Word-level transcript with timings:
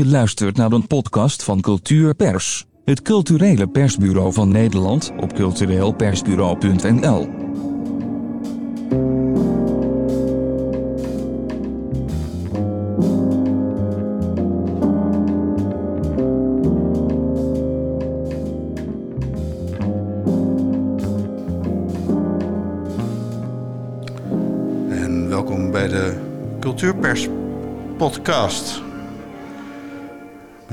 Je 0.00 0.06
luistert 0.06 0.56
naar 0.56 0.72
een 0.72 0.86
podcast 0.86 1.42
van 1.42 1.60
Cultuurpers, 1.60 2.66
het 2.84 3.02
culturele 3.02 3.66
persbureau 3.66 4.32
van 4.32 4.48
Nederland 4.48 5.12
op 5.16 5.32
cultureelpersbureau.nl. 5.32 7.28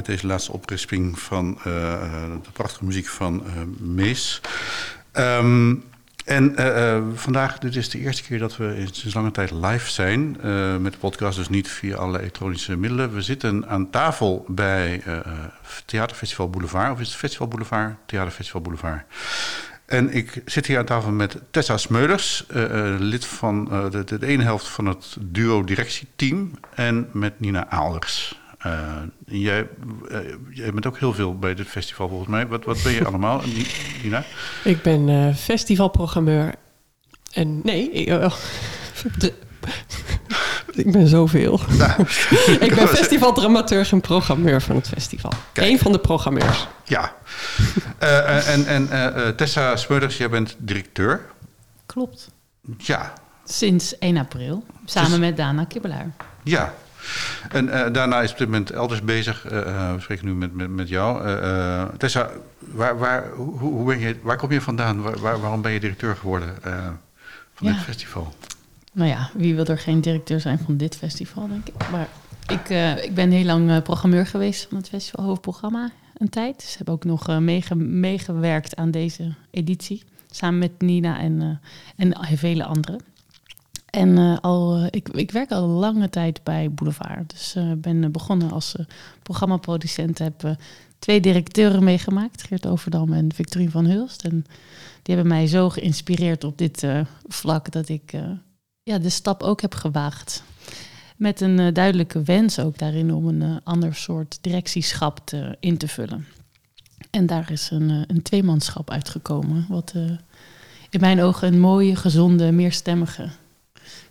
deze 0.07 0.27
laatste 0.27 0.51
oprisping 0.51 1.19
van 1.19 1.59
eh, 1.63 1.93
eh, 1.93 2.31
de 2.43 2.51
prachtige 2.53 2.85
muziek 2.85 3.07
van 3.07 3.45
eh, 3.45 3.51
Mees. 3.77 4.41
Ehm, 5.11 5.75
en 6.25 6.55
vandaag, 7.15 7.57
dit 7.57 7.75
is 7.75 7.89
de 7.89 7.99
eerste 7.99 8.23
keer 8.23 8.39
dat 8.39 8.57
we 8.57 8.77
in- 8.77 8.89
sinds 8.91 9.13
lange 9.15 9.31
tijd 9.31 9.51
live 9.51 9.89
zijn. 9.89 10.31
met 10.81 10.91
de 10.91 10.97
podcast, 10.99 11.37
dus 11.37 11.49
niet 11.49 11.67
via 11.67 11.95
alle 11.95 12.19
elektronische 12.19 12.77
middelen. 12.77 13.13
We 13.13 13.21
zitten 13.21 13.67
aan 13.67 13.89
tafel 13.89 14.45
bij 14.47 15.03
Theaterfestival 15.85 16.49
Boulevard. 16.49 16.91
Of 16.91 16.99
is 16.99 17.07
het 17.07 17.17
Festival 17.17 17.47
Boulevard? 17.47 17.95
Theaterfestival 18.05 18.61
Boulevard. 18.61 19.03
En 19.85 20.13
ik 20.13 20.41
zit 20.45 20.65
hier 20.65 20.77
aan 20.77 20.85
tafel 20.85 21.11
met 21.11 21.37
Tessa 21.51 21.77
Smeulers, 21.77 22.45
lid 22.97 23.25
van 23.25 23.65
de, 23.91 24.17
de, 24.17 24.25
ene 24.25 24.43
helft 24.43 24.67
van 24.67 24.85
het 24.85 25.17
duo-directieteam. 25.19 26.51
En 26.73 27.09
met 27.11 27.39
Nina 27.39 27.69
Aalders. 27.69 28.39
Eh, 28.71 28.97
jij, 29.25 29.67
jij 30.49 30.71
bent 30.71 30.85
ook 30.85 30.97
heel 30.99 31.13
veel 31.13 31.37
bij 31.37 31.53
dit 31.55 31.67
festival 31.67 32.07
volgens 32.07 32.29
mij. 32.29 32.47
Wat, 32.47 32.65
wat 32.65 32.83
ben 32.83 32.91
je 32.93 33.05
allemaal, 33.05 33.41
Nina? 34.03 34.23
Ik 34.63 34.81
ben 34.81 35.09
eh, 35.09 35.35
festivalprogrammeur. 35.35 36.53
En 37.31 37.59
nee, 37.63 37.91
ik, 37.91 38.09
oh, 38.09 38.33
de- 39.17 39.33
ik 40.83 40.91
ben 40.91 41.07
zoveel. 41.07 41.53
ik 42.59 42.73
ben 42.75 42.87
festivaldramaturg 42.97 43.91
en 43.91 44.01
programmeur 44.01 44.61
van 44.61 44.75
het 44.75 44.87
festival. 44.87 45.31
Kijk. 45.51 45.67
Eén 45.69 45.79
van 45.79 45.91
de 45.91 45.99
programmeurs. 45.99 46.67
Ja. 46.83 47.15
En 48.45 48.65
en 48.65 49.35
Tessa 49.35 49.75
Smeulers, 49.75 50.17
jij 50.17 50.29
bent 50.29 50.55
directeur. 50.57 51.25
Klopt. 51.85 52.31
Ja, 52.77 53.13
Sinds 53.45 53.97
1 53.97 54.17
april. 54.17 54.63
Samen 54.85 55.09
Dus- 55.09 55.19
met 55.19 55.37
Dana 55.37 55.63
Kibbelaar. 55.63 56.11
ja. 56.43 56.73
En 57.49 57.69
eh, 57.69 57.93
daarna 57.93 58.21
is 58.21 58.31
op 58.31 58.37
dit 58.37 58.47
moment 58.47 58.71
elders 58.71 59.01
bezig. 59.01 59.45
Eh, 59.45 59.59
eh, 59.59 59.93
we 59.95 60.01
spreken 60.01 60.25
nu 60.25 60.33
met, 60.33 60.53
met, 60.53 60.69
met 60.69 60.89
jou. 60.89 61.27
Tessa, 61.97 62.29
waar, 62.59 62.97
waar, 62.97 63.29
hoe, 63.29 63.59
hoe 63.59 63.85
ben 63.85 63.99
je, 63.99 64.15
waar 64.21 64.37
kom 64.37 64.51
je 64.51 64.61
vandaan? 64.61 65.01
Waar, 65.01 65.19
waar- 65.19 65.39
waarom 65.39 65.61
ben 65.61 65.71
je 65.71 65.79
directeur 65.79 66.15
geworden 66.15 66.55
van 67.53 67.67
Ja. 67.67 67.73
dit 67.73 67.81
festival? 67.83 68.33
Nou 68.93 69.09
ja, 69.09 69.29
wie 69.33 69.55
wil 69.55 69.65
er 69.65 69.79
geen 69.79 70.01
directeur 70.01 70.39
zijn 70.39 70.59
van 70.65 70.77
dit 70.77 70.95
festival, 70.95 71.47
denk 71.47 71.67
ik. 71.67 71.89
Maar 71.91 72.07
ik, 72.47 72.69
ik 73.03 73.13
ben 73.15 73.31
heel 73.31 73.45
lang 73.45 73.83
programmeur 73.83 74.25
geweest 74.27 74.65
van 74.69 74.77
het 74.77 74.89
festival, 74.89 75.25
hoofdprogramma 75.25 75.89
een 76.17 76.29
tijd. 76.29 76.59
Dus 76.59 76.77
heb 76.77 76.89
ook 76.89 77.03
nog 77.03 77.39
meege- 77.39 77.75
meegewerkt 77.75 78.75
aan 78.75 78.91
deze 78.91 79.33
editie. 79.51 80.03
Samen 80.31 80.59
met 80.59 80.71
Nina 80.81 81.19
en, 81.19 81.61
en 81.95 82.37
vele 82.37 82.63
anderen. 82.65 82.99
En 83.87 84.17
eh, 84.17 84.37
al, 84.41 84.75
eh, 84.75 84.85
ik, 84.89 85.09
ik 85.09 85.31
werk 85.31 85.51
al 85.51 85.67
lange 85.67 86.09
tijd 86.09 86.43
bij 86.43 86.71
Boulevard. 86.71 87.29
Dus 87.29 87.55
ik 87.55 87.81
ben 87.81 88.11
begonnen 88.11 88.51
als 88.51 88.75
programmaproducent. 89.23 90.17
Heb 90.17 90.55
twee 90.99 91.19
directeuren 91.19 91.83
meegemaakt. 91.83 92.43
Geert 92.43 92.67
Overdam 92.67 93.13
en 93.13 93.33
Victorine 93.33 93.71
van 93.71 93.85
Hulst. 93.85 94.23
En 94.23 94.45
die 95.01 95.15
hebben 95.15 95.27
mij 95.27 95.47
zo 95.47 95.69
geïnspireerd 95.69 96.43
op 96.43 96.57
dit 96.57 96.87
vlak... 97.27 97.71
dat 97.71 97.89
ik 97.89 98.13
ja, 98.83 98.97
de 98.97 99.09
stap 99.09 99.43
ook 99.43 99.61
heb 99.61 99.75
gewaagd. 99.75 100.43
Met 101.17 101.41
een 101.41 101.73
duidelijke 101.73 102.23
wens 102.23 102.59
ook 102.59 102.77
daarin 102.77 103.13
om 103.13 103.27
een 103.27 103.63
ander 103.63 103.95
soort 103.95 104.37
directieschap 104.41 105.19
te, 105.23 105.57
in 105.59 105.77
te 105.77 105.87
vullen. 105.87 106.25
En 107.09 107.25
daar 107.25 107.51
is 107.51 107.69
een, 107.71 108.03
een 108.07 108.21
tweemanschap 108.21 108.89
uitgekomen. 108.89 109.65
Wat 109.69 109.93
in 110.89 110.99
mijn 110.99 111.21
ogen 111.21 111.53
een 111.53 111.59
mooie, 111.59 111.95
gezonde, 111.95 112.51
meerstemmige 112.51 113.29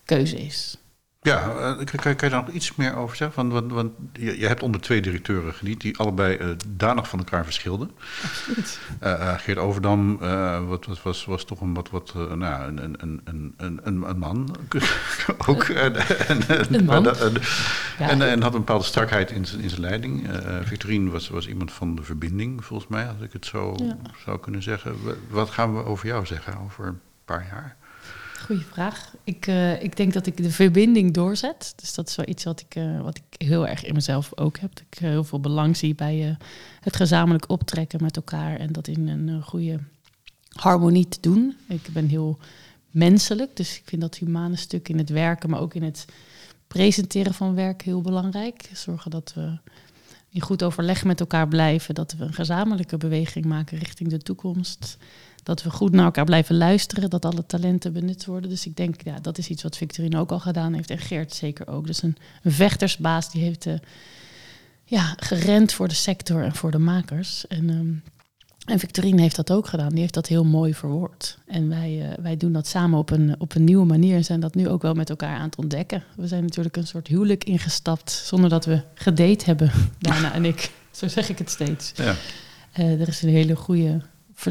keuze 0.07 0.37
is. 0.37 0.79
Ja, 1.23 1.51
eh, 1.57 1.85
kan, 2.03 2.11
je 2.11 2.17
daar 2.17 2.31
nog 2.31 2.49
iets 2.49 2.75
meer 2.77 2.97
over 2.97 3.17
zeggen? 3.17 3.37
Want, 3.49 3.53
want, 3.53 3.73
want 3.73 3.93
je, 4.13 4.39
je 4.39 4.47
hebt 4.47 4.63
onder 4.63 4.81
twee 4.81 5.01
directeuren 5.01 5.55
gediend... 5.55 5.81
die 5.81 5.99
allebei 5.99 6.37
eh 6.37 6.49
danig 6.69 7.09
van 7.09 7.19
elkaar 7.19 7.45
verschilden. 7.45 7.91
Absoluut. 8.25 8.79
Eh, 9.01 9.35
Geert 9.39 9.59
Overdam 9.59 10.19
wat, 10.69 10.87
wat, 10.87 11.03
was, 11.03 11.25
was 11.25 11.45
toch 11.45 11.61
een 11.61 11.75
wat, 11.75 11.91
wat 11.91 12.15
nou, 12.15 12.63
een, 12.69 12.83
een, 13.03 13.21
een, 13.25 13.55
een, 13.57 13.81
een, 14.09 14.19
man 14.19 14.57
ook. 15.47 15.63
En, 15.65 15.95
en, 16.29 16.49
en, 16.49 16.75
Een 16.75 16.85
man. 16.85 17.09
En, 17.09 17.19
en, 17.21 17.33
Ja. 17.99 18.09
en, 18.09 18.23
en 18.23 18.43
had 18.43 18.53
een 18.53 18.59
bepaalde 18.61 18.85
strakheid 18.85 19.31
in 19.31 19.47
zijn, 19.47 19.61
in 19.61 19.69
zijn 19.69 19.81
leiding. 19.81 20.29
Victorine 20.65 21.11
was, 21.11 21.29
was 21.29 21.49
iemand 21.49 21.73
van 21.73 21.95
de 21.95 22.03
verbinding, 22.03 22.65
volgens 22.65 22.89
mij, 22.91 23.07
als 23.09 23.21
ik 23.21 23.33
het 23.33 23.47
zo 23.47 23.75
Ja. 23.79 23.97
zou 24.25 24.39
kunnen 24.41 24.63
zeggen. 24.63 25.05
Wa- 25.05 25.13
Wat 25.29 25.51
gaan 25.51 25.77
we 25.77 25.85
over 25.85 26.07
jou 26.07 26.27
zeggen 26.27 26.59
over 26.65 26.87
een 26.87 27.01
paar 27.25 27.47
jaar? 27.51 27.77
Goeie 28.39 28.65
vraag. 28.65 29.15
Ik, 29.25 29.47
eh, 29.47 29.83
ik 29.83 29.97
denk 29.97 30.13
dat 30.13 30.27
ik 30.27 30.37
de 30.37 30.51
verbinding 30.51 31.15
doorzet. 31.15 31.73
Dus 31.77 31.95
dat 31.95 32.09
is 32.09 32.17
wel 32.17 32.29
iets 32.29 32.45
wat 32.45 32.61
ik, 32.61 32.75
eh, 32.75 33.01
wat 33.01 33.17
ik 33.17 33.47
heel 33.49 33.67
erg 33.67 33.85
in 33.85 33.95
mezelf 33.95 34.39
ook 34.39 34.59
heb. 34.59 34.75
Dat 34.75 34.85
ik 34.91 35.01
eh, 35.01 35.09
heel 35.09 35.25
veel 35.25 35.41
belang 35.41 35.77
zie 35.77 35.95
bij 35.95 36.37
het 36.81 36.97
gezamenlijk 36.97 37.51
optrekken 37.51 38.03
met 38.03 38.17
elkaar. 38.17 38.57
En 38.57 38.73
dat 38.73 38.89
in 38.89 39.09
een 39.09 39.43
goede 39.43 39.79
harmonie 40.49 41.09
te 41.09 41.19
doen. 41.21 41.57
Ik 41.69 41.89
ben 41.93 42.09
heel 42.09 42.39
menselijk. 42.91 43.57
Dus 43.57 43.77
ik 43.77 43.83
vind 43.85 44.01
dat 44.01 44.17
humane 44.17 44.57
stuk 44.57 44.89
in 44.89 44.99
het 44.99 45.11
werken, 45.11 45.51
maar 45.51 45.61
ook 45.61 45.75
in 45.75 45.83
het 45.83 46.05
presenteren 46.67 47.35
van 47.35 47.55
werk 47.55 47.83
heel 47.83 48.01
belangrijk. 48.01 48.71
Zorgen 48.73 49.11
dat 49.11 49.33
we 49.35 49.59
in 50.29 50.41
goed 50.41 50.63
overleg 50.63 51.05
met 51.05 51.21
elkaar 51.21 51.49
blijven. 51.49 51.95
Dat 51.95 52.13
we 52.13 52.25
een 52.25 52.33
gezamenlijke 52.33 52.97
beweging 52.97 53.45
maken 53.45 53.79
richting 53.79 54.09
de 54.09 54.19
toekomst. 54.19 54.97
Dat 55.47 55.63
we 55.63 55.71
goed 55.71 55.93
naar 55.93 56.05
elkaar 56.05 56.25
blijven 56.25 56.57
luisteren. 56.57 57.11
Dat 57.11 57.25
alle 57.25 57.47
talenten 57.47 57.93
benut 57.93 58.25
worden. 58.25 58.51
Dus 58.51 58.67
ik 58.67 58.77
denk, 58.77 59.03
ja, 59.03 59.19
dat 59.21 59.39
is 59.39 59.49
iets 59.49 59.63
wat 59.63 59.77
Victorine 59.77 60.19
ook 60.19 60.31
al 60.31 60.41
gedaan 60.41 60.73
heeft. 60.73 60.91
En 60.91 60.99
Geert 60.99 61.35
zeker 61.35 61.69
ook. 61.69 61.87
Dus 61.87 62.03
een, 62.03 62.17
een 62.43 62.53
vechtersbaas 62.53 63.31
die 63.31 63.43
heeft 63.43 63.67
eh, 63.67 63.75
ja, 64.85 65.15
gerend 65.17 65.73
voor 65.73 65.89
de 65.89 65.95
sector 65.95 66.43
en 66.43 66.55
voor 66.55 66.71
de 66.71 66.79
makers. 66.79 67.47
En, 67.47 67.71
ehm, 67.71 68.15
en 68.73 68.79
Victorine 68.79 69.21
heeft 69.21 69.37
dat 69.37 69.53
ook 69.53 69.67
gedaan. 69.67 69.89
Die 69.89 70.01
heeft 70.01 70.15
dat 70.15 70.27
heel 70.27 70.45
mooi 70.45 70.75
verwoord. 70.75 71.39
En 71.47 71.69
wij, 71.69 72.11
eh, 72.11 72.23
wij 72.23 72.37
doen 72.37 72.53
dat 72.53 72.67
samen 72.67 72.99
op 72.99 73.11
een, 73.11 73.35
op 73.39 73.55
een 73.55 73.65
nieuwe 73.65 73.87
manier. 73.87 74.17
En 74.17 74.25
zijn 74.25 74.41
dat 74.41 74.55
nu 74.55 74.69
ook 74.69 74.83
wel 74.83 74.95
met 74.95 75.11
elkaar 75.11 75.37
aan 75.39 75.47
het 75.47 75.57
ontdekken. 75.57 76.05
We 76.17 76.27
zijn 76.27 76.43
natuurlijk 76.43 76.77
een 76.77 76.87
soort 76.87 77.07
huwelijk 77.07 77.45
ingestapt. 77.45 78.11
Zonder 78.11 78.51
dat 78.51 78.65
we 78.65 78.81
gedate 78.95 79.45
hebben, 79.45 79.71
Dana 79.99 80.33
en 80.33 80.45
ik. 80.45 80.71
Zo 80.91 81.09
zeg 81.09 81.29
ik 81.29 81.39
het 81.39 81.51
steeds. 81.51 81.93
Ja. 81.95 82.15
Eh, 82.73 83.01
er 83.01 83.09
is 83.09 83.23
een 83.23 83.29
hele 83.29 83.57
goede, 83.57 84.01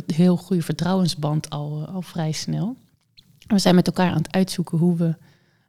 heel 0.05 0.37
goede 0.37 0.61
vertrouwensband 0.61 1.49
al, 1.49 1.83
eh, 1.87 1.95
al 1.95 2.01
vrij 2.01 2.31
snel. 2.31 2.75
We 3.47 3.59
zijn 3.59 3.75
met 3.75 3.87
elkaar 3.87 4.09
aan 4.09 4.17
het 4.17 4.31
uitzoeken 4.31 4.77
hoe 4.77 4.97
we, 4.97 5.15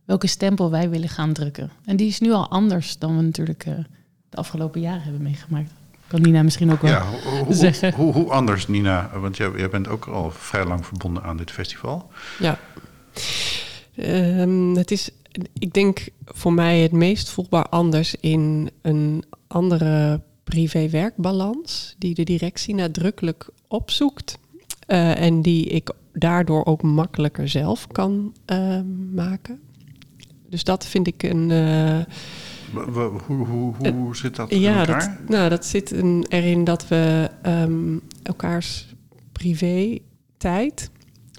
welke 0.05 0.27
stempel 0.27 0.71
wij 0.71 0.91
willen 0.91 1.09
gaan 1.09 1.33
drukken. 1.33 1.71
En 1.85 1.97
die 1.97 2.07
is 2.07 2.21
nu 2.21 2.33
al 2.33 2.49
anders 2.49 2.99
dan 2.99 3.17
we 3.17 3.23
natuurlijk 3.23 3.67
eh, 3.67 3.75
de 4.29 4.37
afgelopen 4.37 4.81
jaren 4.81 5.03
hebben 5.03 5.23
meegemaakt. 5.23 5.71
Kan 6.07 6.21
Nina 6.23 6.43
misschien 6.43 6.73
ook 6.73 6.83
wel 6.83 6.91
Ja, 6.91 7.05
hoe, 7.11 7.45
hoe, 7.45 7.55
zeggen. 7.55 7.93
hoe, 7.93 8.13
hoe 8.13 8.31
anders, 8.31 8.69
Nina? 8.69 9.11
Want 9.19 9.37
jij, 9.37 9.51
jij 9.57 9.69
bent 9.69 9.89
ook 9.89 10.07
al 10.07 10.31
vrij 10.31 10.65
lang 10.65 10.87
verbonden 10.87 11.23
aan 11.23 11.37
dit 11.37 11.51
festival. 11.51 12.11
Ja. 12.39 12.59
Ehm, 13.97 14.75
het 14.75 14.91
is, 14.91 15.11
ik 15.53 15.73
denk, 15.73 16.09
voor 16.25 16.53
mij 16.53 16.81
het 16.81 16.93
meest 16.93 17.31
voelbaar 17.31 17.69
anders 17.69 18.15
in 18.15 18.71
een 18.83 19.25
andere 19.47 20.21
privé-werkbalans 20.51 21.95
die 21.99 22.15
de 22.15 22.23
directie 22.23 22.75
nadrukkelijk 22.75 23.49
opzoekt 23.69 24.39
eh, 24.87 25.21
en 25.21 25.43
die 25.43 25.65
ik 25.67 25.91
daardoor 26.13 26.65
ook 26.65 26.83
makkelijker 26.83 27.49
zelf 27.49 27.87
kan 27.87 28.35
eh, 28.45 28.81
maken. 29.15 29.61
Dus 30.49 30.65
dat 30.65 30.87
vind 30.87 31.07
ik 31.07 31.23
een. 31.23 31.51
eh, 31.51 32.01
Hoe, 33.27 33.47
hoe, 33.47 33.75
hoe, 33.93 34.17
zit 34.17 34.37
dat 34.37 34.51
in 34.51 34.61
ja, 34.61 34.79
elkaar? 34.79 35.19
dat, 35.21 35.29
nou, 35.29 35.49
dat 35.49 35.65
zit 35.67 35.93
erin 36.29 36.65
dat 36.65 36.89
we 36.89 37.31
ehm, 37.43 37.97
elkaars 38.23 38.87
privé-tijd. 39.33 40.91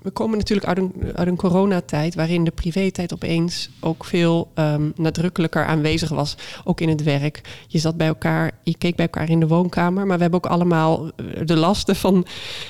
We 0.03 0.11
komen 0.11 0.37
natuurlijk 0.37 0.67
uit 0.67 0.77
een, 0.77 0.93
een 1.13 1.35
coronatijd 1.35 2.15
waarin 2.15 2.43
de 2.43 2.51
privé-tijd 2.51 3.13
opeens 3.13 3.69
ook 3.79 4.05
veel 4.05 4.51
ehm, 4.53 4.89
nadrukkelijker 4.95 5.65
aanwezig 5.65 6.09
was, 6.09 6.35
ook 6.63 6.81
in 6.81 6.89
het 6.89 7.03
werk. 7.03 7.65
Je 7.67 7.79
zat 7.79 7.97
bij 7.97 8.07
elkaar, 8.07 8.51
je 8.63 8.77
keek 8.77 8.95
bij 8.95 9.05
elkaar 9.05 9.29
in 9.29 9.39
de 9.39 9.47
woonkamer, 9.47 10.05
maar 10.05 10.15
we 10.15 10.21
hebben 10.21 10.43
ook 10.43 10.51
allemaal 10.51 11.05
eh, 11.05 11.25
de 11.45 11.55
lasten 11.55 11.95
van 11.95 12.25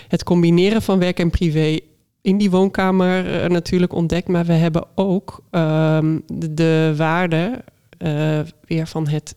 het 0.07 0.23
combineren 0.23 0.81
van 0.81 0.99
werk 0.99 1.19
en 1.19 1.29
privé 1.29 1.79
in 2.21 2.37
die 2.37 2.51
woonkamer 2.51 3.41
eh, 3.41 3.49
natuurlijk 3.49 3.93
ontdekt. 3.93 4.27
Maar 4.27 4.45
we 4.45 4.53
hebben 4.53 4.85
ook 4.95 5.43
ehm, 5.49 6.19
de, 6.27 6.53
de 6.53 6.93
waarde 6.97 7.63
eh, 7.97 8.39
weer 8.65 8.87
van 8.87 9.07
het 9.07 9.35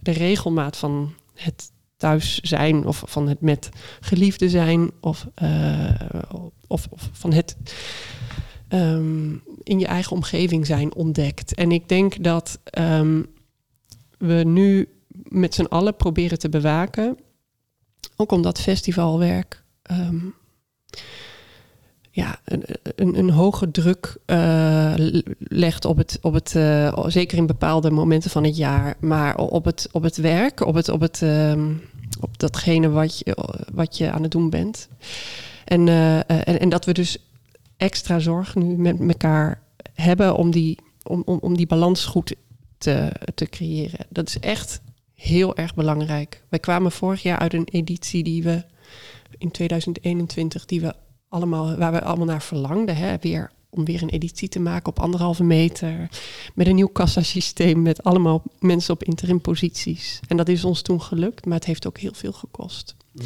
de 0.00 0.10
regelmaat 0.10 0.76
van 0.76 1.12
het 1.34 1.70
thuis 1.96 2.40
zijn 2.40 2.86
of 2.86 3.02
van 3.06 3.28
het 3.28 3.40
met 3.40 3.68
geliefde 4.00 4.48
zijn 4.48 4.90
of, 5.00 5.26
eh, 5.34 6.00
of, 6.66 6.86
of 6.90 7.08
van 7.12 7.32
het 7.32 7.56
ehm, 8.68 9.30
in 9.62 9.78
je 9.78 9.86
eigen 9.86 10.12
omgeving 10.12 10.66
zijn 10.66 10.94
ontdekt. 10.94 11.54
En 11.54 11.72
ik 11.72 11.88
denk 11.88 12.24
dat 12.24 12.58
ehm, 12.64 13.22
we 14.18 14.34
nu 14.34 14.88
met 15.08 15.54
z'n 15.54 15.64
allen 15.64 15.96
proberen 15.96 16.38
te 16.38 16.48
bewaken, 16.48 17.18
ook 18.16 18.32
omdat 18.32 18.60
festivalwerk 18.60 19.64
ehm, 19.82 20.18
ja, 22.16 22.40
een, 22.44 22.64
een, 22.94 23.18
een 23.18 23.30
hoge 23.30 23.70
druk 23.70 24.16
uh, 24.26 24.94
legt 25.38 25.84
op 25.84 25.96
het, 25.96 26.18
op 26.22 26.32
het 26.32 26.54
uh, 26.56 27.04
zeker 27.06 27.38
in 27.38 27.46
bepaalde 27.46 27.90
momenten 27.90 28.30
van 28.30 28.44
het 28.44 28.56
jaar, 28.56 28.96
maar 29.00 29.36
op 29.36 29.64
het, 29.64 29.88
op 29.92 30.02
het 30.02 30.16
werk, 30.16 30.60
op, 30.60 30.74
het, 30.74 30.88
op, 30.88 31.00
het, 31.00 31.20
um, 31.20 31.82
op 32.20 32.38
datgene 32.38 32.88
wat 32.88 33.18
je, 33.18 33.36
wat 33.72 33.96
je 33.96 34.10
aan 34.10 34.22
het 34.22 34.30
doen 34.30 34.50
bent. 34.50 34.88
En, 35.64 35.86
uh, 35.86 36.16
en, 36.16 36.60
en 36.60 36.68
dat 36.68 36.84
we 36.84 36.92
dus 36.92 37.18
extra 37.76 38.18
zorg 38.18 38.54
nu 38.54 38.76
met 38.76 39.00
elkaar 39.00 39.62
hebben 39.94 40.36
om 40.36 40.50
die, 40.50 40.78
om, 41.02 41.22
om, 41.24 41.38
om 41.40 41.56
die 41.56 41.66
balans 41.66 42.04
goed 42.04 42.34
te, 42.78 43.12
te 43.34 43.46
creëren. 43.46 44.06
Dat 44.08 44.28
is 44.28 44.38
echt 44.38 44.80
heel 45.14 45.56
erg 45.56 45.74
belangrijk. 45.74 46.42
Wij 46.48 46.58
kwamen 46.58 46.92
vorig 46.92 47.22
jaar 47.22 47.38
uit 47.38 47.54
een 47.54 47.68
editie 47.70 48.22
die 48.22 48.42
we 48.42 48.64
in 49.38 49.50
2021, 49.50 50.64
die 50.66 50.80
we 50.80 50.94
allemaal, 51.36 51.76
waar 51.76 51.92
we 51.92 52.02
allemaal 52.02 52.26
naar 52.26 52.42
verlangden. 52.42 52.96
Hè? 52.96 53.16
Weer, 53.20 53.50
om 53.70 53.84
weer 53.84 54.02
een 54.02 54.08
editie 54.08 54.48
te 54.48 54.60
maken 54.60 54.88
op 54.88 54.98
anderhalve 54.98 55.44
meter. 55.44 56.08
Met 56.54 56.66
een 56.66 56.74
nieuw 56.74 56.88
kassasysteem, 56.88 57.82
met 57.82 58.02
allemaal 58.02 58.42
mensen 58.58 58.94
op 58.94 59.04
interim 59.04 59.40
posities. 59.40 60.20
En 60.28 60.36
dat 60.36 60.48
is 60.48 60.64
ons 60.64 60.82
toen 60.82 61.02
gelukt, 61.02 61.44
maar 61.44 61.54
het 61.54 61.64
heeft 61.64 61.86
ook 61.86 61.98
heel 61.98 62.14
veel 62.14 62.32
gekost. 62.32 62.96
Mm. 63.12 63.24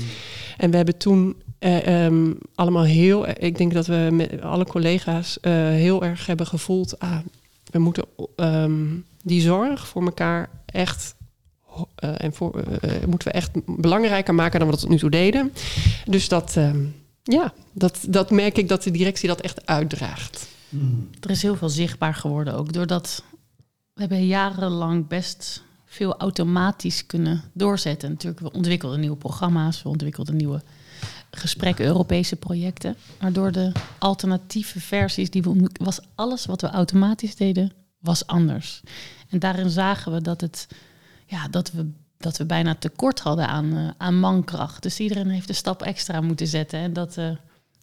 En 0.56 0.70
we 0.70 0.76
hebben 0.76 0.96
toen 0.96 1.36
uh, 1.60 2.04
um, 2.04 2.38
allemaal 2.54 2.82
heel, 2.82 3.28
ik 3.28 3.58
denk 3.58 3.72
dat 3.72 3.86
we 3.86 4.08
met 4.12 4.42
alle 4.42 4.64
collega's 4.64 5.38
uh, 5.42 5.52
heel 5.52 6.04
erg 6.04 6.26
hebben 6.26 6.46
gevoeld, 6.46 6.98
ah, 6.98 7.18
we 7.70 7.78
moeten 7.78 8.04
um, 8.36 9.04
die 9.22 9.40
zorg 9.40 9.88
voor 9.88 10.04
elkaar 10.04 10.50
echt 10.66 11.14
uh, 12.04 12.10
en 12.16 12.32
voor, 12.32 12.64
moeten 13.06 13.28
we 13.28 13.34
echt 13.34 13.50
belangrijker 13.66 14.34
maken 14.34 14.58
dan 14.58 14.68
we 14.68 14.74
dat 14.74 14.82
tot 14.82 14.90
nu 14.90 14.98
toe 14.98 15.10
deden. 15.10 15.52
Dus 16.04 16.28
dat, 16.28 16.56
um, 16.56 16.94
ja, 17.22 17.52
dat, 17.72 17.99
dat 18.08 18.31
merk 18.31 18.58
ik 18.58 18.69
dat 18.69 18.82
de 18.82 18.90
directie 18.90 19.28
dat 19.28 19.40
echt 19.40 19.67
uitdraagt. 19.67 20.49
Mm. 20.69 21.08
Er 21.20 21.31
is 21.31 21.43
heel 21.43 21.56
veel 21.56 21.69
zichtbaar 21.69 22.14
geworden 22.14 22.55
ook, 22.55 22.72
doordat 22.72 23.22
we 23.93 24.00
hebben 24.00 24.26
jarenlang 24.26 25.06
best 25.06 25.62
veel 25.84 26.17
automatisch 26.17 27.06
kunnen 27.06 27.43
doorzetten. 27.52 28.11
Natuurlijk, 28.11 28.40
we 28.40 28.52
ontwikkelden 28.52 29.00
nieuwe 29.00 29.17
programma's, 29.17 29.82
we 29.82 29.88
ontwikkelden 29.88 30.37
nieuwe 30.37 30.62
gesprekken, 31.31 31.84
Europese 31.84 32.37
projecten. 32.37 32.96
Maar 33.20 33.32
door 33.32 33.52
de 33.52 33.72
alternatieve 33.99 34.81
versies 34.81 35.31
die 35.31 35.43
we 35.43 35.70
was 35.72 36.00
alles 36.14 36.46
wat 36.46 36.61
we 36.61 36.69
automatisch 36.69 37.37
deden, 37.37 37.72
was 37.99 38.26
anders. 38.26 38.81
En 39.28 39.38
daarin 39.38 39.70
zagen 39.70 40.12
we 40.12 40.20
dat 40.20 40.40
het 40.40 40.67
ja, 41.26 41.49
dat 41.49 41.72
we 41.72 41.90
dat 42.20 42.37
we 42.37 42.44
bijna 42.44 42.75
tekort 42.75 43.20
hadden 43.20 43.49
aan, 43.49 43.76
uh, 43.76 43.90
aan 43.96 44.19
mankracht. 44.19 44.82
Dus 44.82 45.00
iedereen 45.00 45.28
heeft 45.28 45.49
een 45.49 45.55
stap 45.55 45.82
extra 45.82 46.20
moeten 46.20 46.46
zetten. 46.46 46.78
En 46.78 46.93
dat, 46.93 47.17
uh, 47.17 47.28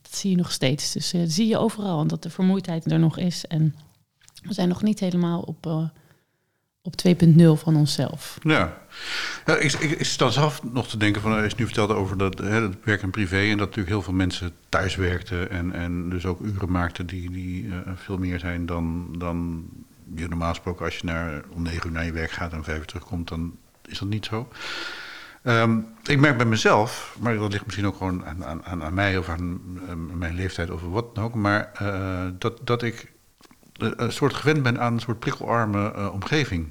dat 0.02 0.16
zie 0.16 0.30
je 0.30 0.36
nog 0.36 0.52
steeds. 0.52 0.92
Dus 0.92 1.14
uh, 1.14 1.22
zie 1.26 1.48
je 1.48 1.58
overal. 1.58 2.02
En 2.02 2.08
dat 2.08 2.24
de 2.24 2.30
vermoeidheid 2.30 2.92
er 2.92 3.00
nog 3.00 3.18
is. 3.18 3.46
En 3.46 3.76
we 4.42 4.54
zijn 4.54 4.68
nog 4.68 4.82
niet 4.82 5.00
helemaal 5.00 5.42
op, 5.42 5.92
op 6.82 6.94
2.0 7.08 7.44
van 7.54 7.76
onszelf. 7.76 8.38
Ja, 8.42 8.78
ja 9.46 9.56
ik, 9.56 9.74
ik, 9.74 10.06
sta 10.06 10.30
zelf 10.30 10.64
nog 10.64 10.88
te 10.88 10.98
denken 10.98 11.22
van, 11.22 11.42
als 11.42 11.52
je 11.52 11.58
nu 11.58 11.66
vertelde 11.66 11.94
over 11.94 12.18
dat, 12.18 12.38
hè, 12.38 12.62
dat 12.62 12.76
werk 12.84 13.02
en 13.02 13.12
privé 13.12 13.40
en 13.40 13.50
dat 13.50 13.58
natuurlijk 13.58 13.88
heel 13.88 14.02
veel 14.02 14.14
mensen 14.14 14.52
thuis 14.70 14.96
werkten 14.96 15.50
en, 15.50 15.72
en 15.72 16.10
dus 16.10 16.26
ook 16.26 16.40
uren 16.40 16.72
maakten 16.72 17.06
die, 17.06 17.32
die 17.32 17.70
veel 17.96 18.18
meer 18.18 18.40
zijn 18.40 18.66
dan, 18.66 19.16
dan 19.18 19.66
je 20.16 20.28
normaal 20.28 20.50
gesproken 20.50 20.86
als 20.86 20.98
je 20.98 21.06
naar, 21.06 21.44
om 21.50 21.62
negen 21.62 21.88
uur 21.88 21.94
naar 21.94 22.06
je 22.06 22.12
werk 22.12 22.32
gaat 22.32 22.54
en 22.54 22.64
vijf 22.64 22.80
uur 22.80 22.86
terugkomt, 22.86 23.28
dan 23.28 23.58
is 23.88 24.00
dat 24.00 24.08
niet 24.08 24.26
zo. 24.26 24.48
Um, 25.44 25.88
ik 26.04 26.20
merk 26.20 26.38
bij 26.38 26.46
mezelf, 26.46 27.18
maar 27.20 27.36
dat 27.36 27.52
ligt 27.52 27.66
misschien 27.66 27.88
ook 27.88 27.98
gewoon 27.98 28.26
aan, 28.26 28.64
aan, 28.66 28.84
aan 28.84 28.94
mij 28.94 29.18
of 29.18 29.30
aan 29.30 29.62
uh, 29.76 30.16
mijn 30.16 30.36
leeftijd 30.36 30.70
of 30.70 30.82
wat 30.82 31.16
dan 31.16 31.24
ook, 31.24 31.34
maar 31.34 31.72
uh, 31.82 32.26
dat, 32.34 32.60
dat 32.64 32.82
ik 32.84 33.12
een 33.78 34.12
soort 34.12 34.34
gewend 34.34 34.64
ben 34.64 34.80
aan 34.80 34.94
een 34.94 35.00
soort 35.00 35.20
prikkelarme 35.20 35.94
uh, 35.96 36.14
omgeving. 36.14 36.70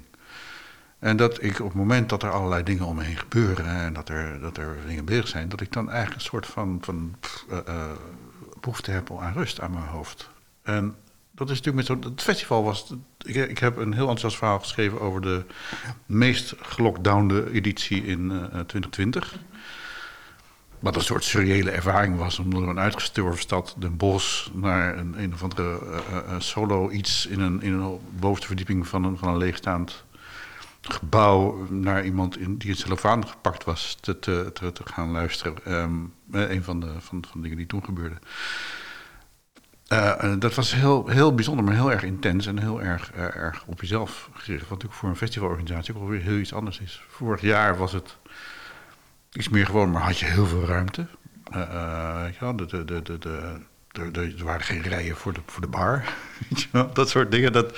En 0.99 1.17
dat 1.17 1.43
ik 1.43 1.59
op 1.59 1.67
het 1.67 1.77
moment 1.77 2.09
dat 2.09 2.23
er 2.23 2.31
allerlei 2.31 2.63
dingen 2.63 2.85
om 2.85 2.95
me 2.95 3.03
heen 3.03 3.17
gebeuren 3.17 3.65
en 3.65 3.93
dat 3.93 4.09
er, 4.09 4.39
dat 4.39 4.57
er 4.57 4.77
dingen 4.87 5.05
bezig 5.05 5.27
zijn, 5.27 5.49
dat 5.49 5.61
ik 5.61 5.73
dan 5.73 5.89
eigenlijk 5.89 6.19
een 6.19 6.27
soort 6.27 6.45
van, 6.45 6.77
van 6.81 7.15
behoefte 8.59 8.91
heb 8.91 9.11
aan 9.19 9.33
rust 9.33 9.61
aan 9.61 9.71
mijn 9.71 9.85
hoofd. 9.85 10.29
En 10.63 10.95
dat 11.37 11.49
is 11.49 11.61
natuurlijk 11.61 11.89
met 11.89 12.03
zo. 12.03 12.09
Het 12.09 12.21
festival 12.21 12.63
was. 12.63 12.93
Ik, 13.17 13.35
ik, 13.35 13.57
heb 13.57 13.77
een 13.77 13.93
heel 13.93 14.01
enthousiast 14.01 14.37
verhaal 14.37 14.59
geschreven 14.59 15.01
over 15.01 15.21
de 15.21 15.45
meest 16.05 16.53
gelockdownde 16.59 17.51
editie 17.51 18.05
in 18.05 18.31
uh, 18.31 18.39
2020. 18.39 19.35
Wat 20.79 20.95
een 20.95 21.01
soort 21.01 21.23
surreële 21.23 21.71
ervaring 21.71 22.17
was 22.17 22.39
om 22.39 22.49
door 22.49 22.69
een 22.69 22.79
uitgestorven 22.79 23.41
stad, 23.41 23.75
Den 23.77 23.97
Bosch, 23.97 24.47
naar 24.53 24.97
een, 24.97 25.21
een 25.21 25.33
of 25.33 25.43
andere 25.43 25.79
uh, 26.11 26.39
solo 26.39 26.89
iets 26.89 27.25
in 27.25 27.39
een, 27.39 27.61
in 27.61 27.73
een 27.73 27.99
bovenste 28.19 28.47
verdieping 28.47 28.87
van 28.87 29.03
een, 29.03 29.17
van 29.17 29.27
een 29.27 29.37
leegstaand 29.37 30.03
gebouw 30.81 31.67
naar 31.69 32.05
iemand 32.05 32.37
in, 32.37 32.57
die 32.57 32.69
in 32.69 32.75
cellofaan 32.75 33.27
gepakt 33.27 33.63
was 33.63 33.97
te, 33.99 34.19
te, 34.19 34.49
te, 34.53 34.71
te 34.71 34.83
gaan 34.85 35.11
luisteren. 35.11 35.73
Um, 35.73 36.13
een 36.31 36.63
van 36.63 36.79
de, 36.79 36.87
van, 36.99 37.23
van 37.29 37.31
de 37.33 37.41
dingen 37.41 37.57
die 37.57 37.67
toen 37.67 37.85
gebeurden. 37.85 38.19
Uh, 39.93 40.33
dat 40.39 40.55
was 40.55 40.73
heel, 40.73 41.07
heel 41.07 41.35
bijzonder, 41.35 41.65
maar 41.65 41.73
heel 41.73 41.91
erg 41.91 42.03
intens 42.03 42.45
en 42.45 42.59
heel 42.59 42.81
erg, 42.81 43.11
uh, 43.15 43.35
erg 43.35 43.63
op 43.65 43.81
jezelf 43.81 44.29
gericht. 44.33 44.61
Wat 44.61 44.69
natuurlijk 44.69 44.99
voor 44.99 45.09
een 45.09 45.15
festivalorganisatie 45.15 45.95
ook 45.95 46.09
weer 46.09 46.21
heel 46.21 46.37
iets 46.37 46.53
anders 46.53 46.79
is. 46.79 47.03
Vorig 47.09 47.41
jaar 47.41 47.77
was 47.77 47.91
het 47.91 48.17
iets 49.31 49.49
meer 49.49 49.65
gewoon, 49.65 49.91
maar 49.91 50.01
had 50.01 50.19
je 50.19 50.25
heel 50.25 50.45
veel 50.45 50.65
ruimte. 50.65 51.07
Je 51.51 52.33
wel, 52.39 52.55
de, 52.55 52.65
de, 52.65 52.85
de, 52.85 53.01
de, 53.01 53.17
de, 53.91 54.11
de, 54.11 54.35
er 54.37 54.43
waren 54.43 54.61
geen 54.61 54.81
rijen 54.81 55.15
voor 55.15 55.33
de, 55.33 55.39
voor 55.45 55.61
de 55.61 55.67
bar. 55.67 56.03
Dat 56.93 57.09
soort 57.09 57.31
dingen. 57.31 57.53
Dat, 57.53 57.77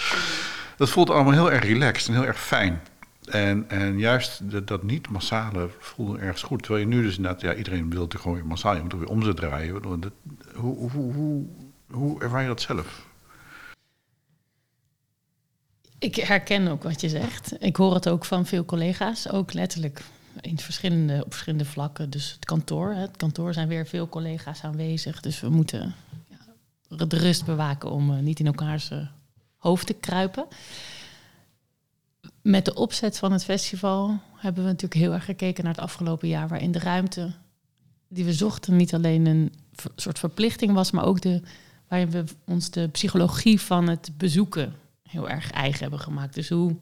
dat 0.78 0.90
voelt 0.90 1.10
allemaal 1.10 1.34
heel 1.34 1.52
erg 1.52 1.64
relaxed 1.64 2.08
en 2.08 2.14
heel 2.14 2.26
erg 2.26 2.40
fijn. 2.40 2.82
En, 3.26 3.66
en 3.68 3.98
juist 3.98 4.68
dat 4.68 4.84
niet-massale 4.84 5.70
voelde 5.80 6.20
ergens 6.20 6.44
goed. 6.44 6.64
Terwijl 6.64 6.88
je 6.88 6.96
nu 6.96 7.02
dus 7.02 7.16
inderdaad, 7.16 7.42
ja, 7.42 7.54
iedereen 7.54 7.90
wil 7.90 8.02
natuurlijk 8.02 8.22
gewoon 8.22 8.48
massaal. 8.48 8.76
Je 8.76 8.82
moet 8.82 8.92
er 8.92 9.00
weer 9.00 9.08
om 9.08 9.24
ze 9.24 9.34
draaien. 9.34 9.72
Hoe, 10.56 10.90
hoe, 10.90 11.14
hoe, 11.14 11.46
hoe 11.92 12.22
ervaar 12.22 12.42
je 12.42 12.48
dat 12.48 12.62
zelf? 12.62 13.08
Ik 16.00 16.16
herken 16.16 16.68
ook 16.68 16.84
wat 16.84 17.02
je 17.02 17.10
zegt. 17.10 17.64
Ik 17.64 17.76
hoor 17.76 17.94
het 17.94 18.10
ook 18.10 18.26
van 18.26 18.46
veel 18.46 18.66
collega's, 18.66 19.30
ook 19.30 19.54
letterlijk 19.54 20.02
in 20.42 20.60
verschillende, 20.60 21.26
op 21.26 21.32
verschillende 21.32 21.66
vlakken. 21.66 22.10
Dus 22.10 22.32
het 22.32 22.46
kantoor, 22.46 22.94
het 22.94 23.18
kantoor 23.18 23.54
zijn 23.54 23.68
weer 23.68 23.88
veel 23.88 24.10
collega's 24.10 24.64
aanwezig. 24.64 25.20
Dus 25.20 25.40
we 25.40 25.50
moeten 25.50 25.96
ja, 26.90 27.06
de 27.06 27.18
rust 27.18 27.46
bewaken 27.46 27.92
om 27.92 28.12
uh, 28.12 28.20
niet 28.20 28.40
in 28.40 28.46
elkaars 28.46 28.92
uh, 28.92 29.08
hoofd 29.58 29.88
te 29.88 29.94
kruipen. 29.94 30.46
Met 32.42 32.66
de 32.66 32.74
opzet 32.74 33.18
van 33.18 33.32
het 33.32 33.44
festival 33.44 34.20
hebben 34.36 34.64
we 34.64 34.70
natuurlijk 34.70 35.02
heel 35.02 35.14
erg 35.14 35.26
gekeken 35.26 35.64
naar 35.64 35.74
het 35.74 35.84
afgelopen 35.84 36.28
jaar, 36.28 36.48
waarin 36.48 36.72
de 36.72 36.80
ruimte 36.80 37.32
die 38.08 38.26
we 38.26 38.34
zochten 38.34 38.76
niet 38.76 38.94
alleen 38.94 39.26
een 39.26 39.54
soort 39.96 40.20
verplichting 40.20 40.74
was, 40.74 40.92
maar 40.92 41.06
ook 41.06 41.22
de 41.22 41.42
waarin 41.90 42.12
we 42.12 42.24
ons 42.46 42.70
de 42.70 42.88
psychologie 42.88 43.62
van 43.62 43.90
het 43.90 44.12
bezoeken 44.18 44.74
heel 45.04 45.30
erg 45.30 45.52
eigen 45.52 45.82
hebben 45.82 46.00
gemaakt. 46.00 46.36
Dus 46.36 46.50
hoe, 46.50 46.76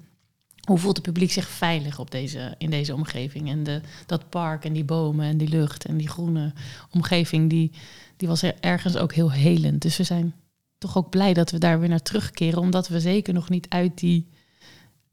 hoe 0.63 0.77
voelt 0.77 0.95
het 0.95 1.05
publiek 1.05 1.31
zich 1.31 1.47
veilig 1.47 1.99
op 1.99 2.11
deze, 2.11 2.55
in 2.57 2.69
deze 2.69 2.93
omgeving? 2.93 3.49
En 3.49 3.63
de, 3.63 3.81
dat 4.05 4.29
park 4.29 4.65
en 4.65 4.73
die 4.73 4.83
bomen 4.83 5.25
en 5.25 5.37
die 5.37 5.47
lucht 5.47 5.85
en 5.85 5.97
die 5.97 6.07
groene 6.07 6.53
omgeving, 6.91 7.49
die, 7.49 7.71
die 8.17 8.27
was 8.27 8.43
ergens 8.43 8.97
ook 8.97 9.13
heel 9.13 9.31
helend. 9.31 9.81
Dus 9.81 9.97
we 9.97 10.03
zijn 10.03 10.33
toch 10.77 10.97
ook 10.97 11.09
blij 11.09 11.33
dat 11.33 11.51
we 11.51 11.57
daar 11.57 11.79
weer 11.79 11.89
naar 11.89 12.01
terugkeren, 12.01 12.59
omdat 12.59 12.87
we 12.87 12.99
zeker 12.99 13.33
nog 13.33 13.49
niet 13.49 13.69
uit 13.69 13.97
die, 13.97 14.27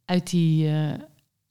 uit 0.04 0.30
die, 0.30 0.66
uh, 0.66 0.92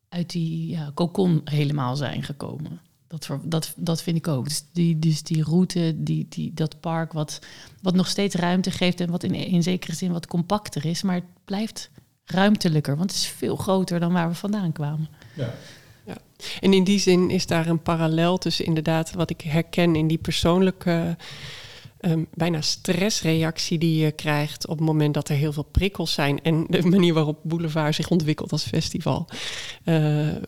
uit 0.10 0.30
die 0.30 0.68
ja, 0.68 0.92
cocon 0.94 1.42
helemaal 1.44 1.96
zijn 1.96 2.24
gekomen. 2.24 2.80
Dat, 3.20 3.30
dat, 3.44 3.74
dat 3.76 4.02
vind 4.02 4.18
ik 4.18 4.28
ook. 4.28 4.48
Dus 4.48 4.64
die, 4.72 5.00
dus 5.00 5.24
die 5.24 5.44
route, 5.44 5.94
die, 5.98 6.26
die, 6.30 6.54
dat 6.54 6.80
park, 6.80 7.14
wat, 7.14 7.40
wat 7.82 7.94
nog 7.94 8.08
steeds 8.08 8.36
ruimte 8.36 8.72
geeft 8.72 9.00
en 9.00 9.12
wat 9.12 9.24
in, 9.24 9.34
in 9.34 9.64
zekere 9.64 9.96
zin 9.96 10.12
wat 10.12 10.28
compacter 10.28 10.86
is, 10.86 11.02
maar 11.02 11.16
het 11.16 11.46
blijft 11.46 11.90
ruimtelijker, 12.26 12.98
want 12.98 13.12
het 13.12 13.20
is 13.20 13.28
veel 13.28 13.56
groter 13.56 14.00
dan 14.00 14.14
waar 14.14 14.30
we 14.30 14.36
vandaan 14.36 14.72
kwamen. 14.72 15.08
Ja. 15.34 15.54
Ja. 16.06 16.18
En 16.60 16.74
in 16.74 16.84
die 16.84 17.00
zin 17.00 17.30
is 17.30 17.46
daar 17.46 17.68
een 17.68 17.82
parallel 17.82 18.38
tussen 18.38 18.66
inderdaad 18.66 19.14
wat 19.14 19.30
ik 19.30 19.42
herken 19.42 19.96
in 19.96 20.08
die 20.08 20.18
persoonlijke 20.18 21.18
ehm, 22.04 22.24
bijna 22.34 22.62
stressreactie 22.62 23.78
die 23.78 24.04
je 24.04 24.12
krijgt 24.12 24.68
op 24.68 24.78
het 24.78 24.86
moment 24.88 25.14
dat 25.14 25.30
er 25.30 25.36
heel 25.36 25.54
veel 25.54 25.68
prikkels 25.72 26.14
zijn. 26.14 26.42
En 26.42 26.66
de 26.70 26.82
manier 26.82 27.14
waarop 27.14 27.40
Boulevard 27.44 27.96
zich 27.96 28.10
ontwikkelt 28.10 28.52
als 28.52 28.64
festival. 28.64 29.28
Uh, 29.86 29.96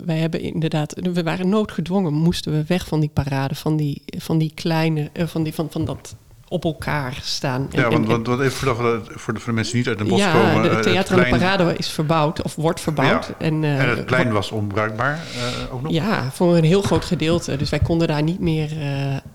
wij 0.05 0.17
hebben 0.17 0.41
inderdaad, 0.41 0.93
we 1.13 1.23
waren 1.23 1.49
noodgedwongen, 1.49 2.13
moesten 2.13 2.51
we 2.51 2.63
weg 2.67 2.87
van 2.87 2.99
die 2.99 3.09
parade, 3.09 3.55
van 3.55 3.77
die, 3.77 4.01
van 4.05 4.37
die 4.37 4.51
kleine, 4.53 5.09
uh, 5.13 5.27
van, 5.27 5.43
die, 5.43 5.53
van, 5.53 5.67
van 5.71 5.85
dat 5.85 6.15
op 6.47 6.63
elkaar 6.63 7.19
staan. 7.21 7.67
Ja, 7.71 7.89
want, 7.89 8.07
want, 8.07 8.27
want 8.27 8.39
even 8.41 8.51
voor 8.51 8.73
de, 8.73 9.01
voor, 9.05 9.33
de, 9.33 9.39
voor 9.39 9.49
de 9.49 9.55
mensen 9.55 9.73
die 9.73 9.81
niet 9.81 9.87
uit 9.87 9.97
de 9.97 10.03
bos 10.03 10.19
ja, 10.19 10.31
komen. 10.31 10.61
de 10.61 10.69
eh, 10.69 10.79
Theater 10.79 11.17
het 11.17 11.25
aan 11.25 11.31
de 11.31 11.45
Parade 11.45 11.77
is 11.77 11.89
verbouwd, 11.89 12.41
of 12.41 12.55
wordt 12.55 12.81
verbouwd. 12.81 13.27
Ja, 13.27 13.33
en, 13.37 13.63
uh, 13.63 13.81
en 13.81 13.89
het 13.89 14.05
plein 14.05 14.31
was 14.31 14.51
onbruikbaar 14.51 15.19
uh, 15.35 15.73
ook 15.73 15.81
nog? 15.81 15.91
Ja, 15.91 16.31
voor 16.31 16.57
een 16.57 16.63
heel 16.63 16.81
groot 16.81 17.05
gedeelte. 17.05 17.57
Dus 17.57 17.69
wij 17.69 17.79
konden 17.79 18.07
daar 18.07 18.23
niet 18.23 18.39
meer... 18.39 18.69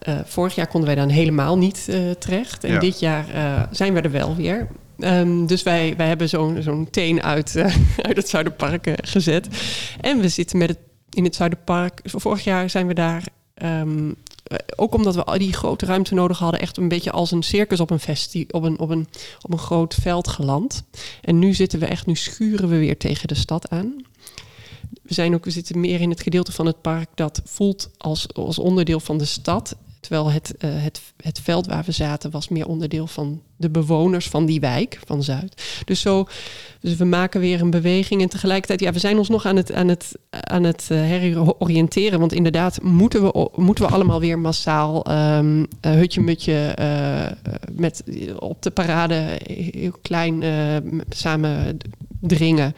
Uh, 0.08 0.18
vorig 0.24 0.54
jaar 0.54 0.66
konden 0.66 0.94
wij 0.94 0.98
dan 0.98 1.08
helemaal 1.08 1.58
niet 1.58 1.84
terecht. 2.18 2.64
En 2.64 2.72
Ja. 2.72 2.78
dit 2.78 3.00
jaar 3.00 3.24
zijn 3.70 3.94
we 3.94 4.00
er 4.00 4.10
wel 4.10 4.36
weer. 4.36 4.68
Ehm, 4.98 5.46
dus 5.46 5.62
wij, 5.62 5.94
wij 5.96 6.08
hebben 6.08 6.28
zo'n 6.28 6.62
zo'n 6.62 6.90
teen 6.90 7.22
uit, 7.22 7.56
uit 8.08 8.16
het 8.16 8.28
Zuiderpark 8.28 8.90
gezet. 9.02 9.48
En 10.00 10.20
we 10.20 10.28
zitten 10.28 10.58
met 10.58 10.68
het, 10.68 10.78
in 11.10 11.24
het 11.24 11.34
Zuiderpark... 11.34 12.00
Vorig 12.04 12.44
jaar 12.44 12.70
zijn 12.70 12.86
we 12.86 12.94
daar... 12.94 13.22
ehm, 13.60 14.12
ook 14.76 14.94
omdat 14.94 15.14
we 15.14 15.24
al 15.24 15.38
die 15.38 15.52
grote 15.52 15.86
ruimte 15.86 16.14
nodig 16.14 16.38
hadden, 16.38 16.60
echt 16.60 16.76
een 16.76 16.88
beetje 16.88 17.10
als 17.10 17.30
een 17.30 17.42
circus 17.42 17.80
op 17.80 17.90
een, 17.90 18.00
festi 18.00 18.46
op 18.50 18.62
een, 18.62 18.78
op 18.78 18.90
een, 18.90 19.08
op 19.40 19.52
een 19.52 19.58
groot 19.58 19.94
veld 19.94 20.28
geland. 20.28 20.82
En 21.22 21.38
nu 21.38 21.54
zitten 21.54 21.78
we 21.78 21.86
echt, 21.86 22.06
nu 22.06 22.14
schuren 22.14 22.68
we 22.68 22.78
weer 22.78 22.96
tegen 22.96 23.28
de 23.28 23.34
stad 23.34 23.68
aan. 23.68 23.94
We, 25.02 25.14
zijn 25.14 25.34
ook, 25.34 25.44
we 25.44 25.50
zitten 25.50 25.80
meer 25.80 26.00
in 26.00 26.10
het 26.10 26.20
gedeelte 26.20 26.52
van 26.52 26.66
het 26.66 26.80
park 26.80 27.08
dat 27.14 27.42
voelt 27.44 27.90
als, 27.96 28.34
als 28.34 28.58
onderdeel 28.58 29.00
van 29.00 29.18
de 29.18 29.24
stad. 29.24 29.76
Terwijl 30.00 30.30
het, 30.30 30.54
uh, 30.58 30.70
het, 30.74 31.00
het 31.22 31.40
veld 31.40 31.66
waar 31.66 31.84
we 31.84 31.92
zaten 31.92 32.30
was 32.30 32.48
meer 32.48 32.66
onderdeel 32.66 33.06
van 33.06 33.42
de 33.56 33.70
bewoners 33.70 34.28
van 34.28 34.46
die 34.46 34.60
wijk, 34.60 35.00
van 35.06 35.22
Zuid. 35.22 35.82
Dus 35.84 36.00
zo, 36.00 36.26
dus 36.80 36.96
we 36.96 37.04
maken 37.04 37.40
weer 37.40 37.60
een 37.60 37.70
beweging. 37.70 38.22
En 38.22 38.28
tegelijkertijd, 38.28 38.80
ja, 38.80 38.92
we 38.92 38.98
zijn 38.98 39.18
ons 39.18 39.28
nog 39.28 39.46
aan 39.46 39.56
het, 39.56 39.72
aan 39.72 39.88
het, 39.88 40.12
aan 40.30 40.62
het 40.62 40.88
uh, 40.92 40.98
heroriënteren. 40.98 42.18
Want 42.18 42.32
inderdaad, 42.32 42.82
moeten 42.82 43.22
we, 43.22 43.50
moeten 43.54 43.86
we 43.86 43.90
allemaal 43.90 44.20
weer 44.20 44.38
massaal 44.38 45.10
um, 45.10 45.58
uh, 45.60 45.66
hutje-mutje 45.80 46.76
uh, 46.80 47.54
met 47.72 48.04
op 48.38 48.62
de 48.62 48.70
parade 48.70 49.38
heel 49.46 49.94
klein 50.02 50.44
samen 51.08 51.76
dringen. 52.20 52.74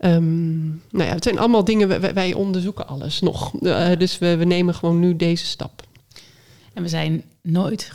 Um, 0.00 0.82
nou 0.90 1.08
ja, 1.08 1.14
het 1.14 1.24
zijn 1.24 1.38
allemaal 1.38 1.64
dingen, 1.64 1.88
wij, 2.00 2.14
wij 2.14 2.34
onderzoeken 2.34 2.88
alles 2.88 3.20
nog. 3.20 3.50
dus 3.98 4.18
we, 4.18 4.36
we 4.36 4.44
nemen 4.44 4.74
gewoon 4.74 4.98
nu 4.98 5.16
deze 5.16 5.46
stap. 5.46 5.85
En 6.76 6.82
we 6.82 6.88
zijn 6.88 7.24
nooit, 7.42 7.90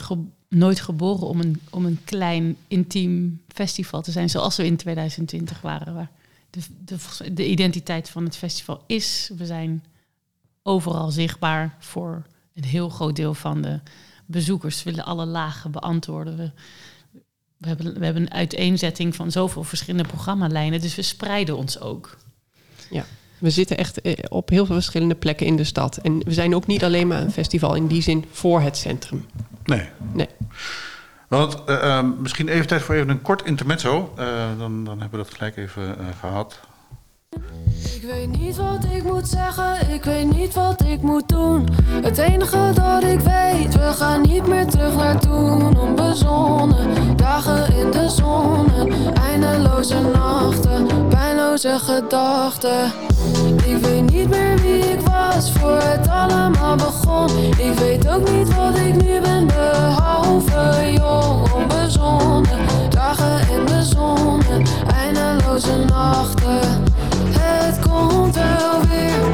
nooit 0.48 0.80
geboren 0.80 1.26
om 1.26 1.40
een, 1.40 1.60
om 1.70 1.86
een 1.86 1.98
klein, 2.04 2.56
intiem 2.68 3.40
festival 3.48 4.02
te 4.02 4.10
zijn, 4.10 4.30
zoals 4.30 4.56
we 4.56 4.64
in 4.64 4.76
2020 4.76 5.60
waren. 5.60 5.94
Waar 5.94 6.10
de, 6.50 6.60
de, 6.84 7.34
de 7.34 7.48
identiteit 7.48 8.10
van 8.10 8.24
het 8.24 8.36
festival 8.36 8.82
is, 8.86 9.30
we 9.36 9.46
zijn 9.46 9.84
overal 10.62 11.10
zichtbaar 11.10 11.76
voor 11.78 12.26
een 12.54 12.64
heel 12.64 12.88
groot 12.88 13.16
deel 13.16 13.34
van 13.34 13.62
de 13.62 13.80
bezoekers. 14.26 14.82
We 14.82 14.90
willen 14.90 15.04
alle 15.06 15.26
lagen 15.26 15.70
beantwoorden. 15.70 16.36
We, 16.36 16.50
we, 17.56 17.68
hebben, 17.68 17.98
we 17.98 18.04
hebben 18.04 18.22
een 18.22 18.32
uiteenzetting 18.32 19.14
van 19.14 19.30
zoveel 19.30 19.64
verschillende 19.64 20.08
programmalijnen, 20.08 20.80
dus 20.80 20.94
we 20.94 21.02
spreiden 21.02 21.56
ons 21.56 21.80
ook. 21.80 22.18
Ja. 22.90 23.04
We 23.42 23.50
zitten 23.50 23.76
echt 23.76 24.00
op 24.28 24.48
heel 24.48 24.66
veel 24.66 24.74
verschillende 24.74 25.14
plekken 25.14 25.46
in 25.46 25.56
de 25.56 25.64
stad. 25.64 25.96
En 25.96 26.18
we 26.24 26.32
zijn 26.32 26.54
ook 26.54 26.66
niet 26.66 26.84
alleen 26.84 27.06
maar 27.06 27.20
een 27.20 27.32
festival 27.32 27.74
in 27.74 27.86
die 27.86 28.02
zin 28.02 28.24
voor 28.30 28.60
het 28.60 28.76
centrum. 28.76 29.26
Nee. 29.64 29.88
Nee. 30.12 30.28
Want 31.28 31.56
uh, 31.66 31.76
uh, 31.82 32.04
misschien 32.18 32.48
even 32.48 32.66
tijd 32.66 32.82
voor 32.82 32.94
even 32.94 33.08
een 33.08 33.22
kort 33.22 33.44
intermezzo. 33.44 34.14
Uh, 34.18 34.26
dan, 34.58 34.84
dan 34.84 35.00
hebben 35.00 35.18
we 35.18 35.24
dat 35.24 35.34
gelijk 35.34 35.56
even 35.56 35.96
gehad. 36.20 36.60
Ik 37.84 38.02
weet 38.10 38.40
niet 38.40 38.56
wat 38.56 38.84
ik 38.90 39.04
moet 39.04 39.28
zeggen, 39.28 39.90
ik 39.90 40.04
weet 40.04 40.36
niet 40.36 40.54
wat 40.54 40.82
ik 40.84 41.02
moet 41.02 41.28
doen. 41.28 41.68
Het 42.02 42.18
enige 42.18 42.70
dat 42.74 43.02
ik 43.02 43.20
weet, 43.20 43.74
we 43.74 43.92
gaan 43.92 44.20
niet 44.20 44.46
meer 44.46 44.66
terug 44.66 44.96
naar 44.96 45.20
toen. 45.20 45.78
Onbezonnen, 45.78 47.16
dagen 47.16 47.76
in 47.76 47.90
de 47.90 48.08
zon, 48.08 48.66
eindeloze 49.14 50.00
nachten, 50.00 51.08
pijnloze 51.08 51.78
gedachten. 51.78 52.92
Ik 53.64 53.76
weet 53.76 54.10
niet 54.10 54.28
meer 54.28 54.56
wie 54.60 54.78
ik 54.78 55.00
was 55.00 55.52
voor 55.52 55.78
het 55.82 56.08
allemaal 56.08 56.76
begon. 56.76 57.28
Ik 57.58 57.78
weet 57.78 58.08
ook 58.08 58.30
niet 58.30 58.54
wat 58.54 58.76
ik 58.76 59.02
nu 59.02 59.20
ben, 59.20 59.46
behalve 59.46 60.92
jong, 60.92 61.52
onbezonnen. 61.52 62.58
Dagen 62.88 63.54
in 63.54 63.66
de 63.66 63.82
zon, 63.82 64.42
eindeloze 64.86 65.76
nachten. 65.76 66.90
Het 67.38 67.78
komt 67.88 68.34
wel 68.34 68.86
weer. 68.86 69.30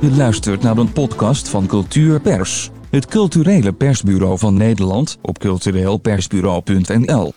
Je 0.00 0.10
luistert 0.16 0.62
naar 0.62 0.76
een 0.76 0.92
podcast 0.92 1.48
van 1.48 1.66
Cultuurpers, 1.66 2.70
het 2.90 3.06
culturele 3.06 3.72
persbureau 3.72 4.38
van 4.38 4.56
Nederland 4.56 5.18
op 5.22 5.38
cultureelpersbureau.nl. 5.38 7.34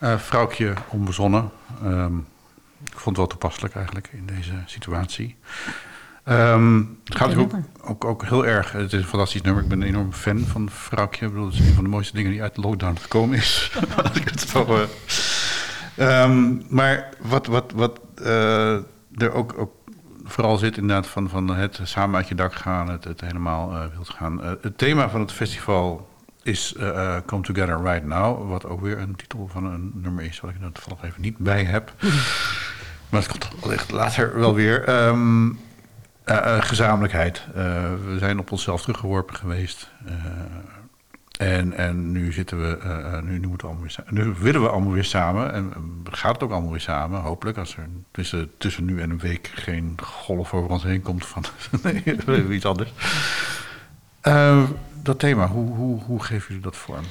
Uh, 0.00 0.18
vrouwtje 0.18 0.74
onbezonnen. 0.88 1.50
Um, 1.84 2.26
ik 2.84 2.98
vond 2.98 3.04
het 3.04 3.16
wel 3.16 3.26
toepasselijk 3.26 3.74
eigenlijk 3.74 4.10
in 4.12 4.26
deze 4.26 4.52
situatie. 4.66 5.36
Um, 6.24 6.98
het 7.04 7.16
gaat 7.16 7.36
ook, 7.36 7.52
ook, 7.84 8.04
ook 8.04 8.24
heel 8.24 8.46
erg. 8.46 8.72
Het 8.72 8.92
is 8.92 9.00
een 9.00 9.08
fantastisch 9.08 9.42
nummer. 9.42 9.62
Ik 9.62 9.68
ben 9.68 9.80
een 9.80 9.88
enorm 9.88 10.12
fan 10.12 10.38
van 10.38 10.70
Vrouwtje. 10.70 11.26
Ik 11.26 11.32
bedoel, 11.32 11.46
het 11.46 11.54
is 11.54 11.66
een 11.66 11.74
van 11.74 11.84
de 11.84 11.90
mooiste 11.90 12.16
dingen 12.16 12.30
die 12.30 12.42
uit 12.42 12.54
de 12.54 12.60
lockdown 12.60 12.96
gekomen 12.96 13.36
is. 13.36 13.72
Als 14.02 14.16
ik 14.16 14.28
het 14.28 14.40
zo, 14.40 14.86
uh, 15.98 16.22
um, 16.22 16.62
maar 16.68 17.08
wat, 17.20 17.46
wat, 17.46 17.72
wat 17.74 18.00
uh, 18.22 18.74
er 19.16 19.32
ook, 19.32 19.58
ook 19.58 19.72
vooral 20.24 20.56
zit 20.56 20.76
inderdaad 20.76 21.06
van, 21.06 21.28
van 21.28 21.48
het 21.48 21.80
samen 21.82 22.16
uit 22.16 22.28
je 22.28 22.34
dak 22.34 22.54
gaan, 22.54 22.88
het, 22.88 23.04
het 23.04 23.20
helemaal 23.20 23.72
uh, 23.72 23.84
wilt 23.94 24.08
gaan. 24.08 24.40
Het 24.42 24.78
thema 24.78 25.08
van 25.08 25.20
het 25.20 25.32
festival 25.32 26.08
is 26.42 26.74
uh, 26.78 27.16
Come 27.26 27.42
Together 27.42 27.82
Right 27.82 28.06
Now. 28.06 28.48
Wat 28.50 28.66
ook 28.66 28.80
weer 28.80 28.98
een 28.98 29.16
titel 29.16 29.48
van 29.52 29.64
een 29.64 29.90
nummer 29.94 30.24
is, 30.24 30.40
wat 30.40 30.50
ik 30.50 30.56
er 30.62 30.72
toevallig 30.72 31.04
even 31.04 31.22
niet 31.22 31.38
bij 31.38 31.64
heb. 31.64 31.92
maar 33.08 33.20
het 33.20 33.28
komt 33.28 33.48
wellicht 33.60 33.90
later 33.90 34.38
wel 34.38 34.54
weer. 34.54 35.06
Um, 35.06 35.58
uh, 36.26 36.36
uh, 36.36 36.62
gezamenlijkheid. 36.62 37.46
Uh, 37.48 37.54
we 38.06 38.16
zijn 38.18 38.38
op 38.38 38.52
onszelf 38.52 38.82
teruggeworpen 38.82 39.36
geweest. 39.36 39.90
en, 41.38 41.72
en 41.72 42.12
nu 42.12 42.32
zitten 42.32 42.60
we, 42.60 42.78
nu, 43.24 43.38
nu, 43.38 43.46
moeten 43.46 43.68
we 43.68 43.72
allemaal 43.72 43.92
weer 43.96 44.24
nu 44.24 44.34
willen 44.38 44.62
we 44.62 44.68
allemaal 44.68 44.92
weer 44.92 45.04
samen. 45.04 45.52
En 45.52 45.72
gaat 46.10 46.34
het 46.34 46.42
ook 46.42 46.50
allemaal 46.50 46.70
weer 46.70 46.80
samen, 46.80 47.20
hopelijk. 47.20 47.58
Als 47.58 47.76
er 47.76 47.88
tussen, 48.10 48.50
tussen 48.58 48.84
nu 48.84 49.00
en 49.00 49.10
een 49.10 49.18
week 49.18 49.50
geen 49.54 49.96
golf 50.02 50.54
over 50.54 50.70
ons 50.70 50.82
heen 50.82 51.02
komt 51.02 51.26
van 51.26 51.44
nee, 52.26 52.48
iets 52.50 52.64
anders. 52.64 52.92
dat 55.02 55.18
thema, 55.18 55.48
hoe, 55.48 55.74
hoe, 55.74 56.00
hoe 56.00 56.22
geven 56.22 56.46
jullie 56.48 56.62
dat 56.62 56.76
vorm? 56.76 57.04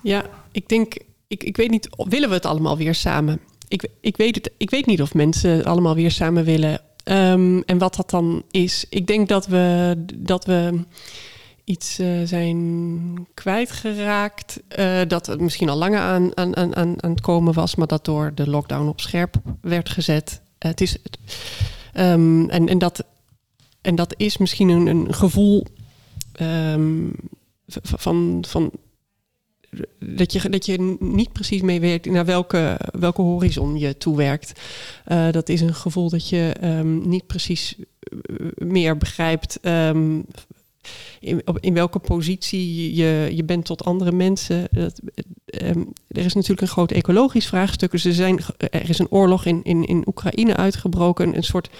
Ja, 0.00 0.24
ik 0.52 0.68
denk, 0.68 0.94
ik, 1.26 1.44
ik 1.44 1.56
weet 1.56 1.70
niet, 1.70 1.88
willen 1.96 2.28
we 2.28 2.34
het 2.34 2.46
allemaal 2.46 2.76
weer 2.76 2.94
samen? 2.94 3.40
Ik, 3.68 3.88
ik, 4.00 4.16
weet 4.16 4.34
het, 4.34 4.50
ik 4.56 4.70
weet 4.70 4.86
niet 4.86 5.02
of 5.02 5.14
mensen 5.14 5.64
allemaal 5.64 5.94
weer 5.94 6.10
samen 6.10 6.44
willen. 6.44 6.80
Um, 7.04 7.62
en 7.62 7.78
wat 7.78 7.94
dat 7.96 8.10
dan 8.10 8.42
is. 8.50 8.84
Ik 8.88 9.06
denk 9.06 9.28
dat 9.28 9.46
we, 9.46 9.94
dat 10.14 10.44
we 10.44 10.84
iets 11.64 12.00
uh, 12.00 12.22
zijn 12.24 13.26
kwijtgeraakt. 13.34 14.62
Uh, 14.78 15.00
dat 15.08 15.26
het 15.26 15.40
misschien 15.40 15.68
al 15.68 15.76
langer 15.76 16.00
aan, 16.00 16.36
aan, 16.36 16.56
aan, 16.56 16.76
aan 16.76 17.10
het 17.10 17.20
komen 17.20 17.54
was, 17.54 17.74
maar 17.74 17.86
dat 17.86 18.04
door 18.04 18.32
de 18.34 18.50
lockdown 18.50 18.88
op 18.88 19.00
scherp 19.00 19.34
werd 19.60 19.88
gezet. 19.88 20.40
Uh, 20.42 20.70
het 20.70 20.80
is, 20.80 20.96
um, 21.94 22.50
en, 22.50 22.68
en, 22.68 22.78
dat, 22.78 23.04
en 23.80 23.94
dat 23.94 24.14
is 24.16 24.38
misschien 24.38 24.68
een, 24.68 24.86
een 24.86 25.14
gevoel 25.14 25.66
um, 26.40 27.12
van. 27.82 28.44
van 28.48 28.70
dat 29.98 30.32
je, 30.32 30.48
dat 30.48 30.66
je 30.66 30.96
niet 31.00 31.32
precies 31.32 31.60
mee 31.60 31.80
weet 31.80 32.04
naar 32.04 32.24
welke, 32.24 32.80
welke 32.98 33.22
horizon 33.22 33.78
je 33.78 33.96
toewerkt. 33.96 34.60
Uh, 35.06 35.30
dat 35.30 35.48
is 35.48 35.60
een 35.60 35.74
gevoel 35.74 36.10
dat 36.10 36.28
je 36.28 36.54
um, 36.62 37.08
niet 37.08 37.26
precies 37.26 37.76
meer 38.54 38.96
begrijpt 38.96 39.58
um, 39.62 40.24
in, 41.20 41.42
in 41.60 41.74
welke 41.74 41.98
positie 41.98 42.94
je, 42.94 43.30
je 43.34 43.44
bent 43.44 43.64
tot 43.64 43.84
andere 43.84 44.12
mensen. 44.12 44.68
Dat, 44.70 45.00
um, 45.62 45.92
er 46.08 46.24
is 46.24 46.34
natuurlijk 46.34 46.60
een 46.60 46.68
groot 46.68 46.90
ecologisch 46.90 47.46
vraagstuk. 47.46 47.90
Dus 47.90 48.04
er, 48.04 48.12
zijn, 48.12 48.38
er 48.56 48.88
is 48.88 48.98
een 48.98 49.10
oorlog 49.10 49.44
in, 49.44 49.60
in, 49.62 49.84
in 49.84 50.04
Oekraïne 50.06 50.56
uitgebroken. 50.56 51.36
Een 51.36 51.42
soort 51.42 51.70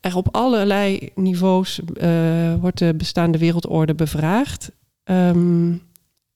er 0.00 0.16
op 0.16 0.28
allerlei 0.30 1.10
niveaus 1.14 1.80
uh, 2.02 2.54
wordt 2.54 2.78
de 2.78 2.94
bestaande 2.94 3.38
wereldorde 3.38 3.94
bevraagd. 3.94 4.70
Um, 5.04 5.82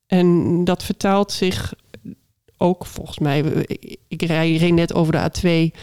en 0.06 0.64
dat 0.64 0.82
vertaalt 0.82 1.32
zich 1.32 1.74
ook 2.56 2.86
volgens 2.86 3.18
mij. 3.18 3.42
Ik, 4.08 4.22
reed 4.22 4.72
net 4.72 4.94
over 4.94 5.12
de 5.12 5.70
A2 5.72 5.76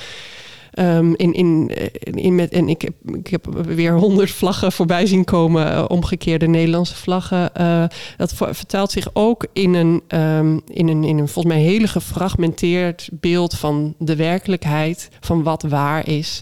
Ehm, 0.73 1.13
in, 1.13 1.33
in, 1.33 1.71
in 2.03 2.35
met, 2.35 2.51
en 2.51 2.69
ik 2.69 2.81
heb, 2.81 2.93
ik 3.15 3.27
heb 3.27 3.45
weer 3.65 3.97
honderd 3.97 4.31
vlaggen 4.31 4.71
voorbij 4.71 5.05
zien 5.05 5.23
komen, 5.23 5.67
uh, 5.67 5.85
omgekeerde 5.87 6.47
Nederlandse 6.47 6.95
vlaggen. 6.95 7.49
Uh, 7.57 7.85
dat 8.17 8.33
vertaalt 8.33 8.91
zich 8.91 9.09
ook 9.13 9.47
in 9.53 9.73
een, 9.73 10.19
um, 10.19 10.61
in, 10.67 10.87
een, 10.87 11.03
in 11.03 11.17
een 11.17 11.27
volgens 11.27 11.55
mij 11.55 11.63
hele 11.63 11.87
gefragmenteerd 11.87 13.09
beeld 13.11 13.53
van 13.53 13.95
de 13.97 14.15
werkelijkheid, 14.15 15.09
van 15.19 15.43
wat 15.43 15.61
waar 15.63 16.07
is. 16.07 16.41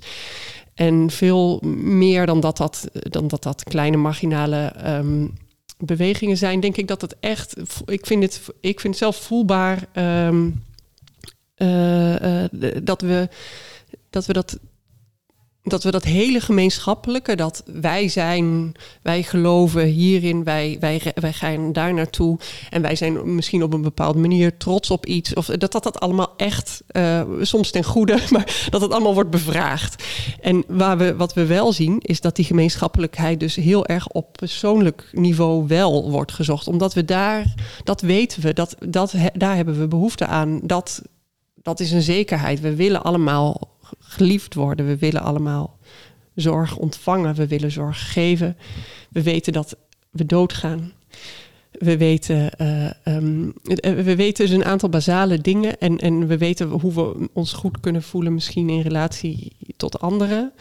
En 0.74 1.10
veel 1.10 1.62
meer 1.84 2.26
dan 2.26 2.40
dat 2.40 2.58
dat, 2.58 2.90
dan 2.94 3.28
dat, 3.28 3.44
dat 3.44 3.64
kleine 3.64 3.98
marginale 3.98 4.74
um, 4.88 5.34
bewegingen 5.86 6.38
zijn, 6.38 6.60
denk 6.60 6.78
ik 6.78 6.88
dat 6.88 7.02
het 7.02 7.16
echt. 7.20 7.56
Ik 7.86 8.06
vind 8.06 8.24
het, 8.24 8.42
ik 8.60 8.80
vind 8.80 8.94
het 8.94 9.04
zelf 9.04 9.16
voelbaar 9.16 9.88
um, 10.28 10.64
uh, 11.58 12.16
uh, 12.16 12.76
dat 12.84 13.02
we 13.02 13.30
dat 14.10 14.26
we 14.26 14.34
dat 14.34 14.60
dat 15.64 15.84
we 15.84 15.92
dat 15.92 16.04
hele 16.04 16.40
gemeenschappelijke, 16.40 17.36
dat 17.36 17.64
wij 17.66 18.08
zijn, 18.08 18.72
wij 19.02 19.24
geloven 19.24 19.86
hierin, 19.86 20.44
wij, 20.44 20.78
wij, 20.80 21.02
wij 21.16 21.34
gaan 21.34 21.74
daar 21.74 21.94
naartoe 21.94 22.40
en 22.70 22.82
wij 22.82 22.96
zijn 22.96 23.36
misschien 23.36 23.64
op 23.64 23.74
een 23.74 23.82
bepaalde 23.82 24.20
manier 24.20 24.58
trots 24.58 24.92
op 24.92 25.06
iets, 25.06 25.34
of 25.34 25.46
dat 25.46 25.72
dat, 25.72 25.84
dat 25.84 26.00
allemaal 26.00 26.34
echt, 26.38 26.84
uh, 26.92 27.22
soms 27.42 27.72
ten 27.72 27.84
goede, 27.84 28.20
maar 28.32 28.68
dat 28.70 28.82
het 28.82 28.92
allemaal 28.92 29.14
wordt 29.14 29.30
bevraagd. 29.30 30.04
En 30.42 30.64
waar 30.68 30.98
we, 30.98 31.16
wat 31.16 31.34
we 31.34 31.46
wel 31.46 31.74
zien, 31.74 32.00
is 32.00 32.22
dat 32.22 32.36
die 32.36 32.46
gemeenschappelijkheid 32.46 33.40
dus 33.40 33.56
heel 33.56 33.86
erg 33.86 34.08
op 34.08 34.32
persoonlijk 34.32 35.10
niveau 35.12 35.68
wel 35.68 36.12
wordt 36.12 36.32
gezocht, 36.32 36.68
omdat 36.68 36.94
we 36.94 37.06
daar, 37.06 37.54
dat 37.84 38.02
weten 38.02 38.42
we, 38.42 38.54
dat, 38.54 38.76
dat, 38.88 39.14
daar 39.34 39.56
hebben 39.56 39.80
we 39.80 39.88
behoefte 39.88 40.26
aan, 40.26 40.60
dat, 40.64 41.02
dat 41.62 41.80
is 41.80 41.92
een 41.92 42.02
zekerheid. 42.02 42.60
We 42.60 42.76
willen 42.76 43.04
allemaal 43.04 43.71
geliefd 44.12 44.54
worden. 44.54 44.88
We 44.88 44.98
willen 44.98 45.22
allemaal 45.22 45.78
zorg 46.36 46.76
ontvangen. 46.78 47.36
We 47.36 47.48
willen 47.48 47.72
zorg 47.72 48.12
geven. 48.12 48.58
We 49.10 49.24
weten 49.24 49.54
dat 49.54 49.76
we 50.10 50.26
doodgaan. 50.26 50.92
We 51.72 51.98
weten, 51.98 52.52
uh, 52.62 53.16
um, 53.16 53.54
we 53.82 54.16
weten 54.16 54.46
dus 54.46 54.56
een 54.56 54.66
aantal 54.66 54.90
basale 54.90 55.42
dingen. 55.42 55.80
En, 55.80 55.98
en 55.98 56.28
we 56.28 56.38
weten 56.38 56.70
hoe 56.70 56.94
we 56.94 57.30
ons 57.34 57.54
goed 57.54 57.80
kunnen 57.80 58.04
voelen, 58.04 58.34
misschien 58.34 58.70
in 58.70 58.82
relatie 58.82 59.52
tot 59.78 60.00
anderen. 60.00 60.52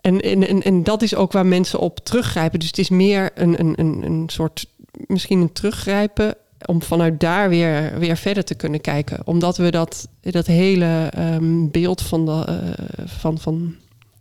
En, 0.00 0.20
en, 0.20 0.48
en, 0.48 0.62
en 0.62 0.82
dat 0.82 1.02
is 1.02 1.14
ook 1.14 1.32
waar 1.32 1.46
mensen 1.46 1.78
op 1.78 1.98
teruggrijpen. 1.98 2.58
Dus 2.58 2.68
het 2.68 2.78
is 2.78 2.88
meer 2.88 3.30
een, 3.34 3.60
een, 3.60 3.72
een, 3.76 4.02
een 4.02 4.28
soort, 4.28 4.66
misschien 5.06 5.40
een 5.40 5.52
teruggrijpen 5.52 6.36
om 6.64 6.82
vanuit 6.82 7.20
daar 7.20 7.48
weer, 7.48 7.98
weer 7.98 8.16
verder 8.16 8.44
te 8.44 8.54
kunnen 8.54 8.80
kijken. 8.80 9.26
Omdat 9.26 9.56
we 9.56 9.70
dat, 9.70 10.08
dat 10.20 10.46
hele 10.46 11.12
um, 11.18 11.70
beeld 11.70 12.02
van, 12.02 12.26
de, 12.26 12.44
uh, 12.48 13.06
van, 13.06 13.38
van 13.38 13.74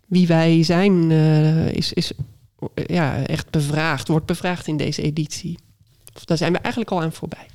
wie 0.06 0.28
wij 0.28 0.64
zijn, 0.64 1.10
uh, 1.10 1.72
is, 1.72 1.94
is 1.94 2.12
ja, 2.86 3.26
echt 3.26 3.50
bevraagd, 3.50 4.08
wordt 4.08 4.26
bevraagd 4.26 4.68
in 4.68 4.78
deze 4.78 5.02
editie. 5.02 5.58
Daar 6.26 6.38
zijn 6.38 6.52
we 6.52 6.60
eigenlijk 6.60 6.94
al 6.94 7.02
aan 7.02 7.14
voorbij. 7.14 7.48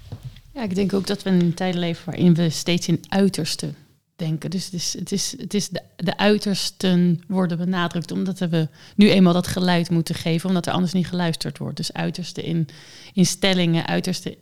Ja, 0.52 0.62
ik 0.62 0.74
denk 0.74 0.92
ook 0.92 1.06
dat 1.06 1.22
we 1.22 1.30
in 1.30 1.40
een 1.40 1.54
tijd 1.54 1.74
leven 1.74 2.04
waarin 2.04 2.34
we 2.34 2.50
steeds 2.50 2.88
in 2.88 3.00
uiterste 3.08 3.72
denken. 4.16 4.50
Dus 4.50 4.64
het 4.64 4.74
is, 4.74 4.92
het 4.98 5.12
is, 5.12 5.34
het 5.38 5.54
is 5.54 5.68
de, 5.68 5.82
de 5.96 6.16
uitersten 6.16 7.22
worden 7.28 7.58
benadrukt, 7.58 8.10
omdat 8.10 8.38
we 8.38 8.68
nu 8.96 9.10
eenmaal 9.10 9.32
dat 9.32 9.46
geluid 9.46 9.90
moeten 9.90 10.14
geven, 10.14 10.48
omdat 10.48 10.66
er 10.66 10.72
anders 10.72 10.92
niet 10.92 11.06
geluisterd 11.06 11.58
wordt. 11.58 11.76
Dus 11.76 11.92
uiterste 11.92 12.42
in, 12.42 12.68
in 13.12 13.26
stellingen, 13.26 13.86
uiterste 13.86 14.38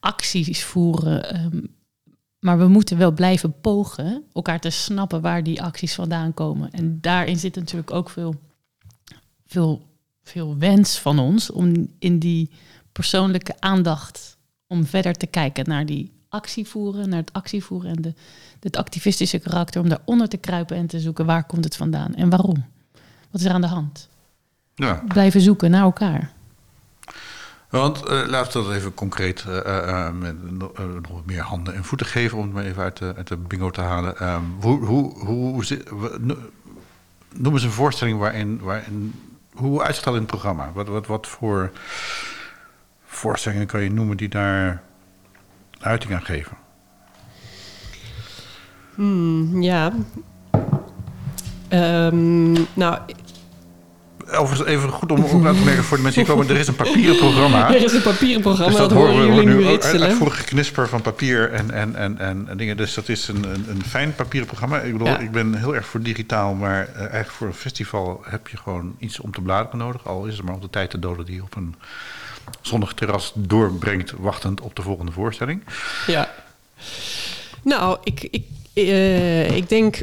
acties 0.00 0.64
voeren. 0.64 1.44
Um, 1.44 1.76
maar 2.38 2.58
we 2.58 2.68
moeten 2.68 2.98
wel 2.98 3.12
blijven 3.12 3.60
pogen 3.60 4.24
elkaar 4.32 4.60
te 4.60 4.70
snappen 4.70 5.20
waar 5.20 5.42
die 5.42 5.62
acties 5.62 5.94
vandaan 5.94 6.34
komen. 6.34 6.70
En 6.70 7.00
daarin 7.00 7.38
zit 7.38 7.54
natuurlijk 7.54 7.90
ook 7.90 8.10
veel, 8.10 8.34
veel, 9.46 9.86
veel 10.22 10.56
wens 10.56 10.98
van 10.98 11.18
ons 11.18 11.50
om 11.50 11.88
in 11.98 12.18
die 12.18 12.50
persoonlijke 12.92 13.54
aandacht 13.60 14.36
om 14.66 14.86
verder 14.86 15.14
te 15.14 15.26
kijken 15.26 15.68
naar 15.68 15.86
die 15.86 16.17
actievoeren, 16.28 17.08
naar 17.08 17.20
het 17.20 17.32
actievoeren 17.32 17.90
en 17.96 18.02
de, 18.02 18.14
het 18.60 18.76
activistische 18.76 19.38
karakter, 19.38 19.80
om 19.80 19.88
daaronder 19.88 20.28
te 20.28 20.36
kruipen 20.36 20.76
en 20.76 20.86
te 20.86 21.00
zoeken 21.00 21.26
waar 21.26 21.44
komt 21.44 21.64
het 21.64 21.76
vandaan 21.76 22.14
en 22.14 22.30
waarom. 22.30 22.64
Wat 23.30 23.40
is 23.40 23.46
er 23.46 23.52
aan 23.52 23.60
de 23.60 23.66
hand? 23.66 24.08
Ja. 24.74 25.02
Blijven 25.08 25.40
zoeken 25.40 25.70
naar 25.70 25.82
elkaar. 25.82 26.32
Want 27.70 28.02
uh, 28.04 28.26
laten 28.26 28.60
we 28.60 28.66
dat 28.66 28.76
even 28.76 28.94
concreet 28.94 29.44
uh, 29.48 29.54
uh, 29.66 30.10
met 30.10 30.50
nog 30.60 31.24
meer 31.24 31.42
handen 31.42 31.74
en 31.74 31.84
voeten 31.84 32.06
geven, 32.06 32.38
om 32.38 32.44
het 32.44 32.52
maar 32.52 32.64
even 32.64 32.82
uit 32.82 32.96
de, 32.96 33.12
uit 33.16 33.28
de 33.28 33.36
bingo 33.36 33.70
te 33.70 33.80
halen. 33.80 34.28
Um, 34.28 34.56
hoe, 34.60 34.84
hoe, 34.84 35.24
hoe, 35.24 35.64
noem 37.34 37.52
eens 37.52 37.62
een 37.62 37.70
voorstelling 37.70 38.18
waarin, 38.18 38.60
waarin 38.60 39.14
hoe 39.52 39.82
uitstellen 39.82 40.18
in 40.18 40.24
het 40.24 40.30
programma? 40.30 40.70
Wat, 40.72 40.88
wat, 40.88 41.06
wat 41.06 41.26
voor 41.26 41.70
voorstellingen 43.06 43.66
kan 43.66 43.82
je 43.82 43.90
noemen 43.90 44.16
die 44.16 44.28
daar 44.28 44.82
uiting 45.80 46.12
aan 46.14 46.24
geven? 46.24 46.56
Hmm, 48.94 49.62
ja. 49.62 49.92
Um, 51.70 52.66
nou, 52.74 52.98
Overigens 54.30 54.68
even 54.68 54.90
goed 54.90 55.12
om 55.12 55.24
ook 55.24 55.46
aan 55.46 55.54
te 55.54 55.64
merken 55.64 55.84
voor 55.84 55.96
de 55.96 56.02
mensen 56.02 56.24
die 56.24 56.32
komen. 56.32 56.48
Er 56.48 56.56
is 56.56 56.66
een 56.66 56.76
papieren 56.76 57.16
programma. 57.16 57.68
Er 57.74 57.84
is 57.84 57.92
een 57.92 58.02
papieren 58.02 58.42
programma, 58.42 58.70
dus 58.70 58.80
dat, 58.80 58.88
dat 58.90 58.98
horen 58.98 59.26
jullie 59.26 59.46
nu 59.46 59.62
ritselen. 59.62 60.08
Uitvoerig 60.08 60.36
geknisper 60.36 60.88
van 60.88 61.02
papier 61.02 61.52
en, 61.52 61.70
en, 61.70 61.96
en, 61.96 62.18
en, 62.18 62.56
dingen. 62.56 62.76
Dus 62.76 62.94
dat 62.94 63.08
is 63.08 63.28
een, 63.28 63.44
een, 63.44 63.66
een 63.68 63.82
fijn 63.84 64.14
papieren 64.14 64.48
programma. 64.48 64.80
Ik 64.80 64.92
bedoel, 64.92 65.06
ja. 65.08 65.18
ik 65.18 65.30
ben 65.30 65.54
heel 65.54 65.74
erg 65.74 65.86
voor 65.86 66.02
digitaal. 66.02 66.54
Maar 66.54 66.88
uh, 66.88 66.98
eigenlijk 66.98 67.30
voor 67.30 67.46
een 67.46 67.54
festival 67.54 68.20
heb 68.24 68.48
je 68.48 68.56
gewoon 68.56 68.94
iets 68.98 69.20
om 69.20 69.32
te 69.32 69.40
bladeren 69.40 69.78
nodig. 69.78 70.06
Al 70.06 70.26
is 70.26 70.36
het 70.36 70.46
maar 70.46 70.54
om 70.54 70.60
de 70.60 70.70
tijd 70.70 70.90
te 70.90 70.98
doden 70.98 71.24
die 71.24 71.42
op 71.42 71.56
een 71.56 71.74
zonnig 72.60 72.92
terras 72.94 73.32
doorbrengt... 73.34 74.12
wachtend 74.18 74.60
op 74.60 74.76
de 74.76 74.82
volgende 74.82 75.12
voorstelling. 75.12 75.64
Ja. 76.06 76.30
Nou, 77.62 77.98
ik, 78.04 78.28
ik, 78.30 78.44
uh, 78.74 79.56
ik 79.56 79.68
denk... 79.68 80.00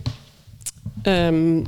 Um, 1.04 1.66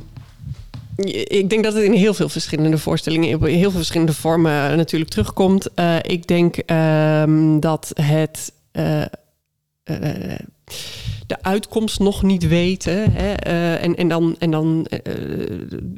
ik 1.04 1.50
denk 1.50 1.64
dat 1.64 1.74
het 1.74 1.82
in 1.82 1.92
heel 1.92 2.14
veel 2.14 2.28
verschillende 2.28 2.78
voorstellingen, 2.78 3.28
in 3.28 3.44
heel 3.44 3.70
veel 3.70 3.70
verschillende 3.70 4.14
vormen 4.14 4.76
natuurlijk 4.76 5.10
terugkomt. 5.10 5.68
Uh, 5.76 5.96
ik 6.02 6.26
denk 6.26 6.70
um, 6.70 7.60
dat 7.60 7.90
het 7.94 8.52
uh, 8.72 9.04
de 11.28 11.42
uitkomst 11.42 11.98
nog 11.98 12.22
niet 12.22 12.48
weten 12.48 13.12
hè, 13.12 13.32
en, 13.74 13.96
en 13.96 14.08
dan, 14.08 14.36
en 14.38 14.50
dan 14.50 14.86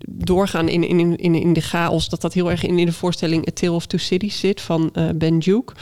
doorgaan 0.06 0.68
in, 0.68 0.84
in, 0.88 1.16
in, 1.16 1.34
in 1.34 1.52
de 1.52 1.60
chaos, 1.60 2.08
dat 2.08 2.20
dat 2.20 2.34
heel 2.34 2.50
erg 2.50 2.64
in, 2.64 2.78
in 2.78 2.86
de 2.86 2.92
voorstelling 2.92 3.48
A 3.48 3.52
Tale 3.52 3.72
of 3.72 3.86
Two 3.86 3.98
Cities 3.98 4.38
zit 4.38 4.60
van 4.60 4.92
Ben 5.14 5.38
Duke. 5.38 5.72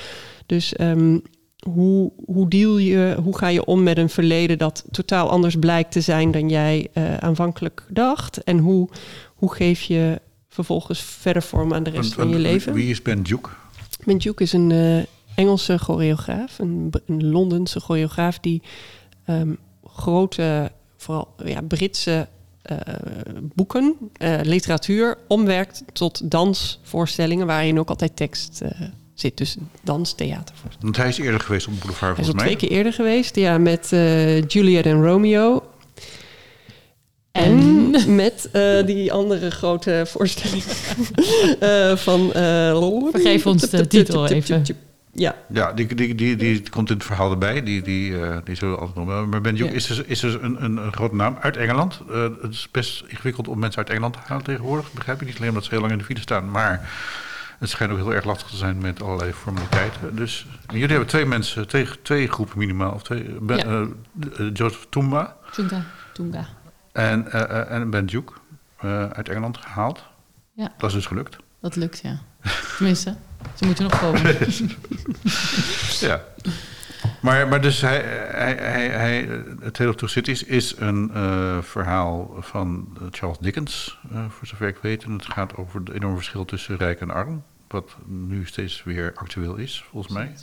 Dus 0.46 0.80
um, 0.80 1.22
hoe, 1.70 2.12
hoe 2.24 2.48
deal 2.48 2.78
je, 2.78 3.16
hoe 3.22 3.38
ga 3.38 3.48
je 3.48 3.64
om 3.64 3.82
met 3.82 3.98
een 3.98 4.08
verleden 4.08 4.58
dat 4.58 4.84
totaal 4.90 5.30
anders 5.30 5.56
blijkt 5.56 5.92
te 5.92 6.00
zijn 6.00 6.30
dan 6.30 6.48
jij 6.48 6.88
uh, 6.94 7.16
aanvankelijk 7.16 7.84
dacht? 7.88 8.42
En 8.42 8.58
hoe, 8.58 8.88
hoe 9.34 9.54
geef 9.54 9.82
je 9.82 10.20
vervolgens 10.48 11.00
verder 11.00 11.42
vorm 11.42 11.74
aan 11.74 11.82
de 11.82 11.90
rest 11.90 12.10
en, 12.10 12.16
van 12.16 12.28
je 12.28 12.38
leven? 12.38 12.72
Wie 12.72 12.90
is 12.90 13.02
Ben 13.02 13.22
Duke? 13.22 13.50
Ben 14.04 14.18
Duke 14.18 14.42
is 14.42 14.52
een 14.52 14.70
uh, 14.70 15.02
Engelse 15.34 15.78
choreograaf, 15.78 16.58
een, 16.58 16.92
een 17.06 17.30
Londense 17.30 17.80
choreograaf 17.80 18.38
die 18.38 18.62
um, 19.30 19.58
grote, 19.84 20.72
vooral 20.96 21.34
ja, 21.44 21.62
Britse 21.62 22.28
uh, 22.70 22.78
boeken, 23.54 23.96
literatuur 24.42 25.18
omwerkt 25.28 25.82
tot 25.92 26.30
dansvoorstellingen 26.30 27.46
waarin 27.46 27.78
ook 27.78 27.88
altijd 27.88 28.16
tekst 28.16 28.62
zit. 29.14 29.36
Dus 29.36 29.56
danstheater. 29.82 30.54
Want 30.80 30.96
hij 30.96 31.08
is 31.08 31.18
eerder 31.18 31.40
geweest 31.40 31.66
op 31.66 31.72
Boulevard 31.80 32.16
volgens 32.16 32.36
mij. 32.36 32.44
Hij 32.44 32.52
is 32.52 32.58
al 32.58 32.58
twee 32.58 32.68
keer 32.68 32.76
eerder 32.76 32.92
geweest, 32.92 33.36
ja, 33.36 33.58
met 33.58 33.90
uh, 33.92 34.42
Juliet 34.42 34.86
en 34.86 35.04
Romeo. 35.04 35.62
En 37.32 37.90
met 38.14 38.48
uh, 38.52 38.86
die 38.86 39.12
andere 39.12 39.50
grote 39.50 40.04
voorstelling 40.06 40.62
uh, 41.62 41.96
van... 42.06 42.32
Uh, 42.36 43.10
Vergeef 43.10 43.46
ons 43.46 43.70
de 43.70 43.86
titel 43.86 44.26
even. 44.26 44.64
Ja, 45.18 45.34
ja 45.48 45.72
die, 45.72 45.94
die, 45.94 46.14
die, 46.14 46.36
die 46.36 46.70
komt 46.70 46.90
in 46.90 46.96
het 46.96 47.04
verhaal 47.04 47.30
erbij. 47.30 47.62
Die, 47.62 47.82
die, 47.82 48.10
uh, 48.10 48.36
die 48.44 48.54
zullen 48.54 48.74
we 48.74 48.80
altijd 48.80 49.06
nog 49.06 49.26
Maar 49.26 49.40
Ben 49.40 49.54
Duke 49.54 49.70
ja. 49.70 49.76
is 49.76 49.86
dus, 49.86 50.02
is 50.02 50.20
dus 50.20 50.34
een, 50.34 50.64
een, 50.64 50.76
een 50.76 50.92
grote 50.92 51.14
naam 51.14 51.36
uit 51.40 51.56
Engeland. 51.56 52.02
Uh, 52.10 52.22
het 52.42 52.52
is 52.52 52.68
best 52.70 53.04
ingewikkeld 53.06 53.48
om 53.48 53.58
mensen 53.58 53.78
uit 53.78 53.90
Engeland 53.90 54.12
te 54.12 54.18
halen 54.24 54.44
tegenwoordig. 54.44 54.92
Begrijp 54.92 55.20
je 55.20 55.26
niet 55.26 55.36
alleen 55.36 55.48
omdat 55.48 55.64
ze 55.64 55.70
heel 55.70 55.80
lang 55.80 55.92
in 55.92 55.98
de 55.98 56.04
file 56.04 56.20
staan. 56.20 56.50
Maar 56.50 56.90
het 57.58 57.68
schijnt 57.68 57.92
ook 57.92 57.98
heel 57.98 58.14
erg 58.14 58.24
lastig 58.24 58.48
te 58.48 58.56
zijn 58.56 58.78
met 58.78 59.02
allerlei 59.02 59.32
formaliteiten. 59.32 60.16
Dus 60.16 60.46
jullie 60.66 60.88
hebben 60.88 61.08
twee 61.08 61.26
mensen, 61.26 61.68
twee, 61.68 61.88
twee 62.02 62.28
groepen 62.28 62.58
minimaal. 62.58 62.92
Of 62.92 63.02
twee, 63.02 63.22
ben, 63.40 63.56
ja. 63.56 63.88
uh, 64.40 64.50
Joseph 64.52 64.86
Toomba. 64.88 65.36
Toomba. 65.52 65.84
Toomba. 66.12 66.46
En, 66.92 67.26
uh, 67.26 67.70
en 67.70 67.90
Ben 67.90 68.06
Duke 68.06 68.32
uit 69.12 69.28
Engeland 69.28 69.56
gehaald. 69.56 70.04
Ja. 70.52 70.72
Dat 70.78 70.88
is 70.88 70.94
dus 70.94 71.06
gelukt. 71.06 71.36
Dat 71.60 71.76
lukt, 71.76 72.00
ja. 72.02 72.18
Tenminste, 72.76 73.16
ze 73.54 73.64
moeten 73.64 73.84
nog 73.84 74.00
komen. 74.00 74.20
ja. 76.08 76.24
Maar, 77.20 77.48
maar 77.48 77.60
dus 77.60 77.80
hij, 77.80 78.00
hij, 78.30 78.54
hij, 78.54 78.88
hij, 78.88 79.28
het 79.60 79.74
Tale 79.74 79.88
of 79.88 79.94
Two 79.94 80.06
Cities 80.06 80.42
is 80.42 80.74
een 80.78 81.10
eh, 81.14 81.58
verhaal 81.62 82.36
van 82.38 82.96
Charles 83.10 83.38
Dickens, 83.38 83.98
eh, 84.12 84.28
voor 84.28 84.46
zover 84.46 84.68
ik 84.68 84.76
weet. 84.76 85.04
En 85.04 85.12
het 85.12 85.26
gaat 85.26 85.56
over 85.56 85.80
het 85.80 85.90
enorme 85.90 86.16
verschil 86.16 86.44
tussen 86.44 86.76
rijk 86.76 87.00
en 87.00 87.10
arm. 87.10 87.42
Wat 87.68 87.96
nu 88.06 88.46
steeds 88.46 88.84
weer 88.84 89.12
actueel 89.14 89.54
is, 89.54 89.84
volgens 89.90 90.12
mij. 90.12 90.34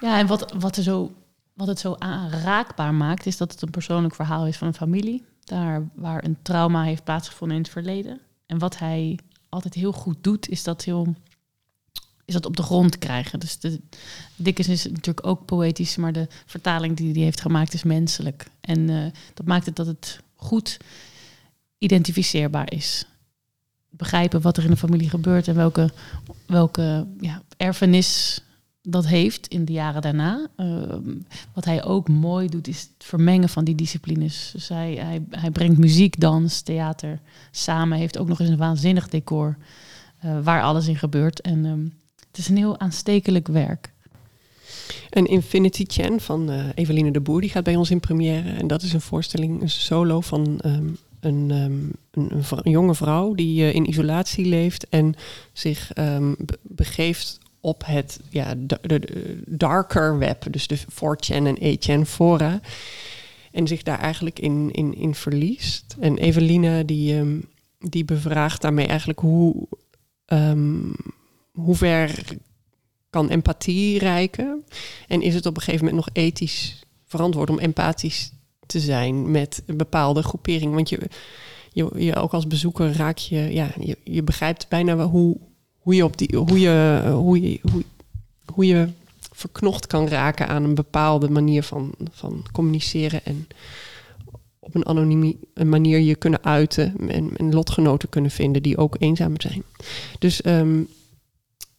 Ja, 0.00 0.18
en 0.18 0.26
wat, 0.26 0.54
wat, 0.58 0.76
er 0.76 0.82
zo, 0.82 1.12
wat 1.54 1.66
het 1.66 1.78
zo 1.78 1.94
aanraakbaar 1.98 2.94
maakt, 2.94 3.26
is 3.26 3.36
dat 3.36 3.52
het 3.52 3.62
een 3.62 3.70
persoonlijk 3.70 4.14
verhaal 4.14 4.46
is 4.46 4.56
van 4.56 4.66
een 4.66 4.74
familie. 4.74 5.24
Daar 5.44 5.88
waar 5.94 6.24
een 6.24 6.38
trauma 6.42 6.82
heeft 6.82 7.04
plaatsgevonden 7.04 7.56
in 7.56 7.62
het 7.62 7.72
verleden. 7.72 8.20
En 8.46 8.58
wat 8.58 8.78
hij 8.78 9.18
altijd 9.48 9.74
heel 9.74 9.92
goed 9.92 10.16
doet, 10.20 10.48
is 10.48 10.62
dat 10.62 10.84
heel 10.84 11.14
is 12.24 12.34
dat 12.34 12.46
op 12.46 12.56
de 12.56 12.62
grond 12.62 12.98
krijgen. 12.98 13.40
Dus 13.40 13.58
de 13.58 13.80
Dickens 14.36 14.68
is 14.68 14.84
natuurlijk 14.84 15.26
ook 15.26 15.44
poëtisch, 15.44 15.96
maar 15.96 16.12
de 16.12 16.26
vertaling 16.46 16.96
die 16.96 17.12
hij 17.12 17.22
heeft 17.22 17.40
gemaakt 17.40 17.74
is 17.74 17.82
menselijk. 17.82 18.46
En 18.60 18.90
eh, 18.90 19.04
dat 19.34 19.46
maakt 19.46 19.66
het 19.66 19.76
dat 19.76 19.86
het 19.86 20.20
goed 20.34 20.76
identificeerbaar 21.78 22.72
is. 22.72 23.06
Begrijpen 23.90 24.40
wat 24.40 24.56
er 24.56 24.64
in 24.64 24.70
de 24.70 24.76
familie 24.76 25.08
gebeurt 25.08 25.48
en 25.48 25.54
welke, 25.54 25.90
welke 26.46 27.06
ja, 27.20 27.42
erfenis 27.56 28.40
dat 28.82 29.06
heeft 29.06 29.46
in 29.46 29.64
de 29.64 29.72
jaren 29.72 30.02
daarna. 30.02 30.46
Ehm, 30.56 31.14
wat 31.52 31.64
hij 31.64 31.84
ook 31.84 32.08
mooi 32.08 32.48
doet, 32.48 32.68
is 32.68 32.80
het 32.80 33.06
vermengen 33.06 33.48
van 33.48 33.64
die 33.64 33.74
disciplines. 33.74 34.50
Dus 34.52 34.68
hij, 34.68 34.94
hij, 34.94 35.24
hij 35.30 35.50
brengt 35.50 35.78
muziek, 35.78 36.20
dans, 36.20 36.60
theater 36.60 37.20
samen. 37.50 37.98
Heeft 37.98 38.18
ook 38.18 38.28
nog 38.28 38.40
eens 38.40 38.48
een 38.48 38.56
waanzinnig 38.56 39.08
decor 39.08 39.56
uh, 40.24 40.38
waar 40.42 40.62
alles 40.62 40.86
in 40.86 40.96
gebeurt. 40.96 41.40
En 41.40 41.64
um, 41.64 41.92
het 42.34 42.42
is 42.42 42.48
een 42.48 42.56
heel 42.56 42.80
aanstekelijk 42.80 43.48
werk. 43.48 43.92
En 45.10 45.26
Infinity 45.26 45.84
Chan 45.86 46.20
van 46.20 46.50
uh, 46.50 46.64
Eveline 46.74 47.10
de 47.10 47.20
Boer, 47.20 47.40
die 47.40 47.50
gaat 47.50 47.64
bij 47.64 47.76
ons 47.76 47.90
in 47.90 48.00
première. 48.00 48.50
En 48.50 48.66
dat 48.66 48.82
is 48.82 48.92
een 48.92 49.00
voorstelling, 49.00 49.62
een 49.62 49.70
solo 49.70 50.20
van 50.20 50.58
een, 50.60 50.70
um, 50.70 50.98
een, 51.20 51.50
een, 52.10 52.70
jonge 52.70 52.94
vrouw 52.94 53.34
die 53.34 53.60
uh, 53.60 53.74
in 53.74 53.88
isolatie 53.88 54.46
leeft 54.46 54.88
en 54.88 55.14
zich 55.52 55.90
um, 55.98 56.36
begeeft 56.62 57.38
op 57.60 57.82
het 57.86 58.20
ja, 58.30 58.54
de, 58.56 59.42
darker 59.46 60.18
web, 60.18 60.46
dus 60.50 60.66
de 60.66 60.78
4chan 60.78 61.46
en 61.46 61.78
8chan 61.78 62.08
fora. 62.08 62.60
En 63.52 63.66
zich 63.66 63.82
daar 63.82 63.98
eigenlijk 63.98 64.38
in, 64.38 64.70
in, 64.72 64.94
in 64.94 65.14
verliest. 65.14 65.96
En 66.00 66.18
Eveline 66.18 66.84
die, 66.84 67.22
die 67.78 68.04
bevraagt 68.04 68.62
daarmee 68.62 68.86
eigenlijk 68.86 69.18
hoe, 69.18 69.66
hoe 71.54 71.76
ver 71.76 72.24
kan 73.10 73.28
empathie 73.28 73.98
reiken. 73.98 74.64
En 75.08 75.22
is 75.22 75.34
het 75.34 75.46
op 75.46 75.56
een 75.56 75.62
gegeven 75.62 75.84
moment 75.86 76.04
nog 76.04 76.14
ethisch 76.14 76.82
verantwoord 77.04 77.50
om 77.50 77.58
empathisch 77.58 78.32
te 78.66 78.80
zijn 78.80 79.30
met 79.30 79.62
een 79.66 79.76
bepaalde 79.76 80.22
groepering? 80.22 80.74
Want 80.74 80.88
je, 80.88 80.98
je, 81.94 82.16
ook 82.16 82.32
als 82.32 82.46
bezoeker 82.46 82.92
raak 82.92 83.18
je, 83.18 83.52
ja, 83.52 83.68
je, 83.80 83.98
je 84.04 84.22
begrijpt 84.22 84.68
bijna 84.68 84.96
wel 84.96 85.08
hoe, 85.08 85.36
hoe 85.78 85.94
je 85.94 86.04
op 86.04 86.18
die, 86.18 86.36
hoe 86.36 86.60
je, 86.60 87.02
hoe 87.12 87.40
je, 87.40 87.58
hoe, 87.72 87.84
hoe 88.44 88.66
je 88.66 88.88
verknocht 89.32 89.86
kan 89.86 90.08
raken 90.08 90.48
aan 90.48 90.64
een 90.64 90.74
bepaalde 90.74 91.30
manier 91.30 91.62
van, 91.62 91.94
van 92.10 92.44
communiceren 92.52 93.24
en 93.24 93.48
op 94.58 94.74
een 94.74 94.86
anonieme 94.86 95.36
manier 95.64 95.98
je 95.98 96.14
kunnen 96.14 96.44
uiten 96.44 96.94
en, 97.08 97.36
en 97.36 97.54
lotgenoten 97.54 98.08
kunnen 98.08 98.30
vinden 98.30 98.62
die 98.62 98.76
ook 98.76 98.96
eenzaam 98.98 99.40
zijn. 99.40 99.62
Dus 100.18 100.46
um, 100.46 100.88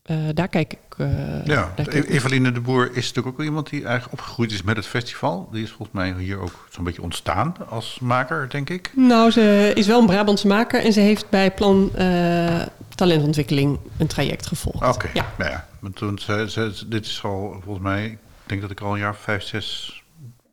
uh, 0.05 0.17
daar 0.33 0.47
kijk 0.47 0.73
ik. 0.73 0.79
Uh, 0.97 1.45
ja, 1.45 1.73
Eveline 1.89 2.51
de 2.51 2.59
Boer 2.59 2.89
is 2.93 3.07
natuurlijk 3.07 3.39
ook 3.39 3.45
iemand 3.45 3.69
die 3.69 3.83
eigenlijk 3.83 4.13
opgegroeid 4.13 4.51
is 4.51 4.61
met 4.61 4.75
het 4.75 4.85
festival. 4.85 5.49
Die 5.51 5.63
is 5.63 5.69
volgens 5.69 5.91
mij 5.91 6.15
hier 6.17 6.39
ook 6.39 6.67
zo'n 6.69 6.83
beetje 6.83 7.01
ontstaan 7.01 7.55
als 7.69 7.99
maker, 8.01 8.49
denk 8.49 8.69
ik. 8.69 8.91
Nou, 8.95 9.31
ze 9.31 9.71
is 9.75 9.87
wel 9.87 9.99
een 9.99 10.05
Brabantse 10.05 10.47
maker 10.47 10.83
en 10.83 10.93
ze 10.93 10.99
heeft 10.99 11.29
bij 11.29 11.51
Plan 11.51 11.91
uh, 11.97 12.61
Talentontwikkeling 12.95 13.79
een 13.97 14.07
traject 14.07 14.45
gevolgd. 14.45 14.77
Oké, 14.77 14.93
okay. 14.93 15.11
ja. 15.13 15.25
Nou 15.37 15.51
ja. 15.51 15.65
Toen 15.93 16.19
ze, 16.19 16.45
ze, 16.49 16.87
dit 16.87 17.05
is 17.05 17.23
al 17.23 17.61
volgens 17.63 17.85
mij, 17.85 18.05
ik 18.05 18.17
denk 18.45 18.61
dat 18.61 18.71
ik 18.71 18.79
al 18.79 18.93
een 18.93 18.99
jaar 18.99 19.15
vijf, 19.15 19.43
zes 19.43 20.03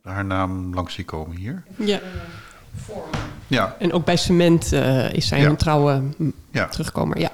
haar 0.02 0.24
naam 0.24 0.74
langs 0.74 0.94
zie 0.94 1.04
komen 1.04 1.36
hier. 1.36 1.62
Ja. 1.76 2.00
Ja. 3.46 3.76
En 3.78 3.92
ook 3.92 4.04
bij 4.04 4.16
Cement 4.16 4.72
is 5.12 5.28
zij 5.28 5.40
ja. 5.40 5.48
een 5.48 5.56
trouwe 5.56 6.02
ja. 6.50 6.66
terugkomer. 6.66 7.18
Ja. 7.18 7.30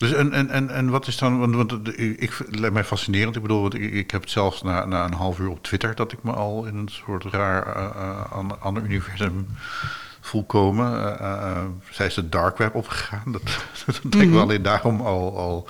Dus 0.00 0.12
en, 0.12 0.32
en, 0.32 0.50
en, 0.50 0.70
en 0.70 0.88
wat 0.88 1.06
is 1.06 1.16
dan, 1.16 1.38
want, 1.38 1.54
want 1.54 1.98
ik 1.98 2.44
lijkt 2.50 2.74
mij 2.74 2.84
fascinerend. 2.84 3.36
Ik 3.36 3.42
bedoel, 3.42 3.74
ik, 3.74 3.92
ik 3.92 4.10
heb 4.10 4.20
het 4.20 4.30
zelfs 4.30 4.62
na, 4.62 4.84
na 4.84 5.04
een 5.04 5.12
half 5.12 5.38
uur 5.38 5.48
op 5.48 5.62
Twitter 5.62 5.94
dat 5.94 6.12
ik 6.12 6.22
me 6.22 6.32
al 6.32 6.64
in 6.64 6.76
een 6.76 6.88
soort 6.88 7.24
raar 7.24 7.76
uh, 7.76 8.50
ander 8.60 8.82
universum 8.82 9.46
voel 10.20 10.44
komen. 10.44 10.92
Uh, 10.92 11.20
uh, 11.20 11.64
zij 11.90 12.06
is 12.06 12.14
de 12.14 12.28
dark 12.28 12.58
web 12.58 12.74
opgegaan. 12.74 13.32
Dat, 13.32 13.42
dat 13.86 14.00
denk 14.02 14.04
ik 14.04 14.14
mm 14.14 14.20
-hmm. 14.20 14.32
wel 14.32 14.42
alleen 14.42 14.62
daarom 14.62 15.00
al, 15.00 15.38
al 15.38 15.68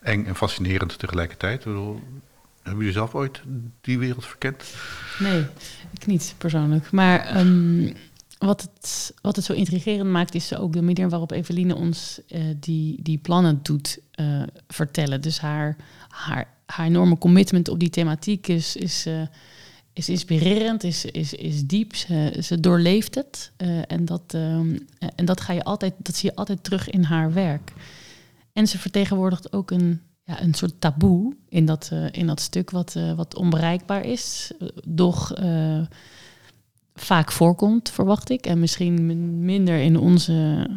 eng 0.00 0.24
en 0.24 0.36
fascinerend 0.36 0.98
tegelijkertijd. 0.98 1.58
Ik 1.58 1.64
bedoel, 1.64 2.02
hebben 2.62 2.78
jullie 2.78 2.98
zelf 2.98 3.14
ooit 3.14 3.42
die 3.80 3.98
wereld 3.98 4.26
verkend? 4.26 4.74
Nee, 5.18 5.46
ik 5.90 6.06
niet 6.06 6.34
persoonlijk. 6.38 6.90
Maar 6.90 7.36
um, 7.36 7.94
wat 8.38 8.60
het, 8.62 9.14
wat 9.22 9.36
het 9.36 9.44
zo 9.44 9.52
intrigerend 9.52 10.10
maakt, 10.10 10.34
is 10.34 10.54
ook 10.54 10.72
de 10.72 10.82
manier 10.82 11.08
waarop 11.08 11.30
Eveline 11.30 11.74
ons 11.74 12.20
uh, 12.28 12.42
die, 12.60 13.02
die 13.02 13.18
plannen 13.18 13.60
doet 13.62 13.98
uh, 14.20 14.42
vertellen. 14.68 15.20
Dus 15.20 15.38
haar, 15.38 15.76
haar, 16.08 16.48
haar 16.66 16.86
enorme 16.86 17.18
commitment 17.18 17.68
op 17.68 17.78
die 17.78 17.90
thematiek 17.90 18.48
is, 18.48 18.76
is, 18.76 19.06
uh, 19.06 19.22
is 19.92 20.08
inspirerend, 20.08 20.84
is, 20.84 21.04
is, 21.04 21.34
is 21.34 21.66
diep. 21.66 21.94
Ze, 21.94 22.38
ze 22.42 22.60
doorleeft 22.60 23.14
het. 23.14 23.52
en, 23.86 24.04
dat, 24.04 24.34
en 25.16 25.24
dat, 25.24 25.40
ga 25.40 25.52
je 25.52 25.64
altijd, 25.64 25.94
dat 25.98 26.16
zie 26.16 26.30
je 26.30 26.36
altijd 26.36 26.64
terug 26.64 26.90
in 26.90 27.02
haar 27.02 27.32
werk. 27.32 27.72
En 28.52 28.66
ze 28.66 28.78
vertegenwoordigt 28.78 29.52
ook 29.52 29.70
een, 29.70 30.00
ja, 30.24 30.42
een 30.42 30.54
soort 30.54 30.80
taboe 30.80 31.36
in 31.48 31.64
dat, 31.64 31.90
in 32.10 32.26
dat 32.26 32.40
stuk, 32.40 32.70
wat, 32.70 32.96
wat 33.16 33.36
onbereikbaar 33.36 34.04
is. 34.04 34.52
Doch 34.86 35.32
vaak 36.94 37.32
voorkomt, 37.32 37.90
verwacht 37.90 38.30
ik. 38.30 38.46
En 38.46 38.60
misschien 38.60 39.06
minder 39.44 39.80
in 39.80 39.98
onze 39.98 40.68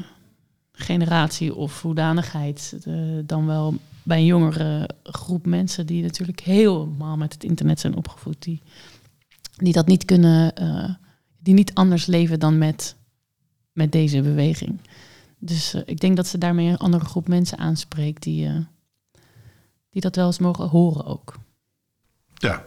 generatie 0.71 1.56
of 1.56 1.82
hoedanigheid 1.82 2.77
uh, 2.88 3.19
dan 3.25 3.45
wel 3.45 3.73
bij 4.03 4.17
een 4.17 4.25
jongere 4.25 4.89
groep 5.03 5.45
mensen 5.45 5.86
die 5.86 6.01
natuurlijk 6.01 6.39
helemaal 6.39 7.17
met 7.17 7.34
het 7.34 7.43
internet 7.43 7.80
zijn 7.80 7.95
opgevoed. 7.95 8.43
Die, 8.43 8.62
die 9.56 9.73
dat 9.73 9.88
niet 9.88 10.06
kunnen, 10.06 10.62
uh, 10.62 10.93
die 11.39 11.53
niet 11.53 11.73
anders 11.73 12.06
leven 12.06 12.39
dan 12.39 12.58
met, 12.58 12.95
met 13.71 13.91
deze 13.91 14.21
beweging. 14.21 14.80
Dus 15.39 15.75
uh, 15.75 15.82
ik 15.86 15.99
denk 15.99 16.15
dat 16.15 16.27
ze 16.27 16.38
daarmee 16.38 16.69
een 16.69 16.77
andere 16.77 17.06
groep 17.06 17.27
mensen 17.27 17.58
aanspreekt 17.58 18.23
die, 18.23 18.49
die 19.89 20.01
dat 20.01 20.15
wel 20.15 20.25
eens 20.25 20.39
mogen 20.39 20.67
horen 20.67 21.06
ook. 21.06 21.36
Ja, 22.34 22.65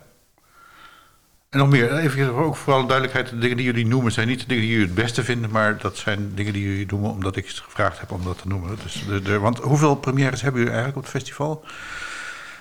en 1.50 1.58
nog 1.58 1.68
meer, 1.68 1.96
even 1.96 2.34
ook 2.34 2.56
voor 2.56 2.72
alle 2.72 2.86
duidelijkheid, 2.86 3.28
de 3.28 3.38
dingen 3.38 3.56
die 3.56 3.66
jullie 3.66 3.86
noemen 3.86 4.12
zijn 4.12 4.28
niet 4.28 4.40
de 4.40 4.46
dingen 4.46 4.62
die 4.62 4.72
jullie 4.72 4.86
het 4.86 4.94
beste 4.94 5.24
vinden, 5.24 5.50
maar 5.50 5.78
dat 5.78 5.96
zijn 5.96 6.34
dingen 6.34 6.52
die 6.52 6.62
jullie 6.62 6.86
noemen 6.86 7.10
omdat 7.10 7.36
ik 7.36 7.48
gevraagd 7.48 8.00
heb 8.00 8.12
om 8.12 8.24
dat 8.24 8.38
te 8.38 8.48
noemen. 8.48 8.78
Dus 8.82 9.04
de, 9.08 9.22
de, 9.22 9.38
want 9.38 9.58
hoeveel 9.58 9.94
premières 9.94 10.42
hebben 10.42 10.60
jullie 10.60 10.76
eigenlijk 10.76 11.06
op 11.06 11.12
het 11.12 11.22
festival? 11.22 11.64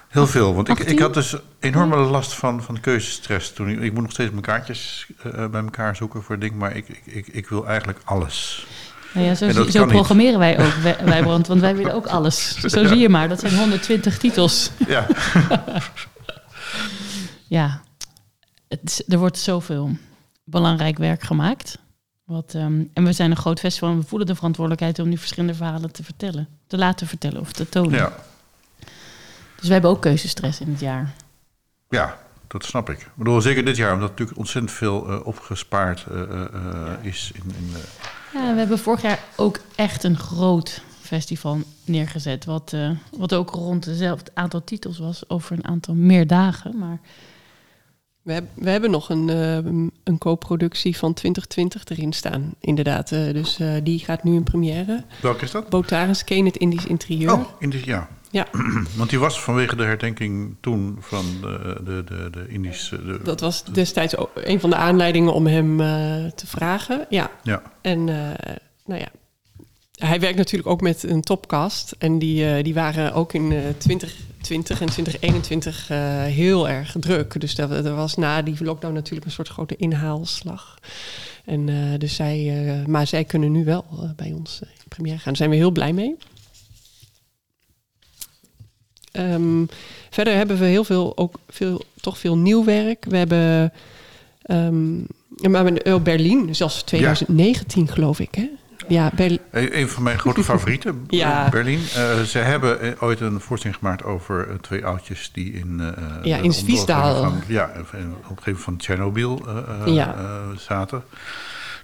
Heel 0.07 0.27
veel, 0.27 0.55
want 0.55 0.69
ik, 0.69 0.79
ik 0.79 0.99
had 0.99 1.13
dus 1.13 1.35
enorme 1.59 1.95
last 1.95 2.33
van, 2.33 2.63
van 2.63 2.79
keuzestress 2.79 3.53
toen. 3.53 3.69
Ik, 3.69 3.79
ik 3.79 3.93
moet 3.93 4.01
nog 4.01 4.11
steeds 4.11 4.31
mijn 4.31 4.41
kaartjes 4.41 5.07
uh, 5.25 5.45
bij 5.47 5.61
elkaar 5.61 5.95
zoeken 5.95 6.23
voor 6.23 6.39
ding, 6.39 6.55
maar 6.55 6.75
ik, 6.75 7.01
ik, 7.03 7.27
ik 7.27 7.49
wil 7.49 7.67
eigenlijk 7.67 7.99
alles. 8.03 8.67
Nou 9.13 9.25
ja, 9.25 9.35
zo, 9.35 9.69
zo 9.69 9.85
programmeren 9.85 10.39
niet. 10.39 10.57
wij 10.57 10.65
ook, 10.65 11.03
wij, 11.05 11.21
Brand, 11.21 11.47
want 11.47 11.61
wij 11.61 11.75
willen 11.79 11.93
ook 11.93 12.07
alles. 12.07 12.55
Zo 12.55 12.81
ja. 12.81 12.87
zie 12.87 12.97
je 12.97 13.09
maar, 13.09 13.29
dat 13.29 13.39
zijn 13.39 13.55
120 13.55 14.17
titels. 14.17 14.71
Ja. 14.87 15.07
ja, 17.47 17.81
het, 18.69 19.03
er 19.07 19.17
wordt 19.17 19.37
zoveel 19.37 19.89
belangrijk 20.43 20.97
werk 20.97 21.23
gemaakt. 21.23 21.77
Wat, 22.23 22.53
um, 22.53 22.89
en 22.93 23.03
we 23.03 23.13
zijn 23.13 23.31
een 23.31 23.37
groot 23.37 23.59
festival 23.59 23.89
en 23.89 23.99
we 23.99 24.07
voelen 24.07 24.27
de 24.27 24.35
verantwoordelijkheid 24.35 24.99
om 24.99 25.09
die 25.09 25.19
verschillende 25.19 25.53
verhalen 25.53 25.91
te 25.91 26.03
vertellen. 26.03 26.47
Te 26.67 26.77
laten 26.77 27.07
vertellen 27.07 27.41
of 27.41 27.51
te 27.51 27.69
tonen. 27.69 27.99
Ja. 27.99 28.13
Dus 29.55 29.67
we 29.67 29.73
hebben 29.73 29.91
ook 29.91 30.01
keuzestress 30.01 30.59
in 30.59 30.69
het 30.69 30.79
jaar. 30.79 31.13
Ja, 31.89 32.17
dat 32.47 32.65
snap 32.65 32.89
ik. 32.89 32.99
Ik 32.99 33.11
bedoel, 33.15 33.41
zeker 33.41 33.65
dit 33.65 33.77
jaar, 33.77 33.93
omdat 33.93 34.09
natuurlijk 34.09 34.37
ontzettend 34.37 34.73
veel 34.73 35.09
uh, 35.09 35.25
opgespaard 35.25 36.05
uh, 36.11 36.17
uh, 36.17 36.45
ja. 36.53 36.99
is. 37.01 37.31
In, 37.33 37.41
in 37.57 37.71
Ja, 38.33 38.53
we 38.53 38.59
hebben 38.59 38.79
vorig 38.79 39.01
jaar 39.01 39.19
ook 39.35 39.59
echt 39.75 40.03
een 40.03 40.17
groot 40.17 40.81
festival 41.01 41.61
neergezet. 41.85 42.45
Wat, 42.45 42.75
wat 43.17 43.33
ook 43.33 43.49
rond 43.49 43.85
hetzelfde 43.85 44.31
aantal 44.33 44.63
titels 44.63 44.97
was 44.97 45.29
over 45.29 45.57
een 45.57 45.67
aantal 45.67 45.95
meer 45.95 46.27
dagen. 46.27 46.77
Maar 46.77 46.99
we, 48.21 48.43
we 48.53 48.69
hebben 48.69 48.91
nog 48.91 49.09
een, 49.09 49.29
eh, 49.29 49.55
een 50.03 50.17
co-productie 50.17 50.97
van 50.97 51.13
2020 51.13 51.83
erin 51.85 52.13
staan, 52.13 52.53
inderdaad. 52.59 53.11
Eh, 53.11 53.33
dus 53.33 53.59
eh, 53.59 53.73
die 53.83 53.99
gaat 53.99 54.23
nu 54.23 54.35
in 54.35 54.43
première. 54.43 55.03
Welke 55.21 55.43
is 55.43 55.51
dat? 55.51 55.69
Botaris 55.69 56.23
Kane, 56.23 56.43
het 56.43 56.57
Indisch 56.57 56.85
interieur. 56.85 57.33
Oh, 57.33 57.45
Indisch, 57.59 57.83
ja. 57.83 58.07
Ja. 58.31 58.47
Want 58.97 59.09
die 59.09 59.19
was 59.19 59.41
vanwege 59.41 59.75
de 59.75 59.83
herdenking 59.83 60.55
toen 60.61 60.97
van 60.99 61.25
de, 61.41 61.81
de, 61.83 62.03
de, 62.03 62.29
de 62.31 62.47
Indische... 62.47 63.19
Dat 63.23 63.39
was 63.39 63.63
destijds 63.63 64.15
ook 64.17 64.31
een 64.35 64.59
van 64.59 64.69
de 64.69 64.75
aanleidingen 64.75 65.33
om 65.33 65.47
hem 65.47 65.77
te 66.35 66.47
vragen. 66.47 67.05
Ja. 67.09 67.31
ja. 67.43 67.61
En 67.81 68.03
nou 68.85 68.99
ja, 68.99 69.07
hij 69.91 70.19
werkt 70.19 70.37
natuurlijk 70.37 70.69
ook 70.69 70.81
met 70.81 71.03
een 71.03 71.21
topcast. 71.21 71.95
En 71.97 72.19
die, 72.19 72.63
die 72.63 72.73
waren 72.73 73.13
ook 73.13 73.33
in 73.33 73.53
20 73.77 74.15
20 74.41 74.81
en 74.81 74.89
2021 74.89 75.89
eh, 75.89 75.97
heel 76.23 76.69
erg 76.69 76.95
druk. 76.99 77.39
Dus 77.39 77.55
dat, 77.55 77.71
er 77.71 77.95
was 77.95 78.15
na 78.15 78.41
die 78.41 78.63
lockdown 78.63 78.93
natuurlijk 78.93 79.25
een 79.25 79.31
soort 79.31 79.47
grote 79.47 79.75
inhaalslag. 79.75 80.79
En 81.45 81.69
eh, 81.69 81.99
dus 81.99 82.15
zij, 82.15 82.67
eh, 82.67 82.85
maar 82.85 83.07
zij 83.07 83.23
kunnen 83.23 83.51
nu 83.51 83.65
wel 83.65 83.85
bij 84.15 84.31
ons 84.31 84.59
in 84.61 84.87
première 84.87 85.15
gaan. 85.15 85.25
Daar 85.25 85.35
zijn 85.35 85.49
we 85.49 85.55
heel 85.55 85.71
blij 85.71 85.93
mee. 85.93 86.15
Ehm, 89.11 89.65
verder 90.09 90.35
hebben 90.35 90.57
we 90.57 90.65
heel 90.65 90.83
veel, 90.83 91.17
ook 91.17 91.35
veel, 91.47 91.81
toch 92.01 92.17
veel 92.17 92.37
nieuw 92.37 92.63
werk. 92.63 93.05
We 93.05 93.17
hebben 93.17 93.73
ehm, 94.41 95.03
um, 95.41 95.51
maar 95.51 95.85
in 95.85 96.03
Berlijn, 96.03 96.55
zelfs 96.55 96.83
2019 96.83 97.87
geloof 97.87 98.19
ik. 98.19 98.35
Hè? 98.35 98.49
Ja, 98.89 99.11
Berlin. 99.15 99.39
een 99.51 99.77
een 99.79 99.89
van 99.89 100.03
mijn 100.03 100.19
grote 100.19 100.43
favorieten, 100.43 101.03
Ja. 101.07 101.49
Berlin. 101.49 101.79
Eh, 101.95 102.19
ze 102.21 102.37
hebben 102.37 102.81
eh, 102.81 102.91
ooit 103.03 103.19
een 103.19 103.39
voorstelling 103.39 103.79
gemaakt 103.79 104.03
over 104.03 104.49
eh, 104.49 104.55
twee 104.55 104.85
oudjes 104.85 105.29
die 105.33 105.53
in... 105.53 105.79
eh, 105.79 106.03
Ja, 106.23 106.37
in 106.37 106.53
Zwiesdaal. 106.53 107.23
van- 107.23 107.41
Ja, 107.47 107.71
in 107.73 107.85
de 108.09 108.29
omgeving 108.29 108.59
van 108.59 108.77
Tsjernobyl 108.77 109.41
eh, 109.47 109.57
eh, 109.87 109.93
Ja. 109.93 110.15
eh, 110.15 110.57
zaten. 110.57 111.03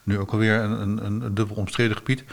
Nu 0.04 0.20
ook 0.20 0.32
alweer 0.32 0.60
een, 0.60 0.82
een, 0.82 1.06
een 1.06 1.36
dubbel 1.36 1.56
omstreden 1.56 1.98
gebied. 1.98 2.24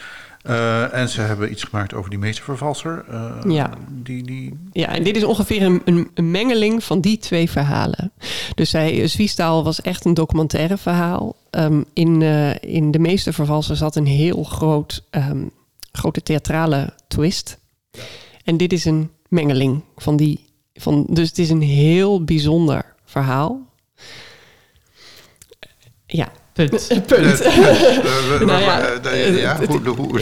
Eh, 0.42 0.94
en 0.94 1.08
ze 1.08 1.20
hebben 1.20 1.50
iets 1.50 1.62
gemaakt 1.62 1.94
over 1.94 2.11
die 2.11 2.18
meestervervalser. 2.18 3.04
eh, 3.11 3.30
Ja. 3.48 3.70
Die, 3.88 4.22
die, 4.22 4.58
Ja, 4.72 4.87
en 4.88 5.02
dit 5.02 5.16
is 5.16 5.24
ongeveer 5.24 5.62
een, 5.62 5.82
een, 5.85 6.11
een 6.14 6.30
mengeling 6.30 6.85
van 6.85 7.00
die 7.00 7.18
twee 7.18 7.50
verhalen. 7.50 8.12
Dus 8.54 8.70
zij, 8.70 9.06
Zwiestaal 9.08 9.64
was 9.64 9.80
echt 9.82 10.04
een 10.04 10.14
documentaire 10.14 10.76
verhaal. 10.78 11.37
Ehm, 11.52 11.82
in, 11.92 12.22
eh, 12.22 12.54
in 12.60 12.90
De 12.90 12.98
Meeste 12.98 13.32
Vervalsen 13.32 13.76
zat 13.76 13.96
een 13.96 14.06
heel 14.06 14.42
groot, 14.42 15.04
ehm, 15.10 15.46
grote 15.92 16.22
theatrale 16.22 16.94
twist. 17.08 17.58
En 18.44 18.56
dit 18.56 18.72
is 18.72 18.84
een 18.84 19.10
mengeling 19.28 19.82
van 19.96 20.16
die. 20.16 20.44
Van, 20.74 21.06
dus 21.10 21.28
het 21.28 21.38
is 21.38 21.50
een 21.50 21.62
heel 21.62 22.24
bijzonder 22.24 22.94
verhaal. 23.04 23.60
Ja, 26.06 26.32
Punt. 26.52 26.88
punt. 27.06 27.44
Nou 28.46 28.62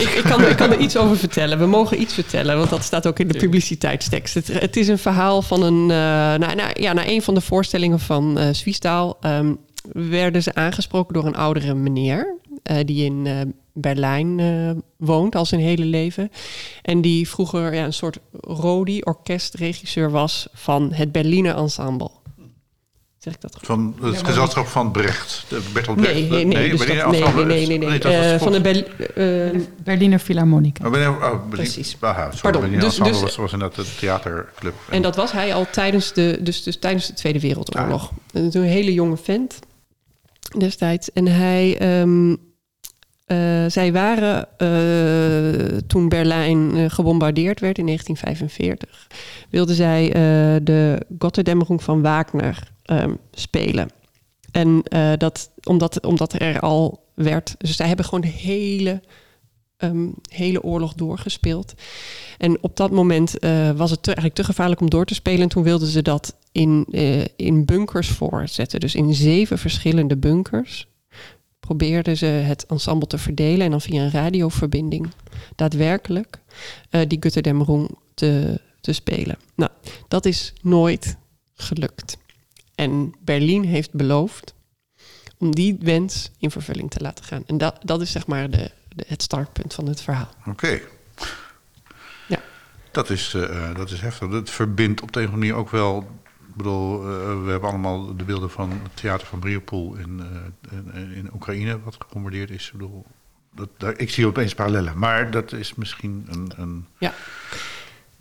Ik, 0.01 0.23
kan, 0.23 0.45
ik 0.45 0.55
kan 0.55 0.71
er 0.71 0.79
iets 0.79 0.97
over 0.97 1.17
vertellen. 1.17 1.59
We 1.59 1.65
mogen 1.65 2.01
iets 2.01 2.13
vertellen, 2.13 2.57
want 2.57 2.69
dat 2.69 2.83
staat 2.83 3.07
ook 3.07 3.19
in 3.19 3.27
de 3.27 3.37
publiciteitstekst. 3.37 4.33
Het, 4.33 4.47
het 4.47 4.77
is 4.77 4.87
een 4.87 4.97
verhaal 4.97 5.41
van 5.41 5.63
een. 5.63 5.81
eh 5.81 5.97
nou, 6.39 6.55
nou, 6.55 6.69
ja, 6.73 6.93
na 6.93 7.07
een 7.07 7.21
van 7.21 7.33
de 7.33 7.41
voorstellingen 7.41 7.99
van 7.99 8.37
eh 8.37 8.53
Zwiestaal 8.53 9.17
ehm, 9.21 9.53
werden 9.93 10.43
ze 10.43 10.53
aangesproken 10.55 11.13
door 11.13 11.25
een 11.25 11.35
oudere 11.35 11.73
meneer. 11.73 12.35
eh, 12.63 12.77
die 12.85 13.05
in 13.05 13.27
eh, 13.27 13.35
Berlijn 13.73 14.39
eh, 14.39 14.71
woont 14.97 15.35
al 15.35 15.45
zijn 15.45 15.61
hele 15.61 15.85
leven. 15.85 16.31
En 16.81 17.01
die 17.01 17.29
vroeger 17.29 17.73
ja, 17.73 17.85
een 17.85 17.93
soort 17.93 18.17
Rodi, 18.41 19.01
orkestregisseur 19.01 20.11
was 20.11 20.47
van 20.53 20.93
het 20.93 21.11
Berliner 21.11 21.55
Ensemble. 21.55 22.09
Zeg 23.17 23.33
ik 23.33 23.41
dat 23.41 23.55
goed? 23.55 23.65
Van 23.65 23.95
het 24.01 24.23
gezelschap 24.23 24.67
van 24.67 24.91
Brecht. 24.91 25.45
de 25.49 25.61
Bertolt 25.73 25.97
Brecht. 25.97 26.13
Nee, 26.13 26.29
nee, 26.29 26.45
nee. 26.45 26.69
dus 26.69 26.79
dat- 26.85 27.11
nee, 27.11 27.23
nee, 27.23 27.45
nee, 27.45 27.77
nee, 27.77 27.77
nee. 27.77 27.99
Eh, 27.99 28.39
van 28.39 28.51
de 28.51 28.61
Berl- 28.61 28.83
eh, 29.53 29.61
Berliner 29.83 30.19
Philharmonica. 30.19 30.85
Oh, 30.85 30.91
ben 30.91 31.01
je, 31.01 31.07
oh, 31.07 31.19
Berlin- 31.19 31.49
Precies. 31.49 31.97
Aha, 31.99 32.23
sorry, 32.23 32.39
Pardon, 32.41 32.61
Berlin 32.61 32.79
dus- 32.79 32.87
Ensemble 32.87 33.11
dus- 33.11 33.21
was, 33.21 33.35
was 33.35 33.53
inderdaad 33.53 33.77
de 33.85 33.95
theaterclub. 33.99 34.73
En 34.89 35.01
dat 35.01 35.15
was 35.15 35.31
hij 35.31 35.53
al 35.53 35.65
tijdens 35.71 36.13
de, 36.13 36.39
dus, 36.41 36.63
dus 36.63 36.77
tijdens 36.79 37.07
de 37.07 37.13
Tweede 37.13 37.39
Wereldoorlog. 37.39 38.11
En 38.33 38.49
toen 38.49 38.61
een 38.61 38.67
hele 38.67 38.93
jonge 38.93 39.17
vent 39.17 39.59
destijds. 40.57 41.11
En 41.11 41.27
hij, 41.27 41.77
ehm, 41.77 42.35
eh, 43.25 43.65
zij 43.67 43.91
waren 43.91 44.47
eh, 44.57 45.77
toen 45.87 46.09
Berlijn 46.09 46.75
eh, 46.75 46.89
gebombardeerd 46.89 47.59
werd 47.59 47.77
in 47.77 47.85
1945. 47.85 49.07
Wilden 49.49 49.75
zij 49.75 50.09
de 50.63 51.05
Gotterdämmerung 51.17 51.83
van 51.83 52.01
Wagner 52.01 52.71
ehm, 52.83 53.13
spelen. 53.31 53.89
En 54.51 54.83
dat, 55.17 55.51
omdat, 55.63 56.05
omdat 56.05 56.33
er 56.33 56.59
al 56.59 57.03
werd. 57.13 57.55
Dus 57.57 57.75
zij 57.75 57.87
hebben 57.87 58.05
gewoon 58.05 58.23
hele, 58.23 59.01
ehm, 59.81 60.07
hele 60.29 60.63
oorlog 60.63 60.93
doorgespeeld. 60.93 61.73
En 62.37 62.63
op 62.63 62.77
dat 62.77 62.91
moment 62.91 63.39
eh, 63.39 63.71
was 63.71 63.91
het 63.91 64.03
te, 64.03 64.07
eigenlijk 64.07 64.35
te 64.35 64.43
gevaarlijk 64.43 64.81
om 64.81 64.89
door 64.89 65.05
te 65.05 65.13
spelen. 65.13 65.41
En 65.41 65.49
toen 65.49 65.63
wilden 65.63 65.87
ze 65.87 66.01
dat 66.01 66.35
in, 66.51 66.85
eh, 66.91 67.25
in 67.35 67.65
bunkers 67.65 68.07
voorzetten. 68.07 68.79
Dus 68.79 68.95
in 68.95 69.13
zeven 69.13 69.57
verschillende 69.57 70.17
bunkers 70.17 70.87
probeerden 71.59 72.17
ze 72.17 72.25
het 72.25 72.65
ensemble 72.65 73.07
te 73.07 73.17
verdelen. 73.17 73.65
En 73.65 73.71
dan 73.71 73.81
via 73.81 74.03
een 74.03 74.11
radioverbinding 74.11 75.09
daadwerkelijk 75.55 76.39
eh, 76.89 77.01
die 77.07 77.19
Götterdämmerung 77.19 77.89
te, 78.13 78.59
te 78.81 78.93
spelen. 78.93 79.37
Nou, 79.55 79.71
dat 80.07 80.25
is 80.25 80.53
nooit 80.61 81.17
gelukt. 81.53 82.17
En 82.75 83.13
Berlin 83.19 83.63
heeft 83.63 83.93
beloofd 83.93 84.53
om 85.37 85.55
die 85.55 85.77
wens 85.79 86.31
in 86.37 86.51
vervulling 86.51 86.91
te 86.91 87.01
laten 87.01 87.25
gaan. 87.25 87.43
En 87.45 87.57
dat, 87.57 87.77
dat 87.81 88.01
is 88.01 88.11
zeg 88.11 88.27
maar 88.27 88.49
de, 88.49 88.71
het 88.95 89.21
startpunt 89.21 89.73
van 89.73 89.87
het 89.87 90.01
verhaal. 90.01 90.29
Oké. 90.45 90.79
Ja. 92.27 92.39
Dat 92.91 93.09
is, 93.09 93.33
eh, 93.33 93.75
dat 93.75 93.91
is 93.91 94.01
heftig. 94.01 94.29
Dat 94.29 94.49
verbindt 94.49 95.01
op 95.01 95.11
de 95.11 95.19
een 95.19 95.27
of 95.27 95.33
andere 95.33 95.51
manier 95.51 95.65
ook 95.65 95.71
wel... 95.71 96.19
Ik 96.47 96.57
bedoel, 96.57 97.01
eh, 97.01 97.43
we 97.43 97.49
hebben 97.51 97.69
allemaal 97.69 98.15
de 98.15 98.23
beelden 98.23 98.49
van 98.49 98.69
het 98.69 98.95
theater 98.95 99.27
van 99.27 99.39
Mariupol 99.39 99.95
in, 99.95 100.21
eh, 100.69 100.77
in, 100.77 101.13
in 101.13 101.29
Oekraïne... 101.33 101.79
wat 101.83 101.95
gebombardeerd 101.99 102.49
is. 102.49 102.65
Ik 102.65 102.71
bedoel, 102.71 103.05
dat, 103.55 103.69
daar, 103.77 103.99
ik 103.99 104.09
zie 104.09 104.27
opeens 104.27 104.53
parallellen. 104.53 104.97
Maar 104.97 105.31
dat 105.31 105.51
is 105.51 105.75
misschien 105.75 106.25
een... 106.29 106.51
een 106.55 106.85
Ja, 106.97 107.13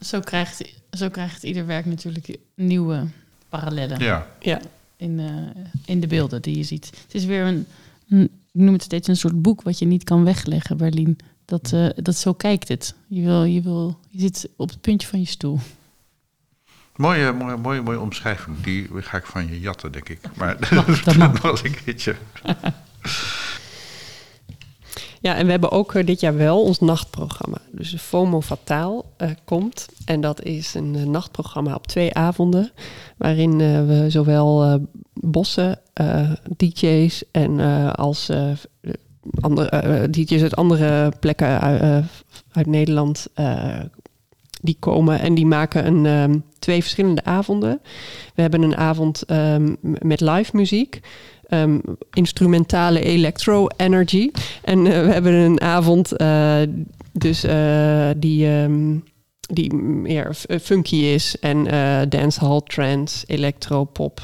Zo 0.01 0.21
krijgt, 0.21 0.75
zo 0.91 1.09
krijgt 1.09 1.43
ieder 1.43 1.67
werk 1.67 1.85
natuurlijk 1.85 2.39
nieuwe 2.55 3.07
parallellen 3.51 3.99
ja, 3.99 4.27
ja. 4.41 4.61
in, 4.97 5.21
eh, 5.21 5.63
in 5.85 6.01
de 6.01 6.07
beelden 6.07 6.43
die 6.43 6.57
je 6.57 6.63
ziet. 6.63 6.87
Het 6.87 7.15
is 7.15 7.25
weer 7.25 7.45
een, 7.45 7.67
een, 8.09 8.40
ik 8.53 8.61
noem 8.61 8.73
het 8.73 8.83
steeds 8.83 9.09
een 9.09 9.17
soort 9.17 9.43
boek 9.43 9.63
wat 9.63 9.79
je 9.79 9.87
niet 9.87 10.05
kan 10.05 10.25
wegleggen, 10.25 10.77
Berlin. 10.77 11.19
Dat, 11.45 11.73
eh, 11.73 11.89
dat 11.95 12.17
zo 12.17 12.33
kijkt 12.33 12.69
het. 12.69 12.95
Je, 13.09 13.23
wil, 13.23 13.45
je, 13.45 13.61
wil, 13.63 13.99
je 14.09 14.21
zit 14.21 14.49
op 14.57 14.69
het 14.69 14.81
puntje 14.81 15.09
van 15.09 15.21
je 15.21 15.27
stoel. 15.27 15.59
mooie, 16.97 17.33
mooie, 17.33 17.57
mooie, 17.57 17.83
mooie 17.83 18.01
omschrijving. 18.01 18.61
Die 18.61 18.89
ga 18.95 19.17
ik 19.17 19.27
van 19.27 19.49
je 19.49 19.61
jatten, 19.61 19.93
denk 19.93 20.09
ik. 20.09 20.19
Maar 20.37 20.57
Mag, 20.75 21.03
dat 21.03 21.17
mag. 21.33 21.41
was 21.41 21.63
een 21.65 21.75
keertje. 21.85 22.17
Ja, 25.23 25.37
en 25.37 25.45
we 25.45 25.51
hebben 25.51 25.71
ook 25.71 25.95
eh, 25.95 26.07
dit 26.07 26.21
jaar 26.21 26.37
wel 26.37 26.63
ons 26.63 26.79
nachtprogramma. 26.79 27.59
Dus 27.71 27.95
FOMO 27.99 28.41
Fataal 28.41 29.13
eh, 29.17 29.31
komt. 29.45 29.89
En 30.05 30.21
dat 30.21 30.43
is 30.43 30.75
een 30.75 30.95
eh, 30.97 31.03
nachtprogramma 31.03 31.75
op 31.75 31.87
twee 31.87 32.15
avonden. 32.15 32.71
Waarin 33.17 33.57
we 33.87 34.05
zowel 34.09 34.81
bossen, 35.13 35.79
DJ's 36.57 37.25
en 37.31 37.61
als 37.95 38.31
andere, 39.41 40.11
DJ's 40.11 40.43
uit 40.43 40.57
andere 40.57 41.13
plekken 41.21 41.61
uit, 42.53 42.67
Nederland. 42.67 43.27
die 44.61 44.77
komen 44.79 45.21
en 45.21 45.35
die 45.35 45.47
maken 45.47 45.87
een, 45.87 46.07
ehm, 46.07 46.39
twee 46.59 46.81
verschillende 46.81 47.25
avonden. 47.25 47.81
We 48.35 48.43
hebben 48.43 48.63
een 48.63 48.77
avond 48.77 49.23
ehm, 49.23 49.75
met 49.81 50.21
live 50.21 50.57
muziek. 50.57 51.01
Ehm, 51.51 51.79
instrumentale 52.13 53.01
electro 53.03 53.67
energy. 53.77 54.31
En 54.63 54.87
eh, 54.87 55.05
we 55.05 55.13
hebben 55.13 55.33
een 55.33 55.61
avond 55.61 56.17
eh, 56.17 56.57
dus 57.13 57.45
eh, 57.45 58.09
die, 58.17 58.47
ehm, 58.47 58.95
die 59.41 59.75
meer 59.75 60.35
funky 60.63 60.97
is. 60.97 61.39
En 61.41 61.67
eh 61.67 62.01
dancehall, 62.09 62.61
trance, 62.65 63.25
electro, 63.27 63.85
pop. 63.85 64.21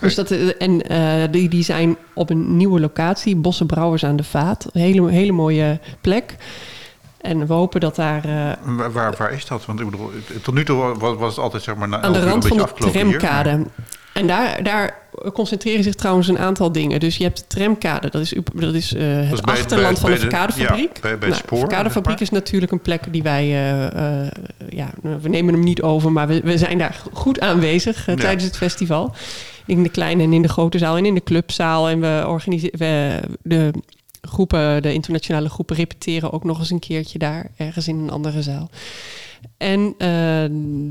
Dus 0.00 0.14
dat, 0.14 0.30
en 0.30 0.82
die, 1.30 1.48
die 1.48 1.62
zijn 1.64 1.96
op 2.14 2.30
een 2.30 2.56
nieuwe 2.56 2.80
locatie, 2.80 3.36
Bosse 3.36 3.66
Brouwers 3.66 4.04
aan 4.04 4.16
de 4.16 4.24
Vaat. 4.24 4.66
Een 4.72 4.80
hele, 4.80 5.10
hele 5.10 5.32
mooie 5.32 5.80
plek. 6.00 6.36
En 7.20 7.46
we 7.46 7.52
hopen 7.52 7.80
dat 7.80 7.96
daar 7.96 8.22
Waar, 8.64 8.92
waar, 8.92 9.14
waar 9.18 9.32
is 9.32 9.46
dat? 9.46 9.66
Want 9.66 9.80
ik 9.80 9.90
bedoel, 9.90 10.10
tot 10.42 10.54
nu 10.54 10.64
toe 10.64 10.76
was, 10.98 11.16
was 11.16 11.34
het 11.34 11.44
altijd 11.44 11.62
zeg 11.62 11.74
maar 11.74 12.00
aan 12.00 12.12
de 12.12 12.24
rand 12.24 12.46
van 12.46 12.56
de 12.56 12.66
hier, 12.82 12.92
tramkade. 12.92 13.56
maar- 13.56 13.66
En 14.12 14.26
daar, 14.26 14.62
daar 14.62 15.00
concentreren 15.32 15.82
zich 15.84 15.94
trouwens 15.94 16.28
een 16.28 16.38
aantal 16.38 16.72
dingen. 16.72 17.00
Dus 17.00 17.16
je 17.16 17.22
hebt 17.24 17.38
de 17.38 17.44
tramkade, 17.46 18.10
dat 18.10 18.20
is, 18.22 18.34
dat 18.54 18.74
is 18.74 18.94
eh, 18.94 19.16
het 19.16 19.32
is 19.32 19.40
bij- 19.40 19.54
achterland 19.54 19.92
bij- 19.92 20.00
van 20.00 20.10
de 20.10 20.16
verkadefabriek. 20.18 20.94
ja, 20.94 21.00
bij- 21.00 21.00
bij 21.00 21.10
het 21.10 21.20
Nou, 21.20 21.34
spoor, 21.34 21.58
De 21.58 21.66
verkadefabriek 21.66 22.20
is 22.20 22.30
natuurlijk 22.30 22.72
een 22.72 22.80
plek 22.80 23.02
die 23.12 23.22
wij... 23.22 23.44
eh, 23.44 24.22
eh, 24.24 24.30
ja, 24.68 24.90
we 25.20 25.28
nemen 25.28 25.54
hem 25.54 25.62
niet 25.62 25.82
over, 25.82 26.12
maar 26.12 26.26
we, 26.28 26.40
we 26.40 26.58
zijn 26.58 26.78
daar 26.78 27.02
goed 27.12 27.40
aanwezig 27.40 28.06
Ja. 28.06 28.14
tijdens 28.14 28.44
het 28.44 28.56
festival. 28.56 29.14
In 29.66 29.82
de 29.82 29.88
kleine 29.88 30.22
en 30.22 30.32
in 30.32 30.42
de 30.42 30.48
grote 30.48 30.78
zaal 30.78 30.96
en 30.96 31.06
in 31.06 31.14
de 31.14 31.22
clubzaal. 31.24 31.88
En 31.88 32.00
we 32.00 32.24
organiseren... 32.26 33.20
De 33.42 33.70
groepen, 34.28 34.82
de 34.82 34.92
internationale 34.92 35.48
groepen, 35.48 35.76
repeteren 35.76 36.32
ook 36.32 36.44
nog 36.44 36.58
eens 36.58 36.70
een 36.70 36.78
keertje 36.78 37.18
daar, 37.18 37.50
ergens 37.56 37.88
in 37.88 37.98
een 37.98 38.10
andere 38.10 38.42
zaal. 38.42 38.70
En 39.56 39.94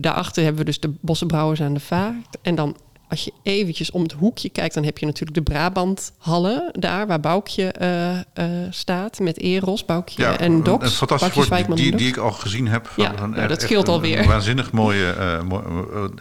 daarachter 0.02 0.44
hebben 0.44 0.60
we 0.62 0.68
dus 0.68 0.80
de 0.80 0.94
Bossenbrouwers 1.02 1.62
aan 1.62 1.74
de 1.74 1.80
Vaart. 1.80 2.38
En 2.42 2.56
dan 2.56 2.76
als 3.12 3.24
je 3.24 3.32
eventjes 3.44 3.92
om 3.92 4.02
het 4.04 4.12
hoekje 4.12 4.50
kijkt, 4.50 4.74
dan 4.74 4.84
heb 4.84 4.98
je 4.98 5.06
natuurlijk 5.06 5.34
de 5.36 5.42
Brabanthallen 5.54 6.70
daar, 6.80 7.08
waar 7.08 7.20
Boukje 7.20 7.72
eh, 7.72 8.18
eh, 8.20 8.24
staat 8.70 9.20
met 9.20 9.38
Eros, 9.40 9.86
Boukje 9.86 10.26
en 10.26 10.64
Dox. 10.64 10.84
Een 10.86 10.92
fantastisch 10.92 11.34
woord 11.48 11.76
die, 11.78 11.96
die 11.96 12.08
ik 12.08 12.18
al 12.18 12.32
gezien 12.32 12.68
heb. 12.68 12.90
Ja, 12.96 13.14
van 13.18 13.30
nou, 13.30 13.48
dat 13.48 13.62
scheelt 13.62 13.88
alweer. 13.88 14.20
Een 14.20 14.28
waanzinnig 14.28 14.72
mooie, 14.72 15.10
eh, 15.12 15.42
mooi- 15.42 15.64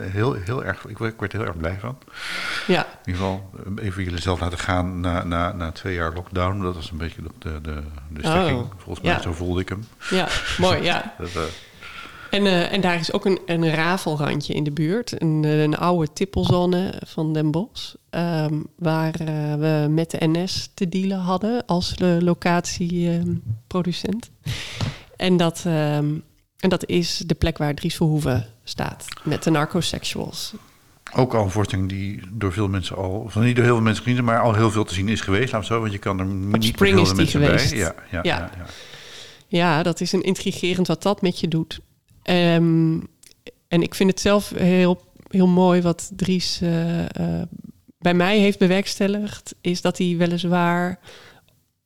heel, 0.00 0.32
heel 0.32 0.64
erg, 0.64 0.86
ik, 0.86 0.98
werd- 0.98 1.20
er 1.20 1.28
heel 1.38 1.46
erg 1.46 1.56
blij 1.56 1.76
van. 1.80 1.98
Ja, 2.66 2.80
In 2.86 3.12
ieder 3.12 3.20
geval 3.22 3.50
even 3.82 4.04
jullie 4.04 4.20
zelf 4.20 4.40
laten 4.40 4.58
gaan 4.58 5.00
na, 5.00 5.24
na, 5.24 5.52
na 5.52 5.72
twee 5.72 5.94
jaar 5.94 6.12
lockdown. 6.14 6.62
Dat 6.62 6.74
was 6.74 6.90
een 6.90 6.96
beetje 6.96 7.22
de, 7.22 7.28
de, 7.38 7.60
de, 7.60 7.82
de 8.08 8.20
stekking. 8.28 8.58
Oh, 8.58 8.70
Volgens 8.76 9.06
mij, 9.06 9.14
ja. 9.14 9.20
zo 9.22 9.32
voelde 9.32 9.60
ik 9.60 9.68
hem. 9.68 9.84
ja, 10.10 10.28
mooi, 10.58 10.82
ja. 10.82 11.14
Dat, 11.18 11.30
En, 12.30 12.46
eh, 12.46 12.72
en 12.72 12.80
daar 12.80 12.98
is 12.98 13.12
ook 13.12 13.24
een, 13.24 13.38
een 13.46 13.70
rafelrandje 13.74 14.54
in 14.54 14.64
de 14.64 14.70
buurt. 14.70 15.22
Een, 15.22 15.44
eh, 15.44 15.62
een 15.62 15.76
oude 15.76 16.12
tippelzone 16.12 16.94
van 17.06 17.32
Den 17.32 17.50
Bosch. 17.50 17.94
ehm, 18.10 18.54
waar 18.76 19.14
eh, 19.14 19.26
we 19.54 19.86
met 19.90 20.10
de 20.10 20.16
NS 20.20 20.70
te 20.74 20.88
dealen 20.88 21.18
hadden 21.18 21.66
als 21.66 21.96
de 21.96 22.18
locatieproducent. 22.20 24.30
en, 25.16 25.36
dat, 25.36 25.62
ehm, 25.66 26.14
en 26.58 26.68
dat 26.68 26.86
is 26.86 27.22
de 27.26 27.34
plek 27.34 27.58
waar 27.58 27.74
Dries 27.74 27.96
Verhoeven 27.96 28.46
staat. 28.64 29.04
Met 29.22 29.42
de 29.42 29.50
narcosexuals. 29.50 30.52
ook 31.14 31.34
al 31.34 31.44
een 31.44 31.50
voorstelling 31.50 31.88
die 31.88 32.20
door 32.32 32.52
veel 32.52 32.68
mensen 32.68 32.96
al, 32.96 33.24
van 33.28 33.44
niet 33.44 33.56
door 33.56 33.64
heel 33.64 33.74
veel 33.74 33.82
mensen 33.84 34.04
gezien, 34.04 34.24
maar 34.24 34.40
al 34.40 34.54
heel 34.54 34.70
veel 34.70 34.84
te 34.84 34.94
zien 34.94 35.08
is 35.08 35.20
geweest. 35.20 35.52
Laat 35.52 35.66
zo, 35.66 35.80
want 35.80 35.92
je 35.92 35.98
kan 35.98 36.18
er 36.18 36.24
niet 36.26 36.64
Spring 36.64 36.98
is 37.00 37.08
veel 37.08 37.16
die 37.16 37.24
mensen 37.24 37.40
geweest. 37.40 37.70
bij. 37.70 37.78
Ja, 37.78 37.94
ja, 38.10 38.20
Ja. 38.22 38.22
ja. 38.22 38.50
ja. 38.56 38.64
Ja, 39.46 39.82
dat 39.82 40.00
is 40.00 40.12
een 40.12 40.22
intrigerend 40.22 40.86
wat 40.86 41.02
dat 41.02 41.22
met 41.22 41.40
je 41.40 41.48
doet. 41.48 41.80
Ehm, 42.22 43.00
en 43.68 43.82
ik 43.82 43.94
vind 43.94 44.10
het 44.10 44.20
zelf 44.20 44.50
heel, 44.50 45.00
heel 45.28 45.46
mooi 45.46 45.82
wat 45.82 46.10
Dries 46.16 46.60
eh, 46.60 47.04
eh, 47.04 47.46
bij 47.98 48.14
mij 48.14 48.38
heeft 48.38 48.58
bewerkstelligd, 48.58 49.54
is 49.60 49.80
dat 49.80 49.98
hij 49.98 50.16
weliswaar, 50.16 50.98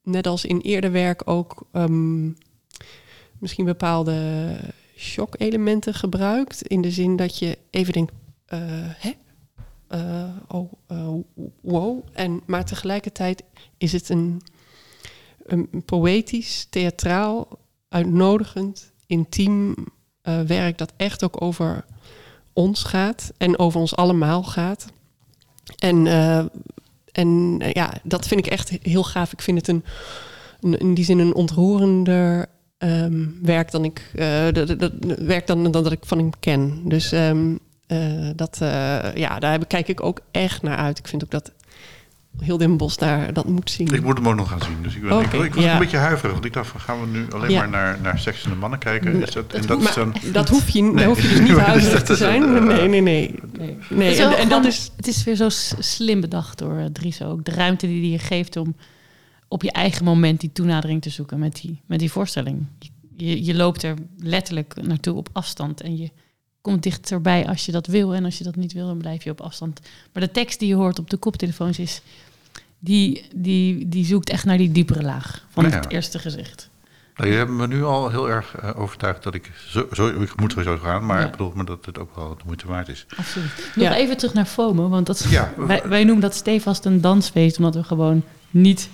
net 0.03 0.27
als 0.27 0.45
in 0.45 0.59
eerder 0.59 0.91
werk, 0.91 1.29
ook 1.29 1.67
ehm, 1.71 2.31
misschien 3.39 3.65
bepaalde 3.65 4.57
shock-elementen 4.97 5.93
gebruikt. 5.93 6.61
In 6.61 6.81
de 6.81 6.91
zin 6.91 7.15
dat 7.15 7.39
je 7.39 7.57
even 7.69 7.93
denkt, 7.93 8.13
eh, 8.45 8.59
hè? 8.79 9.11
Oh, 10.47 10.71
wow. 11.61 12.03
En, 12.13 12.41
maar 12.45 12.65
tegelijkertijd 12.65 13.43
is 13.77 13.91
het 13.91 14.09
een, 14.09 14.41
een 15.43 15.83
poëtisch, 15.85 16.67
theatraal, 16.69 17.47
uitnodigend, 17.89 18.93
intiem 19.07 19.75
eh, 20.25 20.39
werk 20.39 20.77
dat 20.77 20.93
echt 20.97 21.23
ook 21.23 21.41
over 21.41 21.85
ons 22.53 22.83
gaat 22.83 23.31
en 23.37 23.59
over 23.59 23.79
ons 23.79 23.95
allemaal 23.95 24.43
gaat. 24.43 24.85
En, 25.79 26.07
eh, 26.07 26.45
en 27.11 27.57
eh, 27.59 27.71
ja, 27.71 27.93
dat 28.03 28.27
vind 28.27 28.45
ik 28.45 28.51
echt 28.51 28.69
heel 28.81 29.03
gaaf. 29.03 29.31
Ik 29.33 29.41
vind 29.41 29.57
het 29.57 29.67
een, 29.67 29.83
in 30.79 30.93
die 30.93 31.05
zin 31.05 31.19
een 31.19 31.35
ontroerender 31.35 32.45
ehm, 32.77 33.25
werk 33.41 33.71
dan 33.71 33.83
ik 33.83 34.11
dat, 34.53 34.79
dat, 34.79 34.91
werk 35.17 35.47
dan, 35.47 35.63
dan 35.63 35.83
dat 35.83 35.91
ik 35.91 36.05
van 36.05 36.17
hem 36.17 36.29
ken. 36.39 36.81
Dus 36.83 37.11
ehm, 37.11 37.55
eh, 37.87 38.29
dat, 38.35 38.57
ja, 39.15 39.39
daar 39.39 39.65
kijk 39.65 39.87
ik 39.87 40.03
ook 40.03 40.19
echt 40.31 40.61
naar 40.61 40.77
uit. 40.77 40.97
Ik 40.97 41.07
vind 41.07 41.23
ook 41.23 41.31
dat 41.31 41.51
heel 42.39 42.57
Den 42.57 42.77
Bos 42.77 42.97
daar 42.97 43.33
dat 43.33 43.47
moet 43.47 43.69
zien. 43.71 43.93
Ik 43.93 44.03
moet 44.03 44.17
hem 44.17 44.27
ook 44.27 44.35
nog 44.35 44.49
gaan 44.49 44.61
zien. 44.61 44.75
Dus 44.83 44.95
ik, 44.95 45.01
ben, 45.01 45.19
ik, 45.19 45.25
Oké, 45.25 45.43
ik 45.43 45.53
was 45.53 45.63
ja. 45.63 45.73
een 45.73 45.79
beetje 45.79 45.97
huiverig. 45.97 46.31
Want 46.33 46.45
ik 46.45 46.53
dacht, 46.53 46.67
van, 46.67 46.79
gaan 46.79 46.99
we 47.01 47.07
nu 47.07 47.25
alleen 47.31 47.49
Ja. 47.49 47.59
maar 47.59 47.69
naar, 47.69 47.97
naar 48.01 48.19
seks 48.19 48.43
en 48.43 48.49
de 48.49 48.55
mannen 48.55 48.79
kijken? 48.79 49.21
Is 49.21 49.31
dat, 49.31 49.53
en 49.53 49.65
dat 49.65 49.81
is 49.81 49.93
dan... 49.93 50.15
dat 50.31 50.49
hoef 50.49 50.69
je, 50.69 50.81
Nee. 50.81 51.05
hoef 51.05 51.21
je 51.21 51.27
dus 51.27 51.39
niet 51.49 51.57
huiverig 51.57 51.97
dat 51.97 52.05
te 52.05 52.15
zijn. 52.15 52.43
eh, 52.43 52.63
Nee, 52.63 52.87
nee, 52.87 53.01
nee. 53.01 53.35
Nee. 53.89 54.15
En, 54.21 54.37
en 54.37 54.49
dat 54.49 54.65
is... 54.65 54.91
Het 54.95 55.07
is 55.07 55.23
weer 55.23 55.35
zo 55.35 55.49
slim 55.79 56.21
bedacht 56.21 56.57
door 56.57 56.77
eh, 56.77 56.85
Dries 56.85 57.21
ook. 57.21 57.45
De 57.45 57.51
ruimte 57.51 57.87
die 57.87 58.01
hij 58.01 58.09
je 58.09 58.19
geeft 58.19 58.57
om 58.57 58.75
op 59.47 59.63
je 59.63 59.71
eigen 59.71 60.03
moment 60.05 60.39
die 60.39 60.51
toenadering 60.51 61.01
te 61.01 61.09
zoeken 61.09 61.39
met 61.39 61.55
die, 61.61 61.81
met 61.85 61.99
die 61.99 62.11
voorstelling. 62.11 62.65
Je, 63.17 63.43
je 63.45 63.55
loopt 63.55 63.83
er 63.83 63.95
letterlijk 64.17 64.75
naartoe 64.81 65.15
op 65.15 65.29
afstand 65.31 65.81
en 65.81 65.97
je 65.97 66.09
komt 66.65 66.83
dichterbij 66.83 67.47
als 67.47 67.65
je 67.65 67.71
dat 67.71 67.87
wil. 67.87 68.13
En 68.13 68.25
als 68.25 68.37
je 68.37 68.43
dat 68.43 68.55
niet 68.55 68.73
wil, 68.73 68.87
dan 68.87 68.97
blijf 68.97 69.23
je 69.23 69.29
op 69.31 69.41
afstand. 69.41 69.79
Maar 70.13 70.23
de 70.23 70.31
tekst 70.31 70.59
die 70.59 70.67
je 70.67 70.75
hoort 70.75 70.99
op 70.99 71.09
de 71.09 71.17
koptelefoons 71.17 71.79
is... 71.79 72.01
Die, 72.79 73.25
die, 73.35 73.87
die 73.89 74.05
zoekt 74.05 74.29
echt 74.29 74.45
naar 74.45 74.57
die 74.57 74.71
diepere 74.71 75.01
laag 75.03 75.45
van 75.49 75.63
Ja. 75.69 75.69
het 75.69 75.91
eerste 75.91 76.19
gezicht. 76.19 76.69
Nou, 77.15 77.29
je 77.29 77.35
hebt 77.35 77.49
me 77.51 77.67
nu 77.67 77.83
al 77.83 78.09
heel 78.09 78.29
erg 78.29 78.55
eh, 78.55 78.69
overtuigd 78.79 79.23
dat 79.23 79.33
ik... 79.33 79.51
Zo, 79.67 79.87
zo, 79.91 80.07
ik 80.07 80.39
moet 80.39 80.51
sowieso 80.51 80.77
gaan, 80.77 81.05
maar 81.05 81.19
Ja. 81.19 81.25
ik 81.25 81.31
bedoel 81.31 81.51
maar 81.55 81.65
dat 81.65 81.85
het 81.85 81.97
ook 81.99 82.15
wel 82.15 82.29
de 82.29 82.43
moeite 82.45 82.67
waard 82.67 82.87
is. 82.89 83.05
Absoluut. 83.17 83.71
Nog 83.75 83.85
Ja. 83.85 83.95
even 83.95 84.17
terug 84.17 84.33
naar 84.33 84.45
FOMO, 84.45 84.89
want 84.89 85.05
dat, 85.05 85.25
Ja. 85.29 85.53
wij, 85.67 85.81
wij 85.85 86.03
noemen 86.03 86.21
dat 86.21 86.35
stevast 86.35 86.85
een 86.85 87.01
dansfeest, 87.01 87.57
omdat 87.57 87.75
we 87.75 87.83
gewoon 87.83 88.23
niet, 88.49 88.89